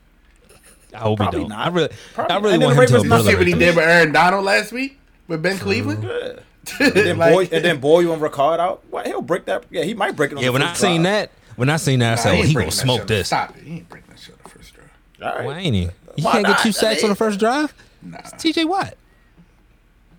[0.93, 1.49] I hope Probably he don't.
[1.49, 1.67] not.
[1.67, 3.37] I really, Probably- I really and then want the him to Ravens must You see
[3.37, 4.97] what he did with Aaron Donald last week
[5.27, 6.03] with Ben Cleveland?
[6.03, 6.39] yeah.
[6.79, 8.83] and then boy and then Boyle and Ricard out.
[8.89, 9.65] What he'll break that?
[9.69, 10.37] Yeah, he might break it.
[10.37, 11.29] On Yeah, the when I seen drive.
[11.29, 13.55] that, when I seen that, I Nah, said, he "Oh, he gonna smoke this." Stop
[13.57, 13.63] it.
[13.63, 14.89] He ain't breaking that shit on the first drive.
[15.21, 15.45] All right.
[15.45, 15.89] Why ain't he?
[16.15, 17.73] He Why can't get two sacks on the first drive.
[18.01, 18.17] Nah.
[18.19, 18.65] It's T.J.
[18.65, 18.95] Watt.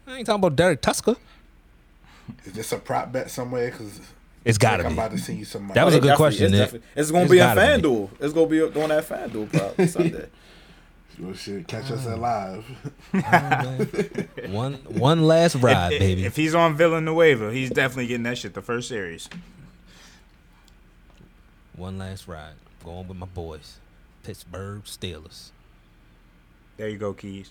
[0.06, 1.16] I ain't talking about Derek Tusker.
[2.44, 3.70] Is this a prop bet somewhere?
[3.72, 3.98] Because
[4.46, 4.98] It's got to I'm be.
[4.98, 5.74] about to see you some money.
[5.74, 6.82] That was a good question, It's, Nick.
[6.94, 7.88] it's gonna It's be a gotta be.
[7.88, 8.10] FanDuel.
[8.20, 10.28] It's gonna be on that FanDuel prop Sunday.
[11.18, 12.64] Well, shit, catch us alive.
[14.50, 16.24] One one last ride, if, baby.
[16.26, 19.28] If he's on Villanueva, he's definitely getting that shit the first series.
[21.74, 22.54] One last ride.
[22.84, 23.78] Going with my boys.
[24.22, 25.50] Pittsburgh Steelers.
[26.76, 27.50] There you go, Keys.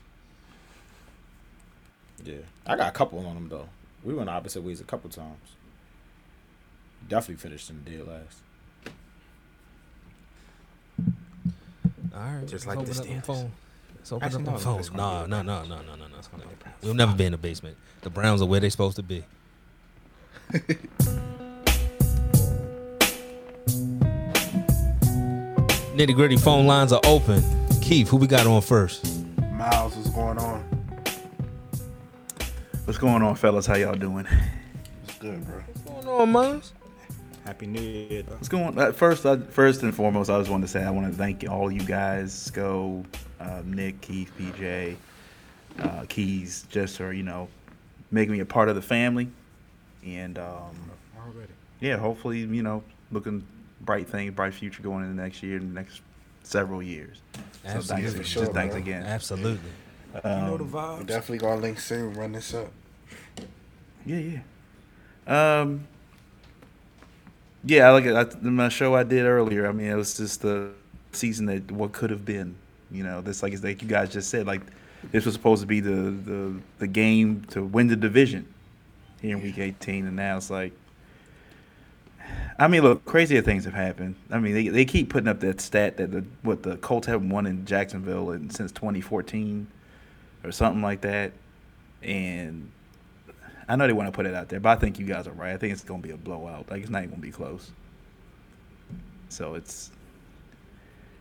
[2.24, 2.36] Yeah,
[2.66, 3.68] I got a couple on them though.
[4.04, 5.56] We went opposite ways a couple times.
[7.08, 8.40] Definitely finished in the dead last.
[12.16, 12.48] All right.
[12.48, 13.52] Just let's like open the up phone.
[13.98, 14.80] Let's open Actually, up no, no, phones.
[14.80, 16.18] it's gonna No, be no, the no, no, no, no, no.
[16.18, 16.52] It's gonna be-
[16.84, 17.78] We'll never be in the basement.
[18.02, 19.24] The Browns are where they're supposed to be.
[25.96, 27.42] Nitty gritty phone lines are open.
[27.82, 29.06] Keith, who we got on first?
[29.54, 30.60] Miles, what's going on?
[32.86, 33.66] What's going on, fellas?
[33.66, 34.28] How y'all doing?
[35.08, 35.62] It's good, bro.
[35.86, 36.74] What's going on, Miles?
[37.46, 38.24] Happy New Year.
[38.24, 38.34] though.
[38.34, 38.94] What's going on?
[38.94, 41.72] First, I, first and foremost, I just wanted to say I want to thank all
[41.72, 43.06] you guys, Sco,
[43.40, 44.96] uh, Nick, Keith, PJ,
[45.80, 47.48] uh, Keys, just for you know
[48.10, 49.28] making me a part of the family,
[50.04, 50.76] and um,
[51.80, 53.46] yeah, hopefully you know looking
[53.82, 56.02] bright things, bright future going into next year and the next
[56.42, 57.22] several years.
[57.34, 58.24] So thanks, Absolutely.
[58.24, 58.82] just thanks bro.
[58.82, 59.04] again.
[59.04, 59.70] Absolutely.
[60.16, 62.14] you know the Um, We're definitely gonna link soon.
[62.16, 62.72] Run this up.
[64.04, 64.18] Yeah,
[65.28, 65.62] yeah.
[65.62, 65.88] Um,
[67.66, 68.06] yeah, like.
[68.06, 69.68] I, my show I did earlier.
[69.68, 70.70] I mean, it was just the
[71.12, 72.56] season that what could have been.
[72.92, 74.46] You know, this like like you guys just said.
[74.46, 74.62] Like
[75.12, 78.48] this was supposed to be the the the game to win the division
[79.22, 80.74] here in week 18, and now it's like.
[82.58, 84.16] I mean, look, crazier things have happened.
[84.32, 87.30] I mean, they, they keep putting up that stat that the what the Colts haven't
[87.30, 89.68] won in Jacksonville in, since 2014
[90.44, 91.34] or something like that,
[92.02, 92.72] and
[93.68, 95.32] I know they want to put it out there, but I think you guys are
[95.32, 95.54] right.
[95.54, 96.70] I think it's going to be a blowout.
[96.70, 97.72] Like it's not even going to be close.
[99.30, 99.92] So it's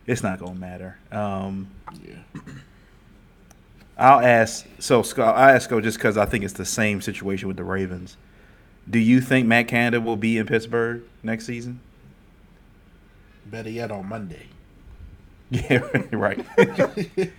[0.05, 0.97] it's not going to matter.
[1.11, 1.67] Um,
[2.05, 2.41] Yeah.
[3.97, 4.65] I'll ask.
[4.79, 7.63] So Scott, I ask Go just because I think it's the same situation with the
[7.63, 8.17] Ravens.
[8.89, 11.79] Do you think Matt Canada will be in Pittsburgh next season?
[13.47, 14.47] Better yet, on Monday.
[15.51, 16.43] Yeah, right.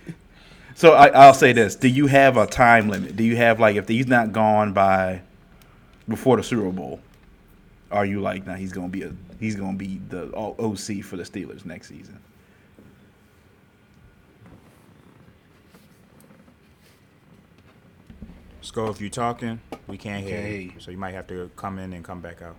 [0.77, 3.15] so I, I'll say this: Do you have a time limit?
[3.15, 5.23] Do you have like if he's not gone by
[6.07, 6.99] before the Super Bowl,
[7.89, 11.23] are you like, now he's gonna be a he's gonna be the OC for the
[11.23, 12.19] Steelers next season?
[18.61, 20.73] Sko, if you're talking, we can't hear Can't you.
[20.77, 22.57] So you might have to come in and come back out.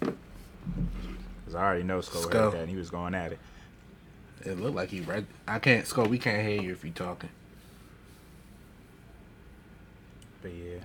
[0.00, 2.32] Because I already know Sko, Sko.
[2.32, 3.38] heard that and he was going at it.
[4.46, 5.26] It looked like he read.
[5.46, 5.86] I can't.
[5.86, 7.30] Sco, we can't hear you if you're talking.
[10.42, 10.78] But yeah.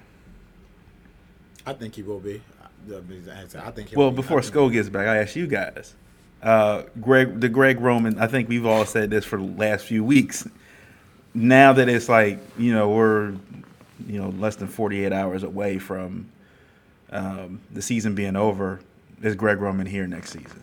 [1.65, 2.41] I think he will be.
[2.61, 3.91] I, I mean, I think.
[3.95, 4.15] Well, be.
[4.15, 5.93] before I think Sko gets back, I ask you guys.
[6.41, 8.17] Uh, Greg, the Greg Roman.
[8.17, 10.47] I think we've all said this for the last few weeks.
[11.33, 13.33] Now that it's like you know we're
[14.07, 16.29] you know less than forty eight hours away from
[17.11, 18.79] um, the season being over,
[19.21, 20.60] is Greg Roman here next season?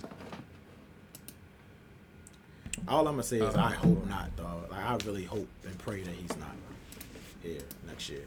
[2.89, 3.67] All I'm gonna say is uh-huh.
[3.67, 4.71] I hope not, dog.
[4.71, 6.55] Like, I really hope and pray that he's not
[7.43, 8.25] here next year.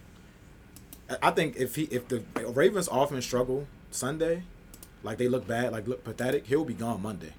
[1.10, 4.44] I- I think if he if the Ravens offense struggle Sunday,
[5.04, 7.34] like they look bad, like look pathetic, he'll be gone Monday.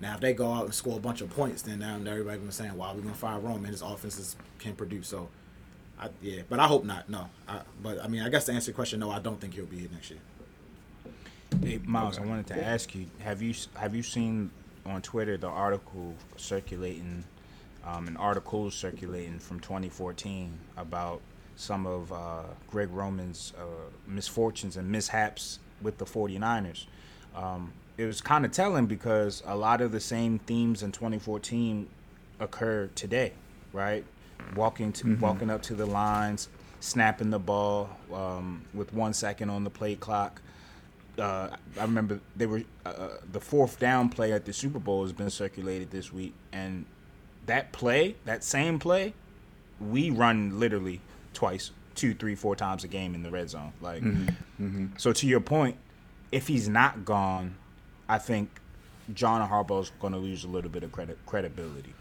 [0.00, 2.52] Now if they go out and score a bunch of points, then now everybody gonna
[2.52, 3.70] saying, "Wow, we're gonna fire Roman.
[3.70, 5.28] His offenses can produce." So,
[6.00, 7.08] I, yeah, but I hope not.
[7.10, 9.54] No, I, but I mean, I guess to answer your question, no, I don't think
[9.54, 10.20] he'll be here next year.
[11.62, 14.50] Hey, Miles, I wanted to ask you: Have you have you seen
[14.88, 17.24] on Twitter the article circulating,
[17.84, 21.20] um, an article circulating from 2014 about
[21.56, 26.86] some of uh, Greg Roman's uh, misfortunes and mishaps with the 49ers?
[27.34, 31.88] Um, it was kind of telling because a lot of the same themes in 2014
[32.40, 33.32] occur today,
[33.72, 34.04] right?
[34.54, 36.48] Walking to walking up to the lines,
[36.80, 40.40] snapping the ball um, with one second on the play clock
[41.18, 45.02] uh, I remember they were uh, uh, the fourth down play at the Super Bowl
[45.02, 46.84] has been circulated this week, and
[47.46, 49.14] that play, that same play,
[49.80, 51.00] we run literally
[51.34, 53.72] twice, two, three, four times a game in the red zone.
[53.80, 54.02] Like,
[54.96, 55.76] so to your point,
[56.32, 57.56] if he's not gone,
[58.08, 58.60] I think
[59.14, 61.94] John Harbaugh's going to lose a little bit of credit credibility.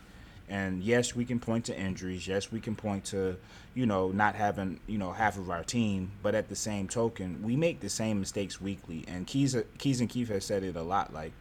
[0.49, 2.27] And yes, we can point to injuries.
[2.27, 3.37] Yes, we can point to,
[3.75, 6.11] you know, not having, you know, half of our team.
[6.23, 9.03] But at the same token, we make the same mistakes weekly.
[9.07, 11.13] And Keys, Keys and Keith have said it a lot.
[11.13, 11.33] Like,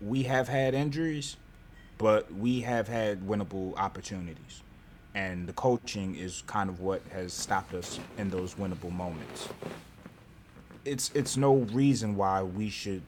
[0.00, 1.36] we have had injuries,
[1.98, 4.62] but we have had winnable opportunities.
[5.14, 9.48] and the coaching is kind of what has stopped us in those winnable moments.
[10.84, 13.02] It's it's no reason why we should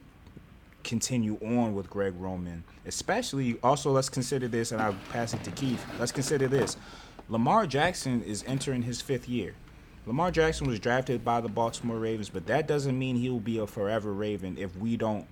[0.83, 5.51] continue on with Greg Roman, especially also let's consider this and I'll pass it to
[5.51, 5.83] Keith.
[5.99, 6.77] Let's consider this.
[7.27, 9.53] Lamar Jackson is entering his fifth year.
[10.05, 13.59] Lamar Jackson was drafted by the Baltimore Ravens, but that doesn't mean he will be
[13.59, 15.27] a forever Raven if we don't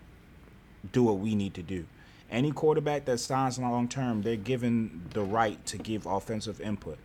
[0.92, 1.86] do what we need to do.
[2.30, 7.00] Any quarterback that signs long term, they're given the right to give offensive input.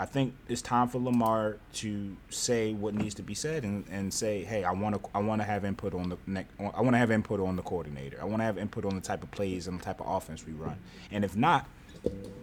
[0.00, 4.14] I think it's time for Lamar to say what needs to be said and, and
[4.14, 6.52] say, hey, I want to I want to have input on the next.
[6.60, 8.18] I want to have input on the coordinator.
[8.20, 10.46] I want to have input on the type of plays and the type of offense
[10.46, 10.76] we run.
[11.10, 11.66] And if not,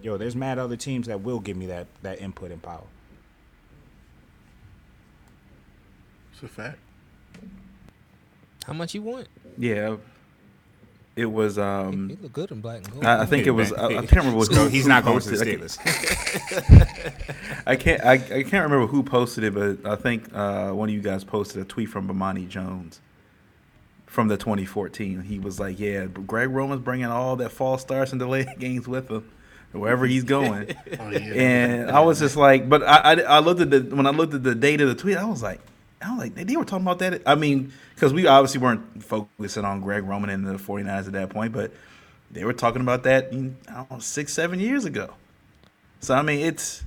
[0.02, 2.84] yo, there's mad other teams that will give me that that input and power.
[6.34, 6.78] It's a fact.
[8.66, 9.28] How much you want?
[9.56, 9.96] Yeah,
[11.16, 11.56] it was.
[11.56, 13.04] He Um, look good in black and gold.
[13.04, 13.72] I, I think it was.
[13.72, 14.52] I, I can't remember what.
[14.52, 15.60] So who- he's not going to the posted it.
[15.60, 17.62] Steelers.
[17.66, 18.04] I can't.
[18.04, 21.24] I, I can't remember who posted it, but I think uh, one of you guys
[21.24, 23.00] posted a tweet from Bomani Jones
[24.06, 25.22] from the 2014.
[25.22, 29.10] He was like, "Yeah, Greg Roman's bringing all that false starts and delayed games with
[29.10, 29.28] him,
[29.72, 31.18] wherever he's going." Oh, yeah.
[31.18, 34.34] and I was just like, but I, I, I looked at the when I looked
[34.34, 35.60] at the date of the tweet, I was like,
[36.02, 37.22] I was like, they were talking about that.
[37.26, 41.30] I mean, because we obviously weren't focusing on Greg Roman and the 49ers at that
[41.30, 41.72] point, but
[42.30, 45.14] they were talking about that I don't know, six, seven years ago.
[46.00, 46.84] So I mean, it's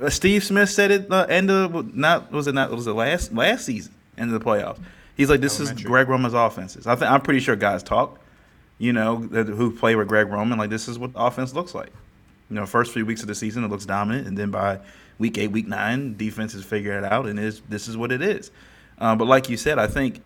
[0.00, 3.32] uh, Steve Smith said it uh, end of not was it not was it last
[3.32, 4.78] last season end of the playoffs.
[5.16, 6.86] He's like, this is Greg Roman's offenses.
[6.86, 8.18] I think I'm pretty sure guys talk,
[8.78, 10.58] you know, that, who play with Greg Roman.
[10.58, 11.90] Like this is what the offense looks like.
[12.48, 14.80] You know, first few weeks of the season it looks dominant, and then by
[15.20, 18.50] week eight, week nine, defenses figure it out, and is this is what it is.
[18.98, 20.22] Uh, but like you said, I think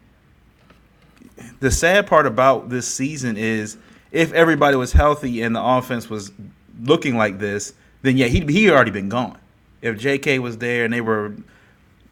[1.61, 3.77] the sad part about this season is
[4.13, 6.33] if everybody was healthy and the offense was
[6.81, 9.39] looking like this, then yeah, he he already been gone.
[9.83, 10.39] If J.K.
[10.39, 11.35] was there and they were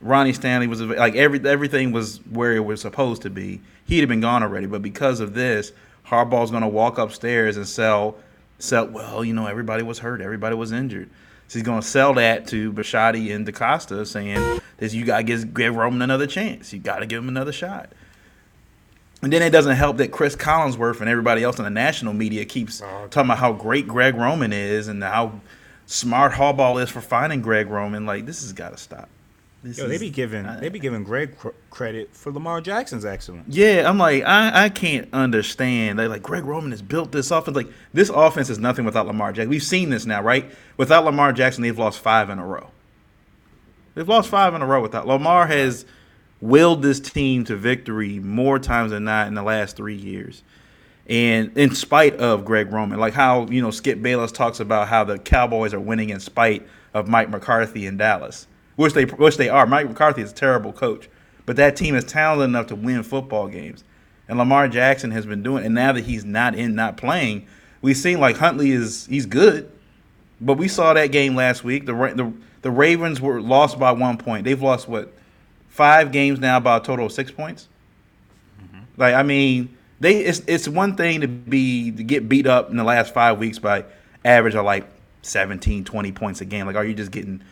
[0.02, 4.08] Ronnie Stanley was like every everything was where it was supposed to be, he'd have
[4.08, 4.66] been gone already.
[4.66, 5.72] But because of this,
[6.06, 8.16] Harbaugh's going to walk upstairs and sell
[8.58, 8.86] sell.
[8.88, 11.08] Well, you know, everybody was hurt, everybody was injured.
[11.52, 15.52] He's going to sell that to Bisciotti and DeCosta, saying that you got to give
[15.52, 16.72] Greg Roman another chance.
[16.72, 17.90] You got to give him another shot.
[19.22, 22.44] And then it doesn't help that Cris Collinsworth and everybody else in the national media
[22.44, 25.40] keeps oh, talking about how great Greg Roman is and how
[25.86, 28.04] smart Harbaugh is for finding Greg Roman.
[28.04, 29.08] Like this has got to stop.
[29.62, 33.54] This Yo, they be giving they be giving Greg cr- credit for Lamar Jackson's excellence.
[33.54, 36.00] Yeah, I'm like, I, I can't understand.
[36.00, 37.56] They like Greg Roman has built this offense.
[37.56, 39.50] Like this offense is nothing without Lamar Jackson.
[39.50, 40.50] We've seen this now, right?
[40.76, 42.70] Without Lamar Jackson, they've lost five in a row.
[43.94, 45.84] They've lost five in a row without Lamar has
[46.40, 50.42] willed this team to victory more times than not in the last three years.
[51.06, 55.04] And in spite of Greg Roman, like how, you know, Skip Bayless talks about how
[55.04, 58.46] the Cowboys are winning in spite of Mike McCarthy in Dallas.
[58.76, 59.66] Which they which they are.
[59.66, 61.08] Mike McCarthy is a terrible coach.
[61.44, 63.84] But that team is talented enough to win football games.
[64.28, 67.46] And Lamar Jackson has been doing and now that he's not in not playing,
[67.82, 69.70] we've seen like Huntley is he's good.
[70.40, 71.86] But we saw that game last week.
[71.86, 72.32] The the
[72.62, 74.44] the Ravens were lost by one point.
[74.44, 75.12] They've lost what
[75.68, 77.68] five games now by a total of six points.
[78.62, 78.80] Mm-hmm.
[78.96, 82.76] Like I mean, they it's it's one thing to be to get beat up in
[82.76, 83.84] the last five weeks by
[84.24, 84.86] average of like
[85.22, 86.66] 17, 20 points a game.
[86.66, 87.42] Like, are you just getting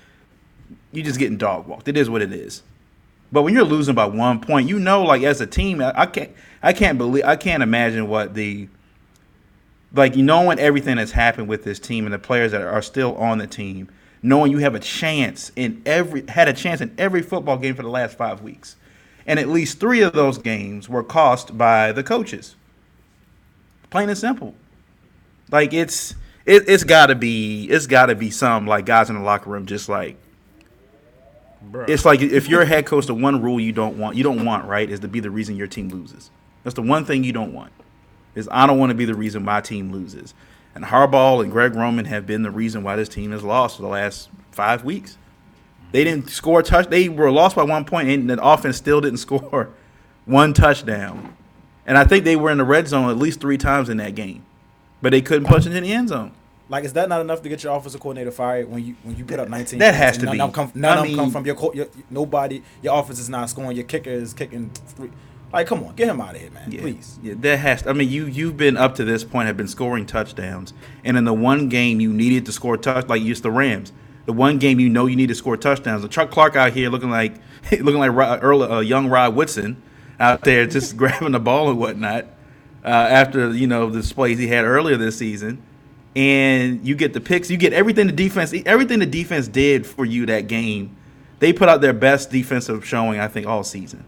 [0.93, 1.89] you just getting dog walked?
[1.89, 2.63] It is what it is.
[3.33, 6.07] But when you're losing by one point, you know, like as a team, I, I
[6.07, 6.31] can't
[6.63, 8.69] I can't believe I can't imagine what the
[9.93, 13.39] like knowing everything that's happened with this team and the players that are still on
[13.39, 13.89] the team,
[14.23, 17.83] knowing you have a chance in every had a chance in every football game for
[17.83, 18.77] the last five weeks,
[19.27, 22.57] and at least three of those games were cost by the coaches.
[23.91, 24.55] Plain and simple.
[25.53, 26.15] Like it's
[26.47, 29.51] it, it's got to be it's got to be some like guys in the locker
[29.51, 30.17] room just like
[31.87, 34.45] it's like if you're a head coach, the one rule you don't want you don't
[34.45, 36.31] want right is to be the reason your team loses.
[36.65, 37.73] That's the one thing you don't want.
[38.35, 40.35] Is I don't want to be the reason my team loses.
[40.75, 43.83] And Harbaugh and Greg Roman have been the reason why this team has lost for
[43.83, 45.19] the last five weeks.
[45.93, 46.89] They didn't score a touch.
[46.89, 49.71] They were lost by one point, and the offense still didn't score
[50.25, 51.37] one touchdown.
[51.87, 54.15] And I think they were in the red zone at least three times in that
[54.15, 54.45] game,
[55.03, 56.33] but they couldn't punch into the end zone.
[56.71, 59.25] Like, is that not enough to get your offensive coordinator fired when you when you
[59.25, 59.81] put up 19?
[59.81, 60.41] That has to none be.
[60.41, 62.63] Of come, none I of them come from your, co- your nobody.
[62.81, 63.77] Your offense is not scoring.
[63.77, 65.11] Your kicker is kicking three.
[65.53, 66.71] Like, come on, get him out of here, man.
[66.71, 67.19] Yeah, Please.
[67.25, 67.83] Yeah, that has.
[67.83, 70.73] To, I mean, you you've been up to this point have been scoring touchdowns,
[71.05, 73.93] and in the one game you needed to score touch, like you used the Rams.
[74.27, 76.03] The one game you know you need to score touchdowns.
[76.03, 77.35] The Chuck Clark out here looking like
[77.73, 79.83] looking like Earl, uh, young Rod Woodson
[80.21, 82.27] out there just grabbing the ball and whatnot.
[82.85, 85.61] Uh, after you know the displays he had earlier this season,
[86.17, 90.05] and you get the picks, you get everything the defense, everything the defense did for
[90.05, 90.97] you that game.
[91.39, 94.05] They put out their best defensive showing, I think, all season.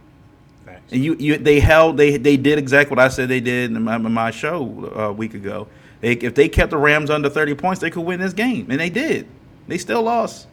[0.66, 0.93] Facts.
[0.93, 3.83] And you, you, they held, they, they did exactly what I said they did in
[3.83, 5.69] my, in my show uh, a week ago.
[6.03, 8.81] They, if they kept the Rams under thirty points, they could win this game, and
[8.81, 9.29] they did.
[9.69, 10.49] They still lost.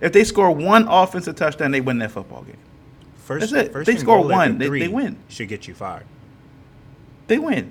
[0.00, 2.56] If they score one offensive touchdown, they win that football game.
[3.16, 3.72] First, That's it.
[3.72, 5.18] First They score one, they- they win.
[5.28, 6.04] Should get you fired.
[7.26, 7.70] They win.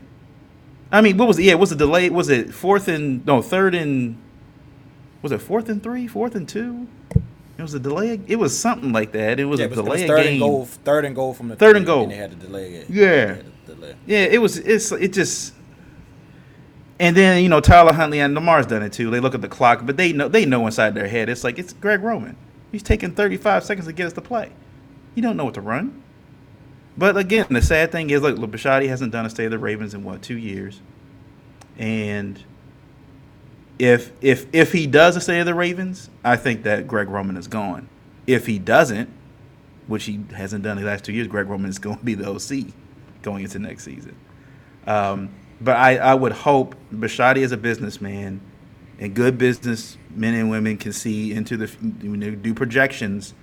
[0.91, 1.43] I mean, what was it?
[1.43, 2.09] Yeah, it was a delay?
[2.09, 4.17] Was it fourth and no third and
[5.21, 6.87] was it fourth and three, fourth and two?
[7.57, 8.21] It was a delay.
[8.27, 9.39] It was something like that.
[9.39, 10.31] It was Yeah, a it was, it was delay of third game.
[10.33, 10.65] and goal.
[10.65, 12.03] Third and goal from the Third and goal.
[12.03, 12.89] And they had to delay it.
[12.89, 13.05] Yeah.
[13.25, 13.95] They had to delay.
[14.05, 14.57] Yeah, it was.
[14.59, 15.53] It's it just.
[16.99, 19.09] And then you know Tyler Huntley and Lamar's done it too.
[19.09, 21.59] They look at the clock, but they know they know inside their head it's like
[21.59, 22.35] it's Greg Roman.
[22.71, 24.51] He's taking 35 seconds to get us to play.
[25.15, 26.03] You don't know what to run.
[26.97, 29.93] But again, the sad thing is, like, Bisciotti hasn't done a State of the Ravens
[29.93, 30.81] in what two years,
[31.77, 32.43] and
[33.79, 37.37] if if if he does a State of the Ravens, I think that Greg Roman
[37.37, 37.87] is gone.
[38.25, 39.09] If he doesn't,
[39.85, 42.29] which he hasn't done the last two years, Greg Roman is going to be the
[42.29, 42.73] OC
[43.21, 44.15] going into next season.
[44.85, 45.29] Um,
[45.59, 48.41] but I, I would hope Bisciotti is a businessman
[48.99, 51.67] and good business men and women can see into the
[52.07, 53.33] when they do projections.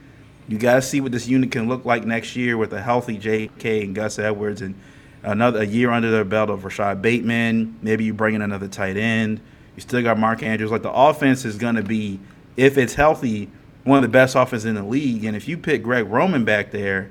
[0.49, 3.16] You got to see what this unit can look like next year with a healthy
[3.16, 3.85] J.K.
[3.85, 4.75] and Gus Edwards and
[5.23, 7.79] another a year under their belt of Rashod Bateman.
[7.83, 9.41] Maybe you bring in another tight end.
[9.75, 10.71] You still got Mark Andrews.
[10.71, 12.21] Like the offense is going to be,
[12.57, 13.51] if it's healthy,
[13.85, 15.25] one of the best offenses in the league.
[15.25, 17.11] And if you pick Greg Roman back there,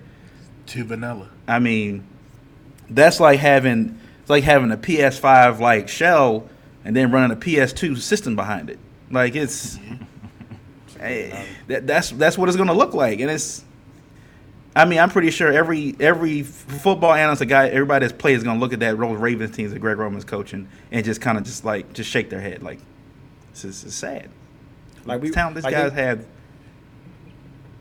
[0.66, 1.30] Too vanilla.
[1.48, 2.04] I mean,
[2.90, 6.48] that's like having it's like having a PS5 like shell
[6.86, 8.80] and then running a PS2 system behind it.
[9.12, 10.04] Like it's mm-hmm.
[11.68, 13.64] That, that's that's what it's going to look like, and it's.
[14.76, 18.44] I mean, I'm pretty sure every every football analyst, a guy, everybody that's played is
[18.44, 21.38] going to look at that Rose Ravens teams that Greg Roman's coaching and just kind
[21.38, 22.80] of just like just shake their head like,
[23.52, 24.30] this is it's sad.
[25.06, 26.26] Like we, Talent this like guy's had.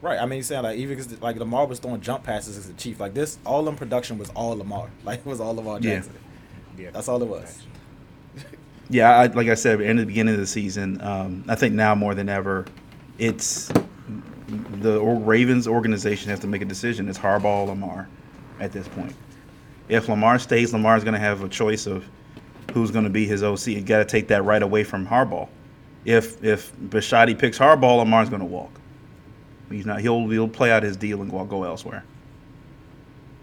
[0.02, 0.18] Right.
[0.18, 2.74] I mean, he's saying like even 'cause, like Lamar was throwing jump passes as the
[2.74, 3.00] chief.
[3.00, 4.90] Like this, all in production was all Lamar.
[5.04, 6.02] Like it was all Lamar Yeah.
[6.76, 7.62] Yeah, That's all it was.
[8.88, 11.94] Yeah, I, like I said, in the beginning of the season, um, I think now
[11.94, 12.66] more than ever,
[13.22, 13.70] it's
[14.80, 17.08] the Ravens organization has to make a decision.
[17.08, 18.08] It's Harbaugh or Lamar
[18.58, 19.14] at this point.
[19.88, 22.04] If Lamar stays, Lamar's going to have a choice of
[22.72, 23.68] who's going to be his OC.
[23.68, 25.48] You got to take that right away from Harbaugh.
[26.04, 28.72] If if Bisciotti picks Harbaugh, Lamar's going to walk.
[29.70, 30.00] He's not.
[30.00, 32.04] He'll he'll play out his deal and go, go elsewhere.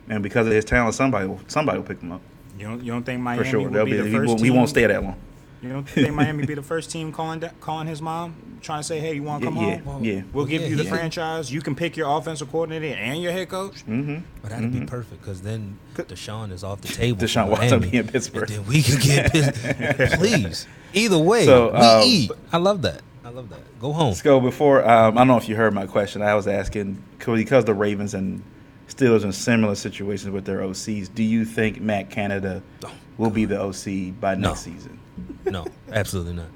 [0.09, 2.21] And because of his talent, somebody will somebody will pick him up
[2.57, 3.69] You don't you don't think for Miami sure.
[3.69, 4.45] will be, be, the he, first team?
[4.45, 5.17] he won't stay that long.
[5.61, 8.83] You don't think Miami be the first team calling da- calling his mom, trying to
[8.83, 10.03] say, "Hey, you want to come Yeah, home?
[10.03, 10.21] yeah.
[10.31, 10.89] We'll give Yeah, you the yeah.
[10.89, 11.51] franchise.
[11.51, 14.19] You can pick your offensive coordinator and your head coach." Mm-hmm.
[14.41, 17.19] But that'd be perfect because then Deshaun is off the table.
[17.21, 18.49] Deshaun for Watson Miami, be in Pittsburgh.
[18.49, 19.31] And then we can get
[19.97, 20.13] pissed.
[20.17, 20.65] Please.
[20.93, 22.31] Either way, So, we um, eat.
[22.53, 23.01] I love that.
[23.25, 23.79] I love that.
[23.81, 24.07] Go home.
[24.07, 24.87] Let's go before.
[24.89, 26.21] Um, I don't know if you heard my question.
[26.21, 28.41] I was asking because the Ravens and
[28.87, 31.13] Steelers in similar situations with their OCs.
[31.13, 34.49] Do you think Matt Canada Oh, will be the OC by No.
[34.49, 34.97] next season?
[35.45, 36.47] No, absolutely not.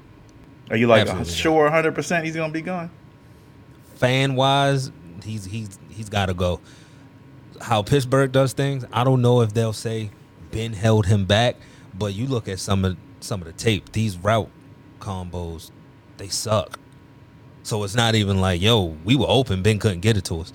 [0.70, 2.90] Are you like Absolutely sure 100 percent he's going to be gone?
[3.96, 4.90] Fan wise,
[5.22, 6.60] he's he's he's got to go.
[7.60, 10.10] How Pittsburgh does things, I don't know if they'll say
[10.50, 11.56] Ben held him back,
[11.96, 13.92] but you look at some of some of the tape.
[13.92, 14.50] These route
[15.00, 15.70] combos,
[16.16, 16.78] they suck.
[17.62, 20.52] So it's not even like, yo, we were open, Ben couldn't get it to us.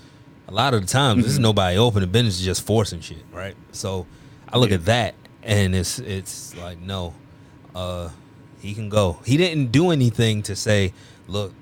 [0.48, 1.44] A lot of the times, this is mm-hmm.
[1.44, 3.56] nobody open, and Ben is just forcing shit, right?
[3.72, 4.06] So
[4.48, 7.14] I look at that, and it's it's like, no,
[7.76, 8.10] uh,
[8.60, 9.20] he can go.
[9.26, 10.94] He didn't do anything to say,
[11.28, 11.54] look,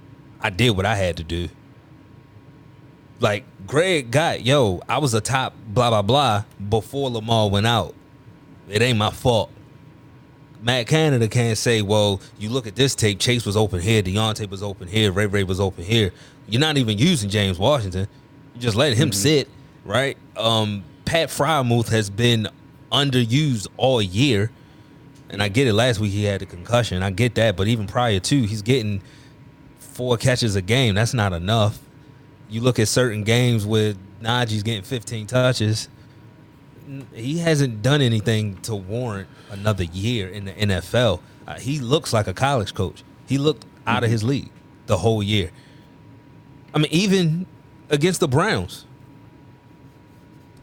[0.41, 1.49] I did what I had to do.
[3.19, 7.95] Like Greg got, yo, I was a top blah blah blah before Lamar went out.
[8.69, 9.51] It ain't my fault.
[10.61, 14.49] Matt Canada can't say, well, you look at this tape, Chase was open here, Diontae
[14.49, 16.11] was open here, Ray Ray was open here.
[16.47, 18.07] You're not even using James Washington.
[18.53, 19.47] You're just letting him sit,
[19.85, 20.17] right?
[20.35, 22.47] Um, Pat Freiermuth has been
[22.91, 24.51] underused all year.
[25.29, 25.73] And I get it.
[25.73, 27.03] Last week he had a concussion.
[27.03, 27.57] I get that.
[27.57, 29.01] But even prior to, he's getting
[29.79, 30.95] four catches a game.
[30.95, 31.79] That's not enough.
[32.49, 35.89] You look at certain games with Najee's getting 15 touches.
[37.13, 41.19] He hasn't done anything to warrant another year in the NFL.
[41.45, 43.03] Uh, he looks like a college coach.
[43.27, 44.49] He looked out of his league
[44.85, 45.51] the whole year.
[46.73, 47.45] I mean, even
[47.89, 48.85] against the Browns,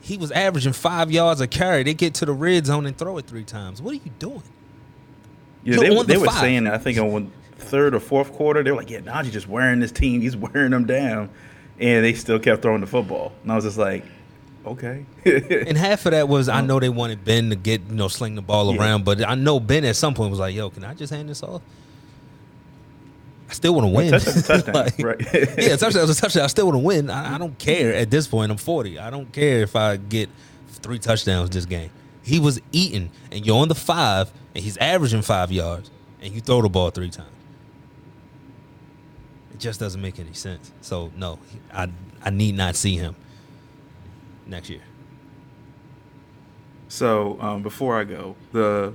[0.01, 1.83] he was averaging five yards a carry.
[1.83, 3.81] They get to the red zone and throw it three times.
[3.83, 4.43] What are you doing?
[5.65, 6.41] Yeah, they, they the were five.
[6.41, 9.81] saying, I think, on third or fourth quarter, they were like, yeah, Najee just wearing
[9.81, 10.21] this team.
[10.21, 11.31] He's wearing them down.
[11.81, 13.33] And they still kept throwing the football.
[13.43, 14.05] And I was just like,
[14.67, 15.05] okay.
[15.25, 18.09] And half of that was I um, know they wanted Ben to get you know
[18.09, 18.81] sling the ball Yeah.
[18.81, 21.29] around, but I know Ben at some point was like, "Yo, can I just hand
[21.29, 21.63] this off?"
[23.49, 24.11] I still want to win.
[24.11, 25.21] touchdown's a touchdown, Like, right.
[25.59, 26.45] yeah, touchdown's a touchdown.
[26.45, 27.11] I still want to win.
[27.11, 28.51] I, I don't care at this point.
[28.51, 28.99] I'm 40.
[28.99, 30.29] I don't care if I get
[30.69, 31.91] three touchdowns this game.
[32.23, 35.91] He was eating, and you're on the five, and he's averaging five yards,
[36.21, 37.31] and you throw the ball three times.
[39.53, 40.73] It just doesn't make any sense.
[40.81, 41.39] So no,
[41.73, 41.89] I
[42.23, 43.15] I need not see him
[44.47, 44.83] next year.
[46.89, 48.95] So um, before I go, the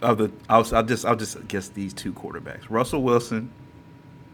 [0.00, 3.50] of the I'll, I'll just I'll just guess these two quarterbacks: Russell Wilson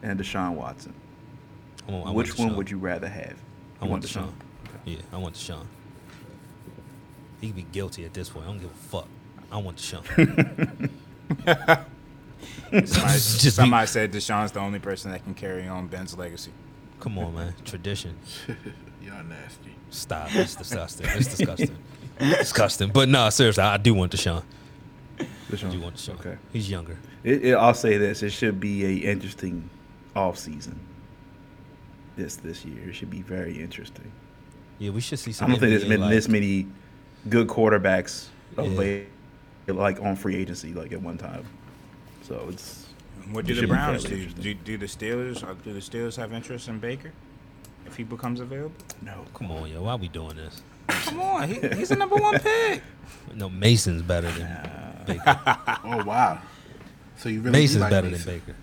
[0.02, 0.94] and Deshaun Watson.
[1.86, 3.36] I want, I want Which one would you rather have?
[3.80, 4.32] I You want Deshaun.
[4.84, 5.66] Yeah, I want Deshaun.
[7.40, 8.46] He would be guilty at this point.
[8.46, 9.08] I don't give a fuck.
[9.50, 10.04] I want Deshaun.
[12.70, 16.52] Somebody, somebody said Deshaun's the only person that can carry on Ben's legacy.
[17.00, 17.54] Come on, man.
[17.64, 18.14] Tradition.
[19.02, 19.74] Y'all nasty.
[19.90, 20.28] Stop.
[20.34, 21.06] It's disgusting.
[21.14, 21.76] It's disgusting.
[22.18, 22.90] disgusting.
[22.90, 24.42] But no, seriously, I do want Deshaun.
[25.50, 25.68] Deshaun.
[25.68, 26.20] I do want Deshaun.
[26.20, 26.36] Okay.
[26.52, 26.98] He's younger.
[27.24, 29.68] It, it, I'll say this: it should be a interesting
[30.14, 30.78] off season.
[32.16, 34.10] This this year, it should be very interesting.
[34.78, 35.46] Yeah, we should see some.
[35.46, 36.66] I don't think there's NBA, been like- this many
[37.30, 38.26] good quarterbacks
[38.56, 38.64] Yeah.
[38.64, 39.10] available,
[39.76, 41.44] like on free agency, like at one time.
[42.22, 42.86] So it's
[43.32, 44.26] What do the Browns do?
[44.26, 44.54] do?
[44.54, 45.42] Do the Steelers?
[45.42, 47.12] uh, Do the Steelers have interest in Baker
[47.86, 48.74] if he becomes available?
[49.02, 49.24] no.
[49.34, 49.82] Come on, yo.
[49.82, 50.62] Why we doing this?
[50.88, 52.82] Come on, he, he's the number one pick.
[53.34, 54.48] No, Mason's better than
[55.06, 55.38] Baker.
[55.84, 56.40] Oh wow.
[57.16, 58.26] So you really Mason's do like better Mason.
[58.26, 58.56] than Baker.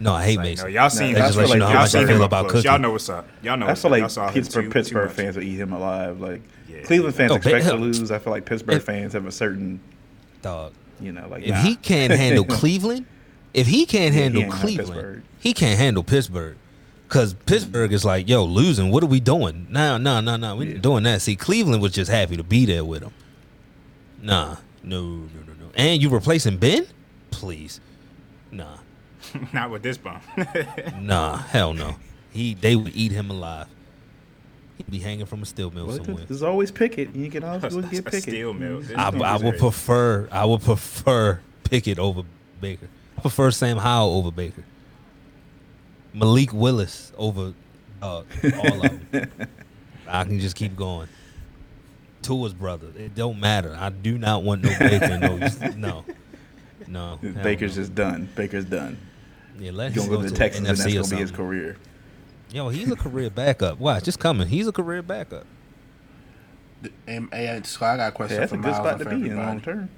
[0.00, 0.64] No, I hate Like, Mason.
[0.66, 1.40] no, y'all seen That him.
[1.40, 2.62] just you know y'all much I seen him up about close.
[2.62, 2.68] Cookie.
[2.68, 3.28] Y'all know what's up.
[3.42, 3.66] Y'all know.
[3.66, 5.44] I feel saw like him Pittsburgh too- Pittsburgh too fans much.
[5.44, 6.20] will eat him alive.
[6.20, 6.82] Like Yeah.
[6.82, 8.10] Cleveland fans Oh, expect Ba- to lose.
[8.10, 9.78] I feel like Pittsburgh If- fans have a certain,
[10.42, 10.72] Dog.
[11.00, 11.56] you know, like If nah.
[11.62, 13.06] he can't handle Cleveland,
[13.54, 16.56] if he can't he handle ain't Cleveland, he can't handle Pittsburgh.
[17.08, 18.90] Cause Pittsburgh is like, yo, losing.
[18.90, 19.66] What are we doing?
[19.70, 20.56] No, no, no, no.
[20.56, 20.78] We Yeah.
[20.78, 21.20] doing that.
[21.20, 23.12] See, Cleveland was just happy to be there with him.
[24.22, 25.70] Nah, no, no, no, no.
[25.74, 26.86] And you replacing Ben?
[27.30, 27.80] Please,
[28.50, 28.78] nah,
[29.52, 30.20] Not with this bum.
[31.00, 31.96] nah, hell no.
[32.32, 33.66] He, they would eat him alive.
[34.86, 36.16] He'd be hanging from a steel mill Well, somewhere.
[36.16, 37.14] there's, there's always Pickett.
[37.14, 38.22] You can always get a Pickett.
[38.22, 38.80] steel mill.
[38.80, 42.22] This I, dude I would prefer I would prefer Pickett over
[42.60, 42.88] Baker.
[43.16, 44.64] I prefer Sam Howell over Baker.
[46.14, 47.54] Malik Willis over
[48.02, 49.30] uh, all of them.
[50.08, 51.08] I can just keep going.
[52.22, 52.88] Tua's brother.
[52.96, 53.74] It don't matter.
[53.78, 55.18] I do not want no Baker.
[55.18, 55.36] No,
[55.76, 56.04] no,
[56.86, 57.18] no.
[57.42, 57.82] Baker's no.
[57.82, 58.28] just done.
[58.34, 58.98] Baker's done.
[59.58, 59.70] yeah.
[59.72, 61.76] Let He's him gonna go to to the Texans, and that's gonna be his career.
[62.52, 63.78] Yo, he's a career backup.
[63.78, 64.48] Watch, just coming.
[64.48, 65.46] He's a career backup.
[67.06, 69.10] And, and so I got a Yeah, question that's for a good spot to be
[69.12, 69.46] in everybody.
[69.46, 69.88] long term.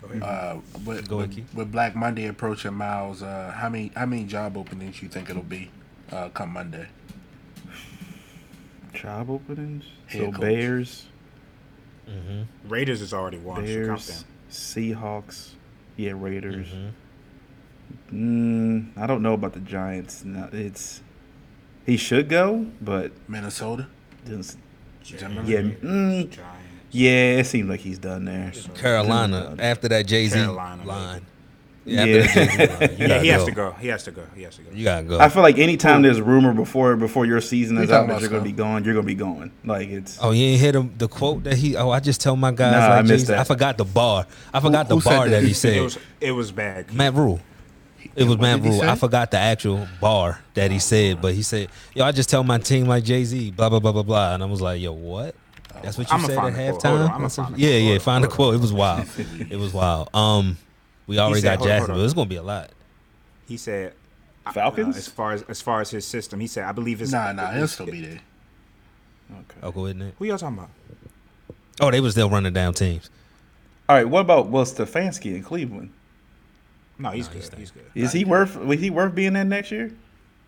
[0.00, 0.22] Go ahead.
[0.22, 4.24] Uh, with, Go ahead, with, with Black Monday approaching, Miles, uh, how many how many
[4.24, 5.70] job openings you think it'll be
[6.12, 6.86] uh, come Monday?
[8.94, 9.84] Job openings.
[10.06, 10.40] Head so coach.
[10.40, 11.06] Bears,
[12.08, 12.68] Mm-hmm.
[12.68, 13.56] Raiders is already won.
[13.56, 14.24] so count Bears.
[14.48, 15.50] Seahawks.
[15.96, 16.68] Yeah, Raiders.
[16.68, 16.88] Mm-hmm.
[18.12, 20.24] Mm, I don't know about the Giants.
[20.24, 21.00] No, it's
[21.84, 23.86] he should go, but Minnesota.
[24.26, 24.58] just,
[25.02, 25.48] Giants.
[25.48, 26.36] yeah, mm, Giants.
[26.90, 28.52] yeah, it seems like he's done there.
[28.74, 30.80] Carolina after that Jay Z line.
[30.84, 30.84] Yeah.
[30.84, 31.26] after line.
[31.86, 33.46] Yeah, gotta he has go.
[33.46, 33.70] to go.
[33.78, 34.22] He has to go.
[34.34, 34.70] He has to go.
[34.72, 35.20] You gotta go.
[35.20, 38.30] I feel like anytime there's rumor before before your season is talking out that you're
[38.30, 39.52] gonna be gone, you're gonna be gone.
[39.64, 41.76] Like it's Oh, you ain't hear the, the quote that he?
[41.76, 43.26] Oh, I just tell my guys Nah, I missed Jay-Z.
[43.28, 43.38] that.
[43.38, 44.26] I forgot the bar.
[44.52, 45.30] I forgot who the said bar that?
[45.30, 45.80] that he It said.
[45.82, 46.92] was it was bad.
[46.92, 47.38] Matt Rhule.
[48.16, 48.82] It was What Matt Rhule.
[48.82, 52.42] I forgot the actual bar that he said, but he said, "Yo, I just tell
[52.42, 54.92] my team like Jay Z, blah blah blah blah blah," and I was like, "Yo,
[54.92, 55.34] what?"
[55.82, 56.82] That's what you I'ma said at find the quote.
[56.82, 57.14] Hold on, halftime.
[57.14, 57.82] I'ma find the yeah, quote.
[57.92, 58.54] yeah, find the quote.
[58.54, 59.06] It was wild.
[59.50, 60.08] it was wild.
[60.14, 60.56] Um,
[61.06, 62.00] we already said- got hold on, hold Jacksonville.
[62.00, 62.04] on.
[62.06, 62.70] It's gonna be a lot.
[63.46, 63.92] He said
[64.46, 64.96] uh, Falcons?
[64.96, 67.50] as far as as far as his system, he said I believe it's Nah, nah,
[67.52, 68.20] he'll still be there.
[69.30, 69.58] okay.
[69.62, 70.14] Oh, go ahead, Nick.
[70.18, 70.70] Who y'all talking about?
[71.80, 73.10] Oh, they was still running down teams.
[73.88, 75.90] All right, what about Will Stefanski in Cleveland?
[76.98, 77.42] No, he's Nah, good.
[77.42, 77.84] he's He's, good.
[77.94, 78.56] Is he worth?
[78.56, 79.92] Was he worth being there next year?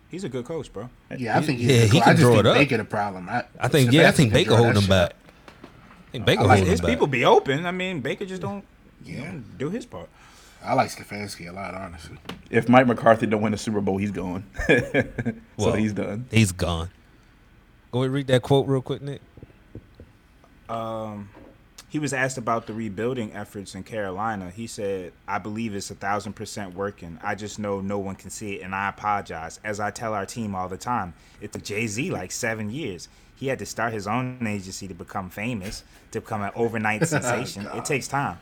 [0.09, 0.89] He's a good coach, bro.
[1.15, 2.01] Yeah, I think he's Yeah, the he coach.
[2.03, 2.55] can I just draw think it up.
[2.55, 3.29] Baker the problem.
[3.29, 5.13] I, I think yeah, I think can Baker draw holding that them shit back.
[6.07, 6.95] I think Baker I like holding His them back.
[6.95, 7.65] people be open.
[7.67, 8.63] I mean, Baker just don't,
[9.05, 9.25] Yeah.
[9.25, 10.09] don't do his part.
[10.65, 12.17] I like Stefanski a lot, honestly.
[12.49, 14.43] If Mike McCarthy don't win the Super Bowl, he's gone.
[14.67, 16.25] so Well, he's done.
[16.31, 16.89] He's gone.
[17.91, 19.21] Go ahead, read that quote real quick, Nick.
[20.67, 21.29] Um,
[21.89, 24.51] he was asked about the rebuilding efforts in Carolina.
[24.51, 27.19] He said, "I believe it's a thousand percent working.
[27.23, 29.59] I just know no one can see it, and I apologize.
[29.63, 33.09] As I tell our team all the time, it took Jay Z like seven years.
[33.35, 37.05] He had to start his own agency to become famous, to become an overnight oh,
[37.05, 37.67] sensation.
[37.73, 38.37] It takes time."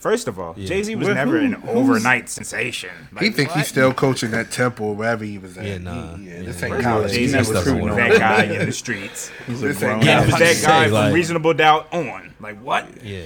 [0.00, 0.66] First of all, Yeah.
[0.68, 2.90] Jay Z was Well, never who- an who's- overnight sensation.
[3.18, 3.58] he Like, think what?
[3.58, 5.64] he's still coaching at Temple, wherever he was at.
[5.66, 6.16] Yeah, nah.
[6.16, 6.42] He- yeah, Yeah.
[6.42, 7.12] this First ain't of all, college.
[7.12, 9.30] Jay Z was doesn't recruiting that guy in the streets.
[9.46, 10.92] He's a This grown ain't- Yeah, I he was was that to guy say, from
[10.94, 12.30] like- Reasonable Doubt on.
[12.40, 12.86] Like what?
[13.04, 13.20] Yeah.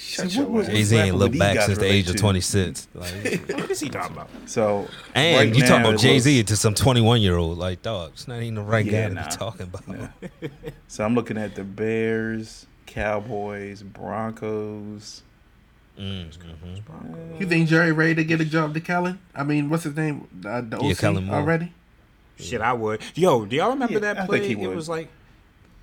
[0.00, 0.62] Shut your.
[0.62, 2.20] Jay Z ain't looked back since the relate age of to?
[2.20, 2.86] 26.
[2.94, 3.10] Like,
[3.48, 4.28] What is he talking about?
[4.46, 7.58] So and right you talking about Jay Z to some 21 year old.
[7.58, 10.10] Like, dog, it's not even the right Yeah, guy to be talking about.
[10.40, 10.48] Yeah.
[10.88, 15.22] So I'm looking at the Bears, Cowboys, Broncos.
[15.98, 17.40] Mm, mhm.
[17.40, 19.18] You think Jerry ready to get a job to Kellen?
[19.34, 20.28] I mean, what's his name?
[20.46, 21.36] Uh, the Yeah, OC Kellen Moore.
[21.36, 21.72] already?
[22.38, 23.00] Shit, I would.
[23.16, 24.40] Yo, do y'all remember Yeah, that I play?
[24.46, 25.08] think he It was like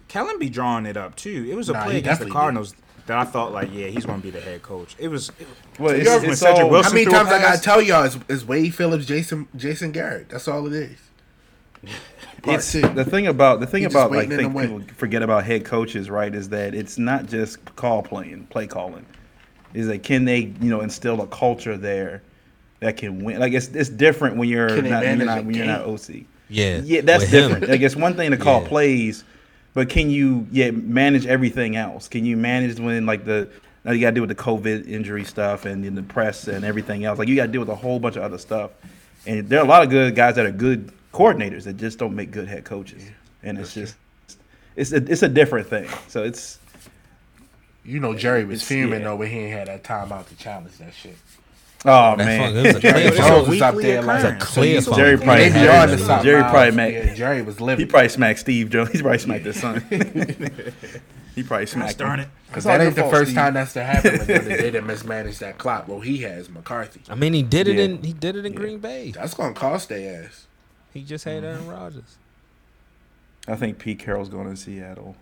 [0.07, 1.45] Kellen be drawing it up too.
[1.49, 2.75] It was a Nah, play he against the definitely Cardinals
[3.07, 4.95] that I thought like, yeah, he's gonna be the head coach.
[4.97, 5.29] It was.
[5.37, 5.47] It,
[5.79, 8.17] Well, You it's, it's Cedric all, Wilson- How many times I gotta tell y'all it's,
[8.29, 10.29] it's Wade Phillips, Jason Jason Garrett.
[10.29, 10.97] That's all it is.
[12.41, 12.81] Part it's two.
[12.81, 16.09] the thing about the thing He just about like think people forget about head coaches,
[16.09, 16.33] right?
[16.33, 19.05] Is that it's not just call playing, play calling.
[19.76, 22.22] Is that can they you know instill a culture there
[22.80, 23.39] that can win?
[23.39, 25.81] Like it's it's different when you're not, when you're not when you're not?
[25.81, 26.23] OC.
[26.49, 26.81] Yeah.
[26.84, 27.68] Yeah, that's different.
[27.68, 28.68] Like it's one thing to call Yeah.
[28.68, 29.23] plays,
[29.73, 32.07] but can you yeah manage everything else?
[32.07, 33.49] Can you manage when like the
[33.84, 36.65] now you got to deal with the COVID injury stuff and then the press and
[36.65, 37.19] everything else.
[37.19, 38.72] Like you got to deal with a whole bunch of other stuff.
[39.27, 42.15] And there are a lot of good guys that are good coordinators that just don't
[42.15, 43.03] make good head coaches.
[43.43, 43.95] And it's just
[44.76, 45.88] it's a, it's a different thing.
[46.07, 46.60] So it's
[47.86, 49.06] You know Jerry was It's- fuming yeah.
[49.10, 51.16] though when he ain't had that time out to challenge that shit.
[51.86, 52.40] oh That man.
[52.53, 53.30] fuck- it was a Jerry clear It's a phone.
[53.32, 54.95] Jones was up weekly there like a clear so.
[54.95, 56.24] Jerry And probably they be had on it.
[56.24, 57.86] Jerry probably made- Yeah, Jerry was living.
[57.86, 58.90] he probably smacked Steve Jones.
[58.91, 59.82] He probably smacked his son.
[61.36, 62.28] he probably smacked darn it.
[62.48, 63.36] Because It's all that ain't the fault, first Steve.
[63.38, 64.18] time that's to happen.
[64.18, 65.88] But they didn't mismanage that clock.
[65.88, 67.02] Well, he has McCarthy.
[67.10, 67.84] I mean, he did it Yeah.
[67.84, 69.12] in he did it in Green Bay.
[69.12, 70.48] That's gonna cost their ass.
[70.94, 71.70] He just had Aaron mm-hmm.
[71.70, 72.18] Rodgers.
[73.48, 75.16] I think Pete Carroll's going to Seattle.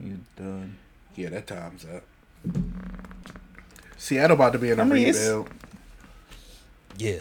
[0.00, 0.76] He's done.
[1.16, 2.02] Yeah, that time's up.
[3.96, 5.48] Seattle about to be in a I mean, it's- rebuild.
[6.98, 7.20] Yeah.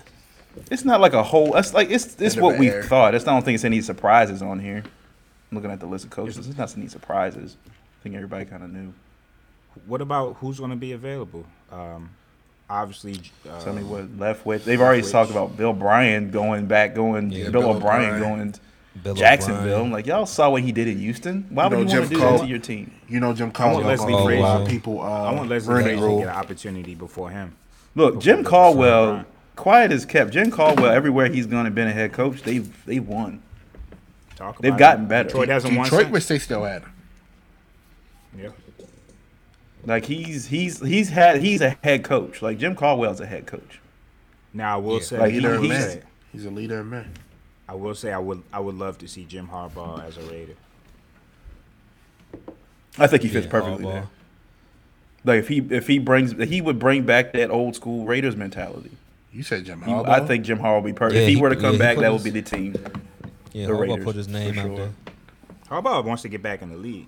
[0.70, 1.56] It's not like a whole.
[1.56, 2.84] It's like it's it's what we era.
[2.84, 3.16] thought.
[3.16, 4.84] It's, I don't think it's any surprises on here.
[5.52, 6.48] I'm looking at the list of coaches.
[6.48, 7.58] It's not any surprises.
[7.66, 8.94] I think everybody kind of knew.
[9.88, 11.46] What about who's gonna be available?
[11.72, 12.12] Um,
[12.70, 13.20] obviously.
[13.50, 14.64] Uh, So I mean, what Leftwich?
[14.64, 15.12] They've already Leftwich.
[15.12, 18.22] talked about Bill Bryan going back, going Yeah, Bill, Bill O'Brien O'Brien.
[18.22, 18.54] going
[19.02, 19.74] Bill Jacksonville.
[19.74, 19.92] O'Brien.
[19.92, 21.48] Like y'all saw what he did in Houston.
[21.50, 22.92] Why You would know, you want to Jim do that to your team?
[23.10, 23.82] You know, Jim Caldwell.
[23.84, 24.40] I want Leslie gonna Frazier.
[24.40, 25.02] allow people.
[25.02, 27.56] Uh, I want Leslie Rooney Frazier to get an opportunity before him.
[27.96, 29.26] Look, Jim Before Bill Caldwell,
[29.56, 30.32] quiet as kept.
[30.32, 33.42] Jim Caldwell, everywhere he's gone and been a head coach, they've they've won.
[34.36, 35.10] Talk They've about gotten it.
[35.10, 35.30] better.
[35.30, 36.14] Detroit hasn't won Detroit since.
[36.14, 36.92] wish they still had him.
[38.38, 38.50] Yeah.
[39.86, 42.42] Like he's he's he's had he's a head coach.
[42.42, 43.80] Like Jim Caldwell's a head coach.
[44.54, 45.04] Now I will Yeah.
[45.04, 46.04] say, Like, he, he- Leader of he he's- men.
[46.32, 47.12] He's a leader of men.
[47.68, 50.54] I will say I would I would love to see Jim Harbaugh as a Raider.
[52.98, 53.92] I think he fits Yeah, perfectly Harbaugh.
[53.94, 54.08] there.
[55.26, 58.92] Like if he if he brings he would bring back that old school Raiders mentality.
[59.32, 60.10] You said Jim He- Harbaugh.
[60.10, 61.16] I think Jim Harbaugh would be perfect.
[61.16, 62.76] Yeah, if he, he- were to come he back, that his- would be the team.
[63.54, 64.76] Yeah, The Harbaugh Raiders, put his name for out sure.
[64.78, 64.92] there.
[65.70, 67.08] Harbaugh wants to get back in the league.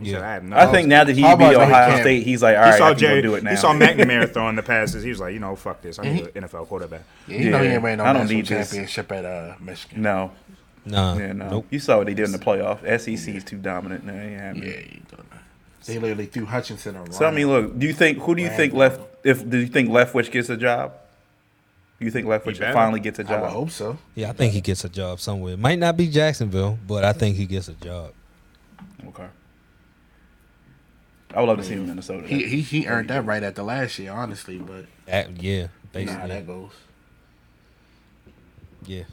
[0.00, 0.18] He Yeah.
[0.18, 0.56] said, I no.
[0.56, 2.00] I think now that he Harbaugh beat know he Ohio.
[2.00, 3.22] State, he's like, all he right, saw I can Jay.
[3.22, 3.50] do it now.
[3.50, 5.02] He saw McNamara throwing the passes.
[5.04, 5.98] He was like, you know, fuck this.
[5.98, 7.02] I And need an NFL quarterback.
[7.28, 8.68] Yeah, you know he ain't no I don't national need this.
[8.70, 10.02] championship at uh, Michigan.
[10.02, 10.32] no,
[10.86, 11.16] Nah.
[11.16, 11.48] yeah, no.
[11.50, 11.66] Nope.
[11.70, 12.80] You saw what he did in the playoff.
[13.00, 14.04] SEC is too dominant.
[14.04, 14.68] No, it ain't Yeah, happening.
[14.68, 15.42] you doing that.
[15.86, 17.12] They literally threw Hutchinson on.
[17.12, 19.00] So I mean, look, do you think who do you think left?
[19.22, 20.92] If do you think Leftwich gets a job?
[22.00, 22.72] You think Leftwich better.
[22.74, 23.44] finally gets a job?
[23.44, 23.96] I hope so.
[24.14, 25.56] Yeah, I think he gets a job somewhere.
[25.56, 28.12] Might not be Jacksonville, but I think he gets a job.
[29.08, 29.26] Okay.
[31.34, 32.26] I would love to see him in Minnesota.
[32.26, 34.58] He he he earned that right at the last year, honestly.
[34.58, 36.28] But At- yeah, you know how basically.
[36.28, 36.70] that goes.
[38.86, 39.04] Yeah.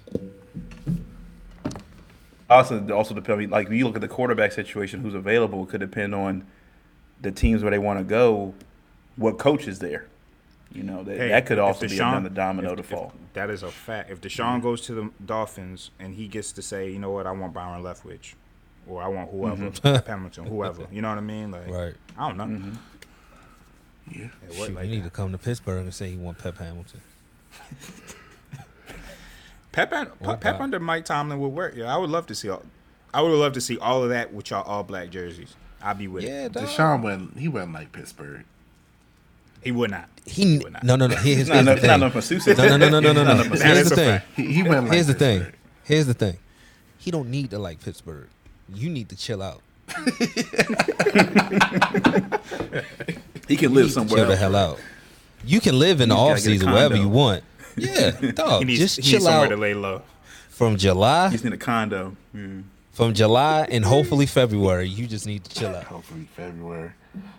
[2.49, 6.13] also also depend like when you look at the quarterback situation, who's available could depend
[6.13, 6.45] on
[7.21, 8.53] the teams where they want to go,
[9.15, 10.05] what coach is there.
[10.73, 13.13] You know that, Hey, that could if also be Deshaun- another domino if- to fall.
[13.33, 14.09] that is a fact.
[14.09, 17.31] If Deshaun goes to the Dolphins and he gets to say, you know what, I
[17.31, 18.33] want Byron Leftwich,
[18.91, 20.85] or I want whoever, Pep Hamilton, whoever.
[20.91, 21.51] You know what I mean?
[21.51, 21.93] Like, Right.
[22.17, 22.43] I don't know.
[22.45, 22.71] Mm-hmm.
[24.11, 24.25] Yeah.
[24.25, 25.09] It worked Shoot, like you need that.
[25.09, 27.01] to come to Pittsburgh and say he want Pep Hamilton.
[29.71, 31.75] Pep, un- Oh, Pep under Mike Tomlin would work.
[31.75, 32.63] Yeah, I would love to see all.
[33.13, 35.55] I would love to see all of that with y'all all black jerseys.
[35.81, 36.27] I'd be with it.
[36.27, 36.65] Yeah, dog.
[36.65, 37.37] Deshaun went.
[37.37, 38.43] He went like Pittsburgh.
[39.63, 40.09] He would not.
[40.25, 40.83] He would not.
[40.83, 41.15] no no no.
[41.15, 42.01] Here's, It's not here's the enough, not thing.
[42.01, 42.53] enough for Sousa.
[42.55, 43.23] No no no no no no no.
[43.23, 44.09] Not enough for That Here's the thing.
[44.19, 44.27] fact.
[44.35, 45.45] He, he went like Here's the thing.
[45.83, 46.37] Here's the thing.
[46.97, 48.27] He don't need to like Pittsburgh.
[48.73, 49.61] You need to chill out.
[53.47, 54.79] He can live somewhere Chill the hell out.
[55.43, 57.43] You can live in the off season wherever you want.
[57.77, 58.59] Yeah, dog.
[58.59, 60.01] He needs, just he needs chill somewhere out to lay low.
[60.49, 62.15] from July, He's in a condo.
[62.35, 62.63] Mm.
[62.91, 64.89] from July, and hopefully February.
[64.89, 65.85] You just need to chill out.
[65.85, 66.91] Hopefully February.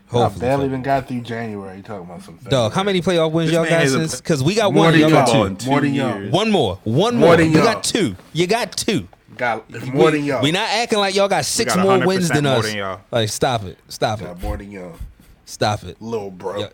[0.09, 0.67] Hopefully, I barely February.
[0.69, 1.77] even got through January.
[1.77, 2.73] You talking about some dog.
[2.73, 4.21] How many playoff wins This y'all got since?
[4.23, 4.93] Because we got More one.
[4.93, 5.55] than Y'all got two.
[5.57, 6.31] two More than y'all.
[6.31, 6.77] One more.
[6.85, 7.37] One More more.
[7.37, 7.75] than you y'all.
[7.75, 8.17] got two.
[8.33, 9.07] You got two.
[9.37, 10.43] Got more than y'all?
[10.43, 12.67] We not acting like y'all got six got more wins than more us.
[12.67, 13.01] than y'all.
[13.11, 13.79] Like stop it.
[13.89, 14.25] Stop it.
[14.25, 14.97] got more than y'all.
[15.45, 16.01] Stop it.
[16.01, 16.61] little bro.
[16.61, 16.69] Yo,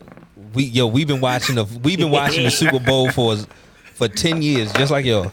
[0.53, 3.37] we yo, we've been watching the we've been watching the Super Bowl for
[3.93, 5.31] for ten years, just like y'all.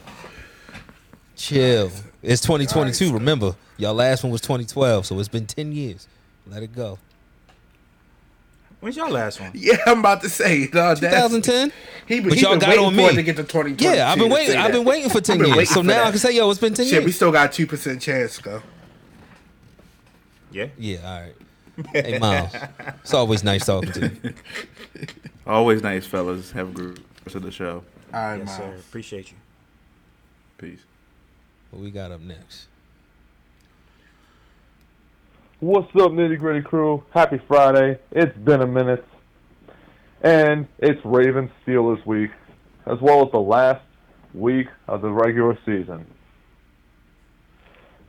[1.36, 1.90] Chill.
[2.23, 3.12] It's 2022.
[3.12, 6.09] Remember, y'all last one was 2012, so it's been 10 years.
[6.47, 6.98] Let it go.
[8.81, 9.51] When's your last one?
[9.55, 10.69] Yeah, I'm about to say.
[10.73, 11.73] No, that's- 2010.
[12.07, 13.15] He, But he y'all been got waiting on me.
[13.15, 13.97] to get to 2020.
[13.97, 14.57] Yeah, I've been waiting.
[14.57, 15.69] I've been waiting for 10 years.
[15.70, 17.66] So for now I can say, yo, it's been 10 Shit, we still got two
[17.66, 18.62] percent chance, go.
[20.53, 20.69] Yeah.
[20.78, 21.35] Yeah, all right.
[21.93, 22.55] Hey, Miles.
[23.03, 24.35] It's always nice talking to you.
[25.47, 26.51] Always nice, fellas.
[26.53, 27.85] Have a good rest of the show.
[28.15, 28.66] All right, Yes, sir.
[28.66, 28.81] Miles.
[28.81, 29.36] Appreciate you.
[30.59, 30.81] Peace.
[31.70, 32.66] What we got up next?
[35.60, 37.02] What's up, nitty gritty crew?
[37.14, 37.98] Happy Friday.
[38.10, 39.02] It's been a minute.
[40.20, 42.30] And it's Ravens Steelers week,
[42.84, 43.82] as well as the last
[44.34, 46.06] week of the regular season.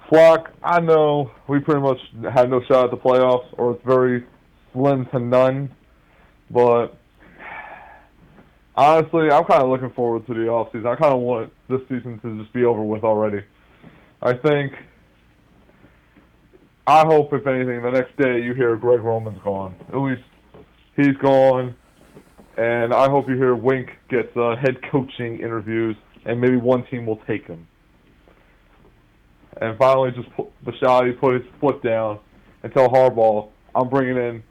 [0.09, 1.99] Flock, I know we pretty much
[2.33, 4.25] had no shot at the playoffs, or it's very
[4.73, 5.73] slim to none,
[6.51, 6.97] but
[8.75, 10.85] honestly, I'm kind of looking forward to the offseason.
[10.85, 13.41] I kind of want this season to just be over with already.
[14.21, 14.73] I think
[16.89, 19.75] I hope, if anything, the next day you hear Greg Roman's gone.
[19.89, 20.23] At least
[20.95, 21.75] he's gone,
[22.57, 27.05] and I hope you hear Wink gets uh, head coaching interviews, and maybe one team
[27.05, 27.67] will take him.
[29.59, 30.29] And finally, just
[30.65, 32.19] Bisciotti put his foot down
[32.63, 34.43] and tell Harbaugh, "I'm bringing in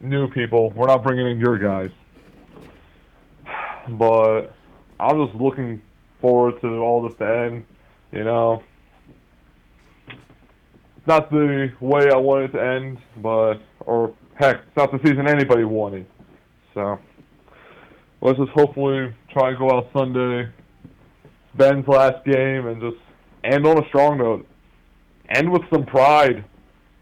[0.00, 0.70] new people.
[0.70, 1.90] We're not bringing in your guys."
[3.88, 4.54] But
[4.98, 5.82] I'm just looking
[6.22, 7.64] forward to all to end.
[8.12, 8.62] You know,
[11.02, 15.26] it's not the way I wanted to end, but or heck, it's not the season
[15.26, 16.06] anybody wanted.
[16.74, 16.96] So
[18.20, 20.48] let's just hopefully try and go out Sunday,
[21.56, 23.02] Ben's last game, and just
[23.42, 24.46] end on a strong note.
[25.28, 26.44] End with some pride.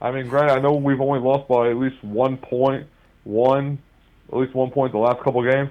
[0.00, 2.86] I mean, granted, I know we've only lost by at least one point,
[3.24, 3.78] one,
[4.32, 5.68] at least one point the last couple games.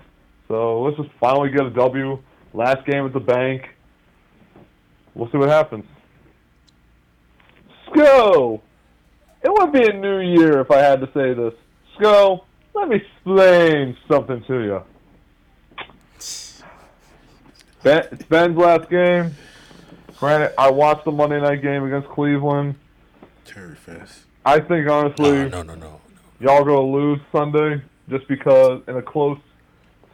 [0.48, 2.20] So let's just finally get a W.
[2.54, 3.70] Last game at the bank.
[5.16, 5.86] We'll see what happens.
[7.92, 8.62] Sco!
[9.42, 11.54] It would be a new year if I had to say this.
[11.96, 12.44] Sco,
[12.74, 14.82] let me explain something to you.
[17.84, 19.32] Ben, it's Ben's last game.
[20.20, 22.76] Granted, I watched the Monday night game against Cleveland.
[23.46, 24.24] Turd fest.
[24.46, 26.02] I think honestly, No, no, no, no.
[26.40, 29.38] y'all gonna lose Sunday just because in a close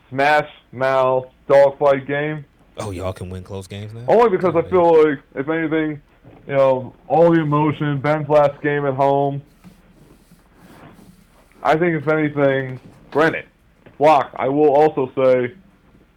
[0.10, 2.46] smash mouth dogfight game.
[2.78, 4.06] Oh, y'all can win close games now?
[4.08, 6.02] Only because I feel like, if anything,
[6.48, 9.42] you know, all the emotion, Ben's last game at home.
[11.64, 12.80] I think, if anything,
[13.12, 13.46] granted,
[13.98, 15.54] Flock, I will also say,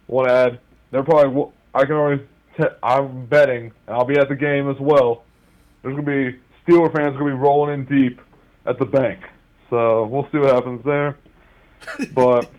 [0.07, 0.59] want to add,
[0.91, 2.23] they're probably, I can already,
[2.57, 5.23] te- I'm betting, and I'll be at the game as well.
[5.81, 8.21] There's going to be, Steeler fans going to be rolling in deep
[8.65, 9.21] at the bank.
[9.69, 11.17] So we'll see what happens there.
[12.13, 12.49] But,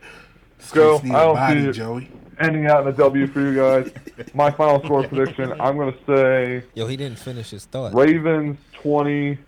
[0.72, 1.72] Go, I don't body, see it.
[1.72, 2.08] Joey.
[2.40, 3.92] Ending out in a W for you guys.
[4.34, 7.94] My final score prediction, I'm going to say Yo, he didn't finish his thought.
[7.94, 9.38] Ravens 20,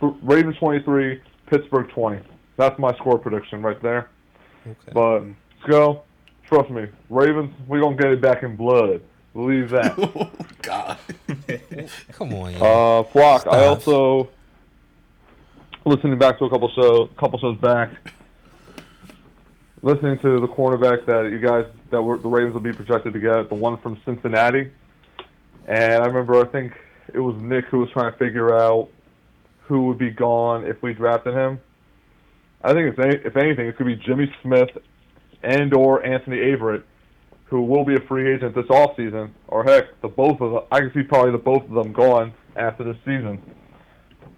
[0.00, 2.20] Ravens 23, Pittsburgh 20.
[2.56, 4.08] That's my score prediction right there.
[4.66, 4.92] Okay.
[4.92, 5.36] But let's
[5.68, 6.02] go.
[6.46, 9.02] Trust me, Ravens, we're going to get it back in blood.
[9.34, 9.96] Believe that.
[9.98, 10.30] Oh,
[10.62, 10.98] God.
[12.12, 13.00] Come on, y'all.
[13.00, 14.28] Uh, Flock, I also,
[15.84, 17.90] listening back to a couple shows, couple shows back,
[19.86, 23.20] listening to the cornerback that you guys, that were, the Ravens will be projected to
[23.20, 24.72] get, the one from Cincinnati.
[25.68, 26.72] And I remember, I think
[27.14, 28.88] it was Nick who was trying to figure out
[29.62, 31.60] who would be gone if we drafted him.
[32.62, 34.70] I think if, if anything, it could be Jimmy Smith
[35.44, 36.82] and or Anthony Averett,
[37.44, 40.62] who will be a free agent this offseason, or heck, the both of them.
[40.72, 43.40] I can see probably the both of them gone after this season.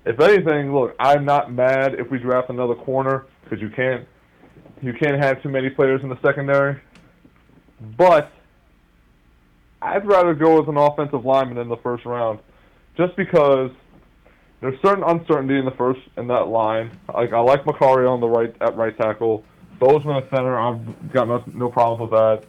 [0.04, 4.06] If anything, look, I'm not mad if we draft another corner because you can't
[4.82, 6.80] you can't have too many players in the secondary.
[7.96, 8.32] But
[9.80, 12.40] I'd rather go with an offensive lineman in the first round,
[12.96, 13.70] just because
[14.60, 16.98] there's certain uncertainty in the first in that line.
[17.12, 19.44] Like I like Mekari on the right at right tackle.
[19.78, 22.44] Bozeman at center, I've got no, no problem with that.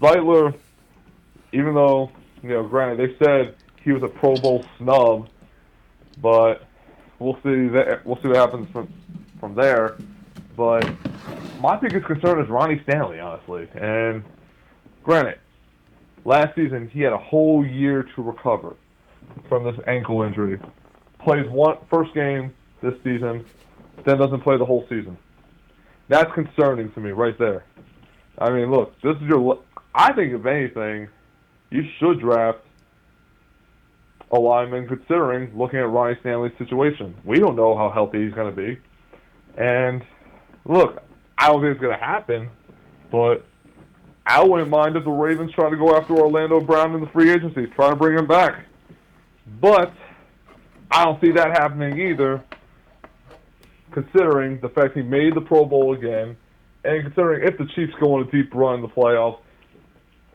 [0.00, 0.58] Zeitler,
[1.52, 2.10] even though
[2.42, 5.28] you know, granted they said he was a Pro Bowl snub,
[6.20, 6.66] but
[7.20, 8.92] we'll see that we'll see what happens from
[9.38, 9.96] from there.
[10.58, 10.90] But
[11.60, 13.68] my biggest concern is Ronnie Stanley, honestly.
[13.80, 14.24] And
[15.04, 15.38] granted,
[16.24, 18.74] last season he had a whole year to recover
[19.48, 20.58] from this ankle injury.
[21.20, 22.52] Plays one first game
[22.82, 23.46] this season,
[24.04, 25.16] then doesn't play the whole season.
[26.08, 27.64] That's concerning to me right there.
[28.38, 29.60] I mean, look, this is your.
[29.94, 31.08] I think if anything,
[31.70, 32.58] you should draft
[34.32, 37.14] a lineman considering looking at Ronnie Stanley's situation.
[37.24, 38.80] We don't know how healthy he's going to be,
[39.56, 40.02] and
[40.68, 41.02] look,
[41.36, 42.50] I don't think it's gonna happen,
[43.10, 43.44] but
[44.26, 47.30] I wouldn't mind if the Ravens try to go after Orlando Brown in the free
[47.30, 48.66] agency, try to bring him back.
[49.60, 49.92] But
[50.90, 52.44] I don't see that happening either,
[53.90, 56.36] considering the fact he made the Pro Bowl again,
[56.84, 59.40] and considering if the Chiefs go on a deep run in the playoffs,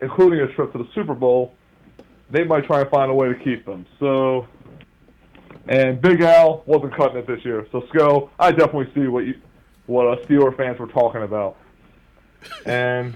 [0.02, 1.54] including a trip to the Super Bowl,
[2.32, 3.86] they might try and find a way to keep him.
[4.00, 4.48] So,
[5.68, 7.68] and Big Al wasn't cutting it this year.
[7.72, 9.36] So, Sco, I definitely see what you,
[9.86, 11.58] what uh, Steeler fans were talking about,
[12.66, 13.16] and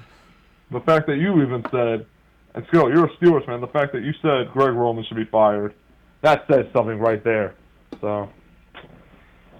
[0.72, 2.06] the fact that you even said,
[2.54, 3.62] and Sco, you're a Steelers fan.
[3.62, 5.74] The fact that you said Greg Roman should be fired,
[6.22, 7.56] that says something right there.
[8.02, 8.30] So,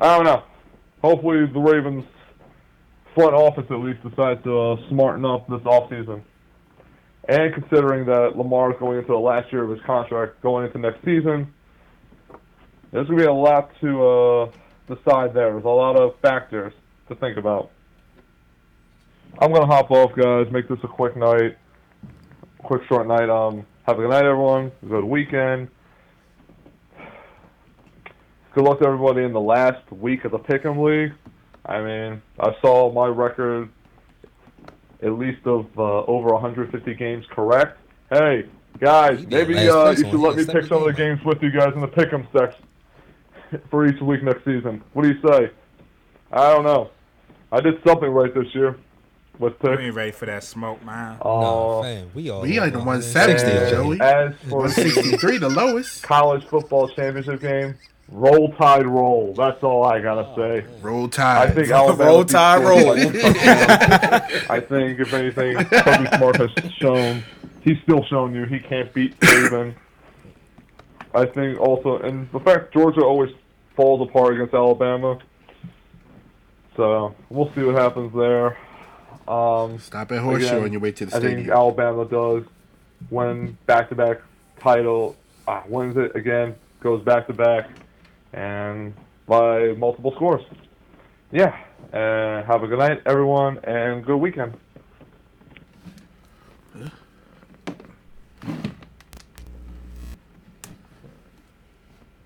[0.02, 0.44] I don't know.
[1.02, 2.06] Hopefully, the Ravens
[3.16, 6.22] front office at least decides to uh, smarten up this offseason.
[7.30, 10.78] And considering that Lamar is going into the last year of his contract, going into
[10.78, 11.54] next season,
[12.92, 14.52] there's going to be a lot to uh,
[14.88, 15.52] decide there.
[15.52, 16.74] There's a lot of factors
[17.10, 17.72] to think about.
[19.40, 20.52] I'm going to hop off, guys.
[20.52, 21.58] Make this a quick night,
[22.60, 23.30] quick short night.
[23.30, 24.72] Um, have a good night, everyone.
[24.88, 25.70] Good weekend.
[28.56, 31.14] Good luck to everybody in the last week of the Pick'em League.
[31.66, 33.70] I mean, I saw my record
[35.04, 37.78] at least of uh, over 150 games correct.
[38.10, 41.52] Hey, guys, maybe uh, you should let me pick some of the games with you
[41.52, 44.84] guys in the Pick'em section for each week next season.
[44.94, 45.52] What do you say?
[46.32, 46.90] I don't know.
[47.52, 48.76] I did something right this year
[49.40, 49.82] with You picks.
[49.82, 51.18] ain't ready for that smoke, man.
[51.24, 54.00] Nah, Uh, fam, we all We like the over 160, Joey.
[54.02, 56.04] As for the 163, the lowest.
[56.04, 57.76] college football championship game,
[58.12, 59.34] roll tide roll.
[59.34, 60.66] That's all I gotta say.
[60.82, 61.50] Roll Tide.
[61.50, 62.96] I think Alabama Roll Tide, Georgia roll.
[62.96, 64.22] by one touchdown.
[64.50, 67.24] I think if anything, Toby Smart has shown
[67.62, 69.74] he's still shown you he can't beat Saban.
[71.14, 73.34] I think also, and the fact Georgia always
[73.76, 75.18] falls apart against Alabama.
[76.78, 78.58] So we'll see what happens there.
[79.28, 81.34] Um, Stop at Horseshoe Again, on your way to the stadium.
[81.34, 81.50] I think.
[81.50, 82.44] Alabama does
[83.10, 84.22] win back-to-back
[84.60, 85.18] title,
[85.48, 87.70] uh, wins it again, goes back-to-back,
[88.32, 88.94] and
[89.26, 90.44] by multiple scores.
[91.32, 91.58] Yeah.
[91.92, 94.54] Uh, have a good night, everyone, and good weekend.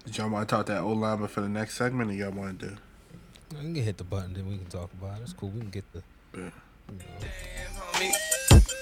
[0.06, 2.60] Did y'all want to talk that old lineman for the next segment, or y'all want
[2.60, 2.78] to do?
[3.52, 5.23] We can hit the button, then we can talk about it.
[5.23, 5.49] It's cool.
[5.49, 6.02] We can get the.
[6.34, 6.52] homie.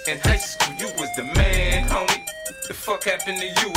[0.07, 2.25] In high school, you was the man, homie.
[2.67, 3.73] The fuck happened to you?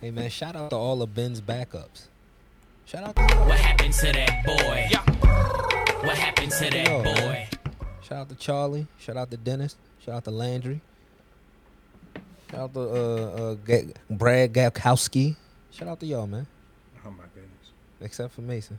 [0.00, 2.06] Hey man, shout out to all of Ben's backups.
[2.84, 4.88] Shout out to What happened to that boy?
[6.06, 7.14] What happened to that Yo, man.
[7.14, 7.48] boy?
[8.02, 8.86] Shout out to Charlie.
[8.98, 9.76] Shout out to Dennis.
[10.04, 10.80] Shout out to Landry.
[12.50, 12.84] Shout out to uh,
[13.52, 15.36] uh, Ga- Brad Gradkowski.
[15.72, 16.46] Shout out to y'all, man.
[17.04, 17.50] Oh my goodness.
[18.00, 18.78] Except for Mason.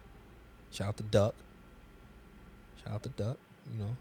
[0.72, 1.36] Shout out to Duck.
[2.84, 3.38] Shout out to Duck.
[3.72, 3.98] You know.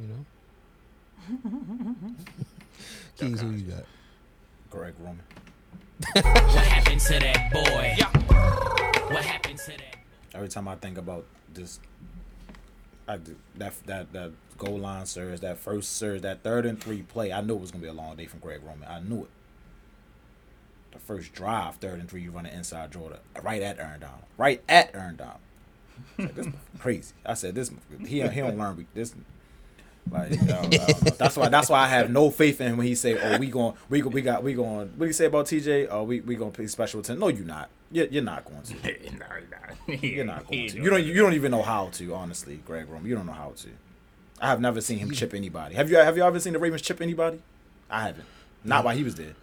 [0.00, 0.24] You know.
[3.18, 3.84] Keys, who you got?
[4.70, 5.24] Greg Roman.
[6.14, 7.94] What happened to that boy?
[7.98, 8.10] Yeah.
[9.12, 9.96] What happened to that?
[10.34, 11.80] Every time I think about this,
[13.08, 17.02] I do, that that that goal line surge, that first surge, that third and three
[17.02, 18.88] play, I knew it was gonna be a long day from Greg Roman.
[18.88, 19.30] I knew it.
[20.92, 24.22] The first drive, third and three, you run an inside Jordan, right at Aaron Donald,
[24.36, 25.38] right at Aaron Donald.
[26.18, 26.46] I said, this
[26.78, 27.14] crazy.
[27.26, 27.70] I said this.
[28.06, 29.14] He he don't learn this.
[30.10, 30.78] Like, I don't- I don't know.
[30.78, 33.36] Uh, that's why that's why I have no faith in him when he say, "Oh,
[33.38, 35.88] we going, we we got, we going." What do you say about TJ?
[35.90, 37.20] Oh, we we gonna pay special attention.
[37.20, 37.68] No, you're not.
[37.90, 38.74] You're, you're not going to.
[39.12, 39.26] no,
[39.88, 39.94] no.
[40.02, 40.76] You're not going to.
[40.80, 41.04] You don't.
[41.04, 42.14] You don't even know how to.
[42.14, 43.68] Honestly, Greg Rome, you don't know how to.
[44.40, 45.74] I have never seen him chip anybody.
[45.74, 45.96] Have you?
[45.96, 47.40] Have you ever seen the Ravens chip anybody?
[47.90, 48.26] I haven't.
[48.64, 49.34] Not while he was there.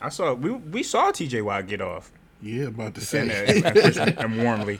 [0.00, 1.42] I saw we we saw T.J.
[1.42, 2.10] Watt get off.
[2.40, 3.62] Yeah, about to And, say.
[3.62, 4.78] uh, and, and warmly.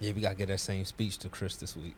[0.00, 1.96] Yeah, we gotta get that same speech to Chris this week.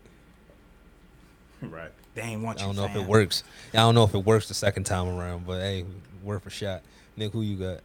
[1.61, 1.91] Right.
[2.15, 3.45] They ain't want I don't know if it works.
[3.75, 5.85] I don't know if it works the second time around, but hey,
[6.23, 6.81] worth a shot.
[7.17, 7.81] Nick, who you got?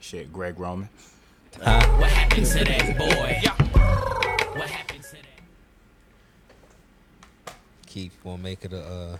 [0.00, 0.88] Shit, Greg Roman.
[1.62, 1.80] Huh?
[1.98, 3.40] What happened to that boy?
[4.58, 5.12] What happened to
[7.46, 7.54] that?
[7.86, 9.16] Keith, wanna make it a uh,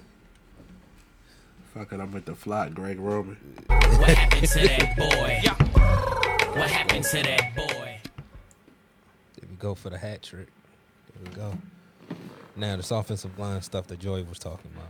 [1.74, 3.36] Fuck it, I'm with the flock, Greg Roman.
[3.66, 5.40] What happened to that boy?
[6.56, 7.98] What happened to that boy?
[9.40, 10.46] There we go for the hat trick.
[11.12, 11.58] There we go.
[12.54, 14.88] Now this offensive line stuff that Joy was talking about.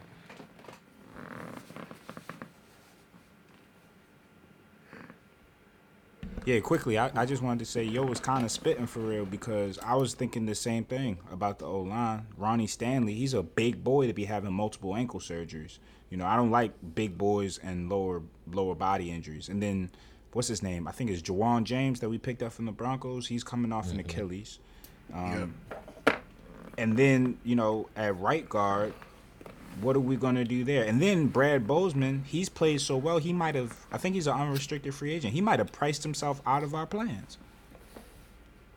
[6.45, 9.25] Yeah, quickly, I, I just wanted to say, yo was kind of spitting for real
[9.25, 12.27] because I was thinking the same thing about the O line.
[12.37, 15.79] Ronnie Stanley, he's a big boy to be having multiple ankle surgeries.
[16.11, 18.23] You know, I don't like big boys and lower
[18.53, 19.49] lower body injuries.
[19.49, 19.91] And then
[20.33, 20.87] what's his name?
[20.87, 23.27] I think it's Ja'Wuan James that we picked up from the Broncos.
[23.27, 24.59] He's coming off an Achilles.
[25.13, 25.55] Um,
[26.77, 28.93] And then you know at right guard,
[29.81, 30.85] what are we gonna do there?
[30.85, 33.77] And then Brad Bozeman, he's played so well, he might have.
[33.93, 35.35] I think he's an unrestricted free agent.
[35.35, 37.39] He might have priced himself out of our plans.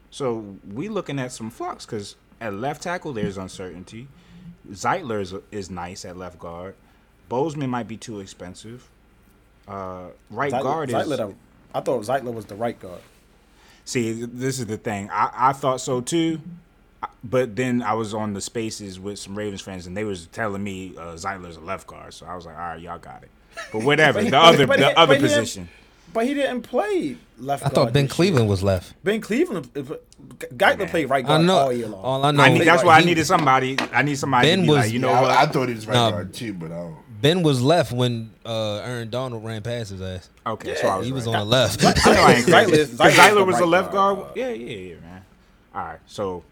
[0.10, 4.07] So we looking at some flux because at left tackle there's uncertainty.
[4.72, 6.76] Zeitler is, is nice at left guard.
[7.30, 8.90] Bozeman might be too expensive.
[9.68, 10.95] Uh, right Zeitler- guard is.
[10.95, 11.36] Zeitler,
[11.74, 13.02] I thought Zeitler was the right guard.
[13.86, 15.10] See, this is the thing.
[15.11, 16.41] I, I thought so too,
[17.23, 20.64] but then I was on the spaces with some Ravens fans, and they was telling
[20.64, 22.14] me uh, Zeitler's a left guard.
[22.14, 23.30] So I was like, all right, y'all got it.
[23.72, 24.22] But whatever.
[24.22, 25.69] But- the other but- the but other position.
[26.14, 27.65] But he didn't play left.
[27.65, 28.49] I thought Ben Cleveland year.
[28.49, 28.94] was left.
[29.03, 31.57] Ben Cleveland, Geithner played right I guard know.
[31.57, 32.02] all year long.
[32.03, 32.44] All I know.
[32.44, 33.76] I need, that's why I needed somebody.
[33.91, 35.31] I need somebody Ben to be was- like, you know Yeah, what?
[35.31, 36.95] I, I thought he was right Nah, guard too, but I don't.
[37.22, 40.30] Ben was left when uh, Aaron Donald ran past his ass.
[40.45, 41.35] okay, so I was he was right.
[41.35, 41.84] on the left.
[41.84, 42.84] I know I ain't Zeitler- crazy.
[42.85, 44.18] Zeitler's 'Cause the Zeitler was a left guard.
[44.19, 44.31] guard.
[44.35, 45.26] Yeah, yeah, yeah, man.
[45.76, 46.44] All right, so z-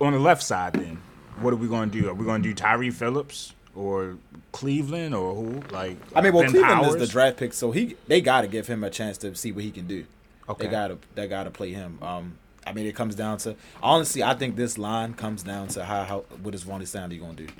[0.00, 0.98] on the left side, then,
[1.40, 2.08] what are we going to do?
[2.08, 4.16] Are we going to do Tyre Phillips or
[4.52, 5.62] Cleveland or who?
[5.70, 6.94] Like, I mean, well, Ben Cleveland Powers?
[6.94, 9.52] is the draft pick, so he they got to give him a chance to see
[9.52, 10.06] what he can do.
[10.48, 10.64] Okay.
[10.66, 11.98] They got to they got to play him.
[12.02, 15.84] Um, I mean, it comes down to honestly, I think this line comes down to
[15.84, 17.52] how how what is Ronnie going to do?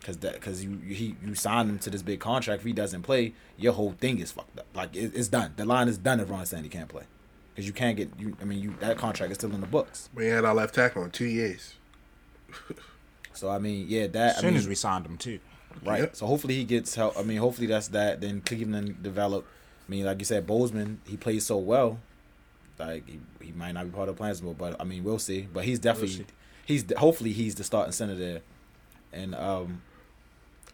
[0.00, 2.60] Because that because you you- he you signed him to this big contract.
[2.60, 4.66] If he doesn't play, your whole thing is fucked up.
[4.74, 5.52] Like it, it's done.
[5.56, 7.04] The line is done if Ronnie Stanley can't play.
[7.54, 8.36] Because you can't get you.
[8.40, 10.08] I mean, you that contract is still in the books.
[10.14, 11.74] We had our left tackle in two years.
[13.34, 15.40] So I mean, yeah, that As I soon mean, as we signed him too.
[15.82, 16.00] Right.
[16.02, 16.16] Yep.
[16.16, 17.16] So hopefully he gets help.
[17.18, 18.20] I mean, hopefully that's that.
[18.20, 19.46] Then Cleveland develop.
[19.88, 21.98] I mean, like you said, Bozeman, he plays so well.
[22.78, 25.48] Like he, he might not be part of the plans, but I mean, we'll see.
[25.52, 26.26] But he's definitely see.
[26.66, 28.42] he's hopefully he's the starting center there.
[29.14, 29.80] And um,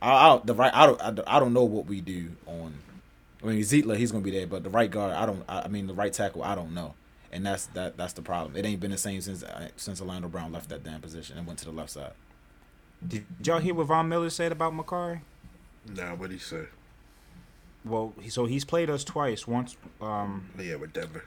[0.02, 2.74] I, I the right I don't I, don't- I don't know what we do on.
[3.42, 5.44] I mean, Zeitler he's gonna be there, but the right guard I don't.
[5.48, 6.94] I, I mean, the right tackle I don't know.
[7.30, 7.96] And that's that.
[7.96, 8.56] That's the problem.
[8.56, 11.46] It ain't been the same since uh, since Orlando Brown left that damn position and
[11.46, 12.12] went to the left side.
[13.06, 15.20] Did y'all hear what Von Miller said about Mekari?
[15.94, 16.64] Nah, what he say?
[17.84, 19.46] Well, he, so he's played us twice.
[19.46, 21.24] Once, um, Yeah, with Denver.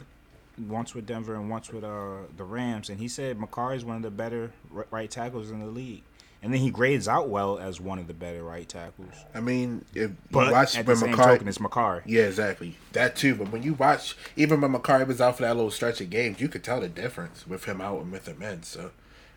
[0.68, 3.96] once with Denver and once with uh the Rams, and he said Mekari is one
[3.96, 4.52] of the better
[4.90, 6.04] right tackles in the league.
[6.44, 9.14] And then he grades out well as one of the better right tackles.
[9.36, 12.02] I mean, if But you watch at when the same McCarr, token, it's Mekari.
[12.06, 13.36] yeah, exactly that too.
[13.36, 16.42] But when you watch, even when McCarr was out for that little stretch of games,
[16.42, 18.64] you could tell the difference with him out and with him in.
[18.64, 18.90] So,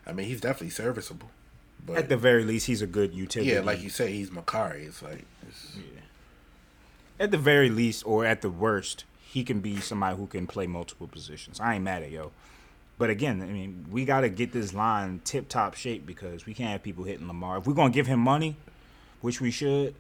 [0.07, 1.29] I mean, he's definitely serviceable.
[1.85, 3.53] But At the very least, he's a good utility.
[3.53, 4.75] yeah, like you say, he's McCarr.
[4.75, 5.77] It's like it's,
[7.21, 10.67] at the very least, or at the worst, he can be somebody who can play
[10.67, 11.61] multiple positions.
[11.61, 12.33] I ain't mad at yo.
[12.97, 16.55] But again, I mean, we got to get this line tip top shape because we
[16.55, 17.59] can't have people hitting Lamar.
[17.59, 18.57] If we're gonna give him money,
[19.21, 19.95] which we should,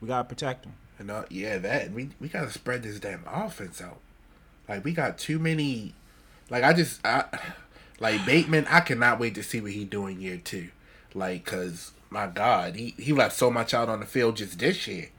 [0.00, 0.72] we gotta protect him.
[0.98, 3.98] and uh, yeah, that we we gotta spread this damn offense out.
[4.68, 5.94] Like we got too many.
[6.48, 7.24] Like I just I
[8.00, 8.66] like Bateman.
[8.68, 10.68] I cannot wait to see what he doing year two.
[11.14, 14.86] Like, cause my God, he he left so much out on the field just this
[14.88, 15.10] year.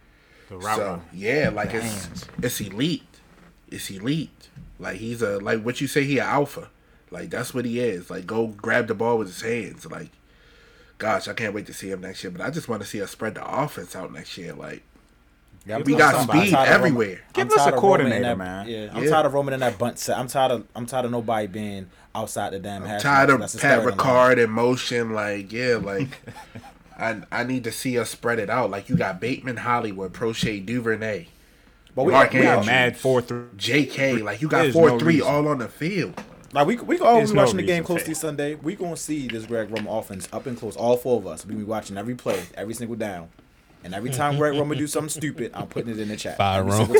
[0.49, 1.01] So runner.
[1.13, 3.03] yeah, like The it's it's elite.
[3.69, 4.49] It's elite.
[4.79, 6.69] Like he's a like what you say he a alpha.
[7.11, 8.09] Like that's what he is.
[8.09, 9.85] Like go grab the ball with his hands.
[9.85, 10.09] Like
[10.97, 12.31] gosh, I can't wait to see him next year.
[12.31, 14.53] But I just want to see us spread the offense out next year.
[14.53, 14.83] Like
[15.65, 17.21] Yeah, we got I'm speed everywhere.
[17.33, 18.67] Give us a tired of roaming in coordinator, that- man.
[18.67, 19.09] Yeah, I'm Yeah.
[19.09, 20.17] tired of roaming in that bunt set.
[20.17, 23.01] I'm tired of I'm tired of nobody being outside the damn half.
[23.01, 23.83] tired of That's the Pat.
[23.85, 25.13] Ricard in motion.
[25.13, 26.09] Like, yeah, like
[26.97, 28.69] I I need to see us spread it out.
[28.69, 31.27] Like you got Bateman, Hollywood, Proche, Duvernay,
[31.95, 33.43] But we, Mark we, Yeah, Andrews, mad four three.
[33.55, 34.17] J.K.
[34.17, 35.27] Like you got four no three reason.
[35.27, 36.21] all on the field.
[36.53, 38.55] Like we we all There's be no watching the game closely for- Sunday.
[38.55, 40.75] We gonna see this Greg Roman offense up and close.
[40.75, 41.45] All four of us.
[41.45, 43.29] We be watching every play, every single down.
[43.83, 46.35] And every time Greg Roman do something stupid, I'm putting it in the chat.
[46.37, 46.97] Fire Roman.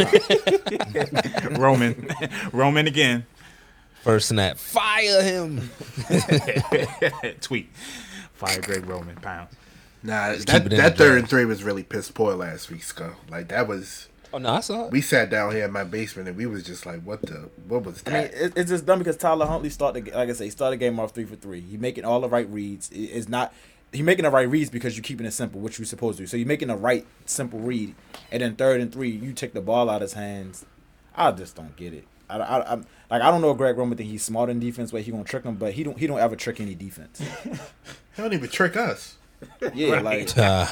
[1.59, 2.09] Roman,
[2.53, 3.25] Roman again.
[4.03, 5.69] First snap, fire him.
[7.41, 7.69] Tweet.
[8.33, 9.49] Fire Greg Roman Pound.
[10.03, 13.11] Nah, keep that that third and three was really piss poor last week, Skull.
[13.29, 14.07] Like that was.
[14.31, 14.91] Oh no, I saw it.
[14.91, 17.49] We sat down here in my basement and we was just like, "What the?
[17.67, 20.11] What was that?" I mean, that?" it, it's just dumb because Tyler Huntley started, the-
[20.11, 21.61] like I say, he started the game off three for three.
[21.61, 22.89] He making all the right reads.
[22.91, 23.53] It- It's not
[23.91, 26.23] he making the right reads because you're keeping it simple, which you're supposed to.
[26.23, 26.27] do.
[26.27, 27.95] So you're making the right simple read,
[28.31, 30.65] and then third and three, you take the ball out of his hands.
[31.15, 32.05] I just don't get it.
[32.29, 34.93] I, I, I'm like I don't know if Greg Roman think he's smart in defense,
[34.93, 37.19] where he gonna trick him, but he don't he don't ever trick any defense.
[38.15, 39.15] He don't even trick us.
[39.73, 40.67] Yeah, like Uh,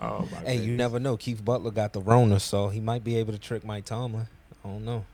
[0.00, 1.16] Oh my hey, you never know.
[1.16, 4.26] Keith Butler got the Rona, so he might be able to trick Mike Tomlin.
[4.64, 5.04] I don't know.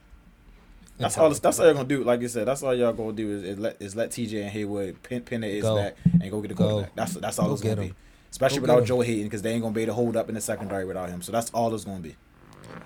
[0.98, 1.30] that's all.
[1.30, 2.02] That's all y'all gonna do.
[2.04, 4.50] Like you said, that's all y'all gonna do is, is let is let TJ and
[4.50, 5.76] Heyward pin pin their ears Go.
[5.76, 6.68] back and go get the Go.
[6.68, 6.94] quarterback.
[6.94, 7.94] That's that's all Go it's gonna get be.
[8.30, 8.84] Especially Go without.
[8.86, 11.08] Joe Haden because they ain't gonna be able to hold up in the secondary without
[11.10, 11.20] him.
[11.22, 12.16] So that's all it's gonna be.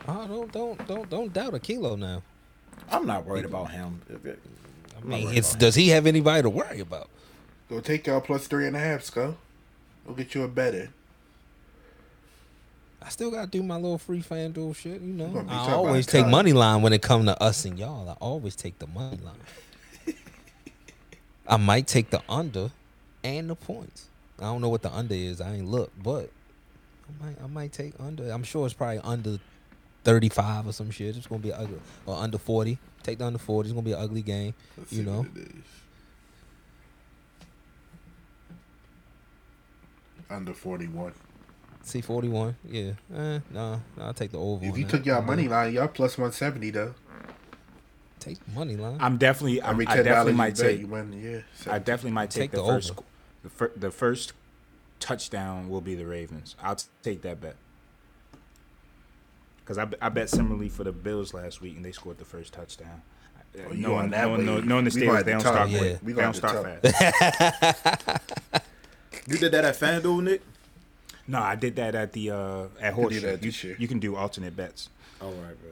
[0.08, 2.22] Oh, don't don't don't don't doubt Ahkello now.
[2.90, 4.00] I'm not worried about him.
[5.00, 7.08] I mean, it's does he have anybody to worry about?
[7.68, 9.36] Go take y'all plus three and a half, Skull.
[10.04, 10.90] We'll get you a better.
[13.04, 15.44] I still gotta do my little free FanDuel shit, you know.
[15.48, 18.08] I always take money line when it come to us and y'all.
[18.08, 19.34] I always take the money line.
[21.46, 22.70] I might take the under
[23.22, 24.06] and the points.
[24.38, 25.40] I don't know what the under is.
[25.40, 26.30] I ain't look, but
[27.08, 28.30] I might I might take under.
[28.30, 29.38] I'm sure it's probably under
[30.04, 31.14] 35 or some shit.
[31.16, 32.78] It's gonna be ugly or under 40.
[33.02, 33.68] Take the under 40.
[33.68, 34.54] It's gonna be an ugly game.
[34.78, 35.18] Let's you know.
[35.18, 35.64] what it is.
[40.30, 41.12] Under 41.
[41.84, 42.56] See 41.
[42.68, 42.80] Yeah.
[42.82, 44.64] Eh, no, no, I'll take the over.
[44.64, 46.94] If you took y'all money line, y'all plus 170, though.
[48.18, 48.96] take money line.
[49.00, 49.60] I'm definitely.
[49.62, 50.80] I'm, Every I definitely you might take.
[50.80, 51.72] you win, yeah.
[51.72, 52.90] I definitely might take, Take the, the first.
[52.92, 53.02] over.
[53.42, 54.32] The, fir- the first
[54.98, 56.56] touchdown will be the Ravens.
[56.62, 57.56] I'll t- take that bet.
[59.60, 62.24] Because I, b- I bet similarly for the Bills last week, and they scored the
[62.24, 63.02] first touchdown.
[63.56, 64.64] Oh, you knowing, on that knowing, wave.
[64.64, 65.78] knowing the We Steelers, they don't start talk.
[65.78, 65.98] quick.
[66.02, 68.22] We They don't have start fast.
[69.26, 70.42] You did that at FanDuel, Nick?
[71.26, 73.20] No, I did that at the uh, at You did Horseshoe.
[73.22, 73.76] that You, this year.
[73.78, 74.90] you can do alternate bets.
[75.22, 75.70] All right, bro.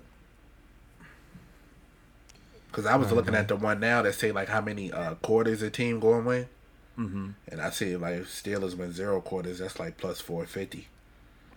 [2.70, 5.60] Because I was looking at the one now that say like how many uh, quarters
[5.62, 6.48] a team going win,
[6.98, 7.30] Mm-hmm.
[7.48, 9.58] and I see like Steelers win zero quarters.
[9.58, 10.88] That's like plus four fifty.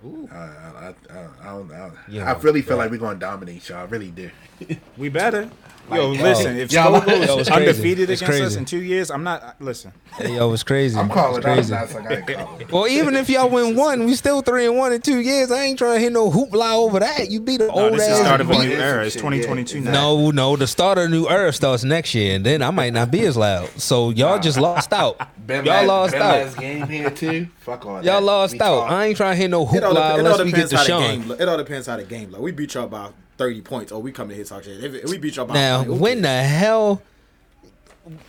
[0.06, 0.30] Ooh.
[0.32, 0.94] I, I, I,
[1.42, 2.84] I, don't, I, Yeah, I really feel right.
[2.84, 3.80] like we're gonna dominate y'all.
[3.80, 4.30] I really do.
[4.98, 5.50] We better.
[5.92, 8.82] Yo, Like, listen, yo, if y'all- Scoble is it's undefeated It's against us in two
[8.82, 9.56] years, I'm not.
[9.62, 10.98] Listen, Hey, yo, it's crazy.
[10.98, 11.70] I'm calling it's crazy.
[11.70, 12.72] That's like I ain't.
[12.72, 15.52] Well, even if y'all win one, we still three and one in two years.
[15.52, 17.30] I ain't trying to hit no hoopla over that.
[17.30, 18.20] You beat an no, old this is the ass.
[18.22, 18.98] start of a new era.
[19.02, 19.92] some It's 2022 yeah, now.
[19.92, 22.94] no, no, the start of a new era starts next year, and then I might
[22.94, 23.70] not be as loud.
[23.80, 25.20] So y'all just lost out.
[25.46, 26.28] Ben y'all last, lost ben out.
[26.46, 27.48] last game here too.
[27.60, 28.04] Fuck all.
[28.04, 28.80] Y'all lost We out.
[28.82, 28.92] talk.
[28.92, 30.78] I ain't trying to hit no It all, it all unless we get depends to
[30.78, 31.28] how the game.
[31.28, 31.40] look.
[31.42, 32.32] It all depends how the game.
[32.32, 33.92] Like we beat y'all by thirty points.
[33.92, 34.84] Oh, we come in here talk shit.
[34.84, 37.02] If, if we beat y'all by Now, 20, when the hell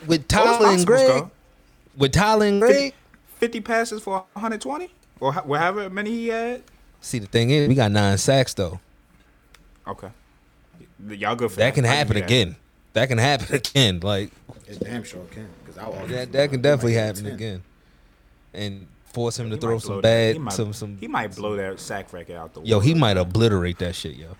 [0.06, 1.26] with Tyler and Greg,
[1.96, 2.94] with Tyler and Greg,
[3.38, 4.90] 50 passes for 120
[5.20, 6.62] or ho- however many he had.
[7.00, 8.80] see the thing is, we got nine sacks though.
[9.86, 10.08] Okay,
[11.08, 12.26] y'all good for That can happen you that.
[12.26, 12.56] again.
[12.94, 14.00] That can happen again.
[14.00, 14.30] Like
[14.66, 15.48] It damn sure can.
[15.64, 17.62] Because I that, that can definitely happen again,
[18.54, 18.86] and
[19.16, 20.98] force him to throw some blow bad, he might- some some.
[21.00, 22.60] He might blow that sack record out the.
[22.60, 22.86] Yo, water.
[22.88, 24.36] he might obliterate that shit, yo.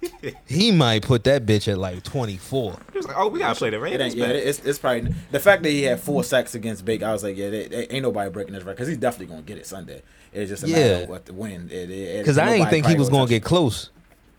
[0.46, 2.78] he might put that bitch at like twenty four.
[2.92, 5.12] He was like, "Oh, we gotta play the It Ravens." ain't, yeah, it's, it's probably
[5.32, 7.02] the fact that he had four sacks against Bake.
[7.02, 9.42] I was like, yeah, they, they- ain't nobody breaking this record because he's definitely gonna
[9.42, 10.02] get it Sunday.
[10.32, 10.96] It's just a matter Yeah.
[10.98, 11.68] of what the win.
[11.70, 13.90] It, it, Because I didn't think he was going gonna get close,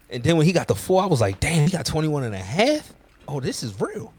[0.09, 2.33] and then when he got the four, I was like, damn, he got 21 and
[2.35, 2.93] a half.
[3.27, 4.13] Oh, this is real.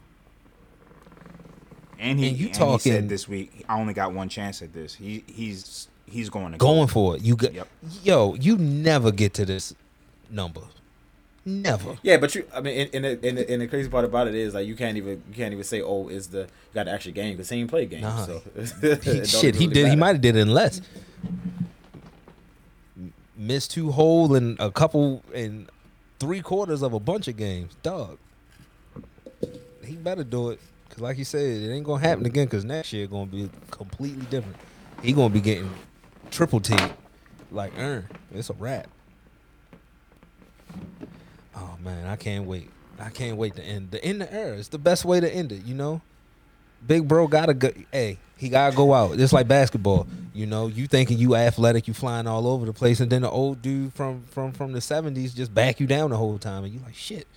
[1.99, 4.73] And he, and you and he said this week, I only got one chance at
[4.73, 4.95] this.
[4.95, 6.87] He he's he's going to Going go.
[6.87, 7.21] for it.
[7.23, 7.67] You got, Yep.
[8.03, 9.73] yo, you never get to this
[10.29, 10.61] number.
[11.47, 11.97] Never.
[12.01, 14.27] Yeah, but you, I mean, and, and, the, and, the, and the crazy part about
[14.27, 16.85] it is like you can't even you can't even say oh is the you got
[16.85, 18.01] the actual game because he ain't play game.
[18.01, 18.25] Nah.
[18.25, 18.41] So
[18.81, 19.87] He- shit, even he really did.
[19.89, 20.81] He might have did it in less.
[23.37, 25.69] Missed two whole and a couple and
[26.19, 28.17] three quarters of a bunch of games, dog.
[29.83, 30.59] He better do it
[30.95, 32.45] because, like you said, it ain't gonna happen again.
[32.45, 34.55] Because next year gonna be completely different.
[35.01, 35.69] He gonna be getting
[36.31, 36.73] triple T,
[37.51, 38.07] like earn.
[38.33, 38.87] It's a wrap.
[41.53, 42.69] Oh man, I can't wait.
[42.97, 44.57] I can't wait to end the end the era.
[44.57, 45.65] It's the best way to end it.
[45.65, 46.01] You know.
[46.87, 47.71] Big bro gotta go.
[47.91, 49.19] Hey, he gotta go out.
[49.19, 50.07] It's like basketball.
[50.33, 53.29] You know, you thinking you athletic, you flying all over the place, and then the
[53.29, 56.73] old dude from from from the seventies just back you down the whole time, and
[56.73, 57.27] you like shit.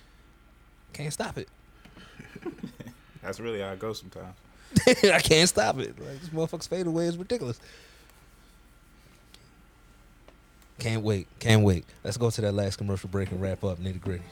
[0.93, 1.49] Can't stop it.
[3.21, 4.35] That's really how it goes sometimes.
[5.03, 5.99] I can't stop it.
[5.99, 7.59] Like this motherfucker's fadeaway is ridiculous.
[10.79, 11.27] Can't wait.
[11.39, 11.85] Can't wait.
[12.03, 14.23] Let's go to that last commercial break and wrap up nitty gritty.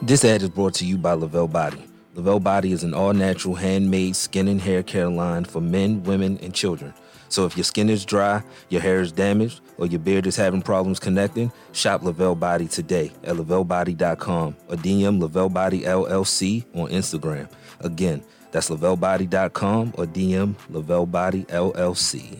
[0.00, 1.84] This ad is brought to you by Lavelle Body.
[2.14, 6.38] Lavelle Body is an all natural handmade skin and hair care line for men, women,
[6.42, 6.94] and children.
[7.30, 10.62] So if your skin is dry, your hair is damaged, or your beard is having
[10.62, 17.48] problems connecting, shop Lavelle Body today at lavellebody.com or DM Lavelle Body LLC on Instagram.
[17.80, 22.38] Again, that's lavellebody.com or DM Lavelle Body LLC.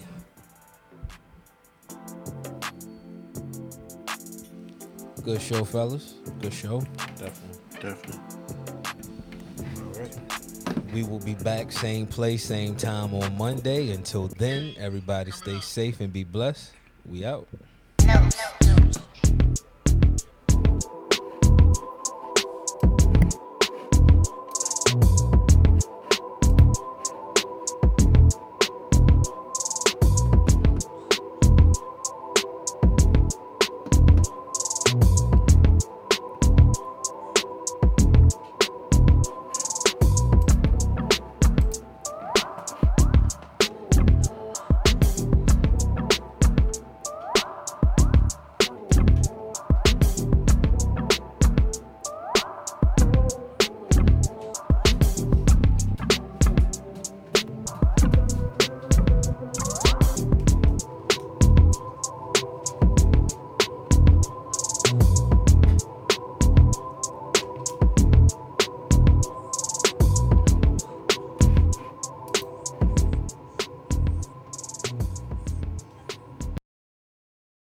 [5.22, 6.14] Good show, fellas.
[6.40, 6.80] Good show.
[7.16, 8.29] Definitely, definitely.
[10.92, 13.92] We will be back, same place, same time on Monday.
[13.92, 16.72] Until then, everybody stay safe and be blessed.
[17.06, 17.46] We out.
[18.04, 18.28] No,
[18.64, 18.69] no.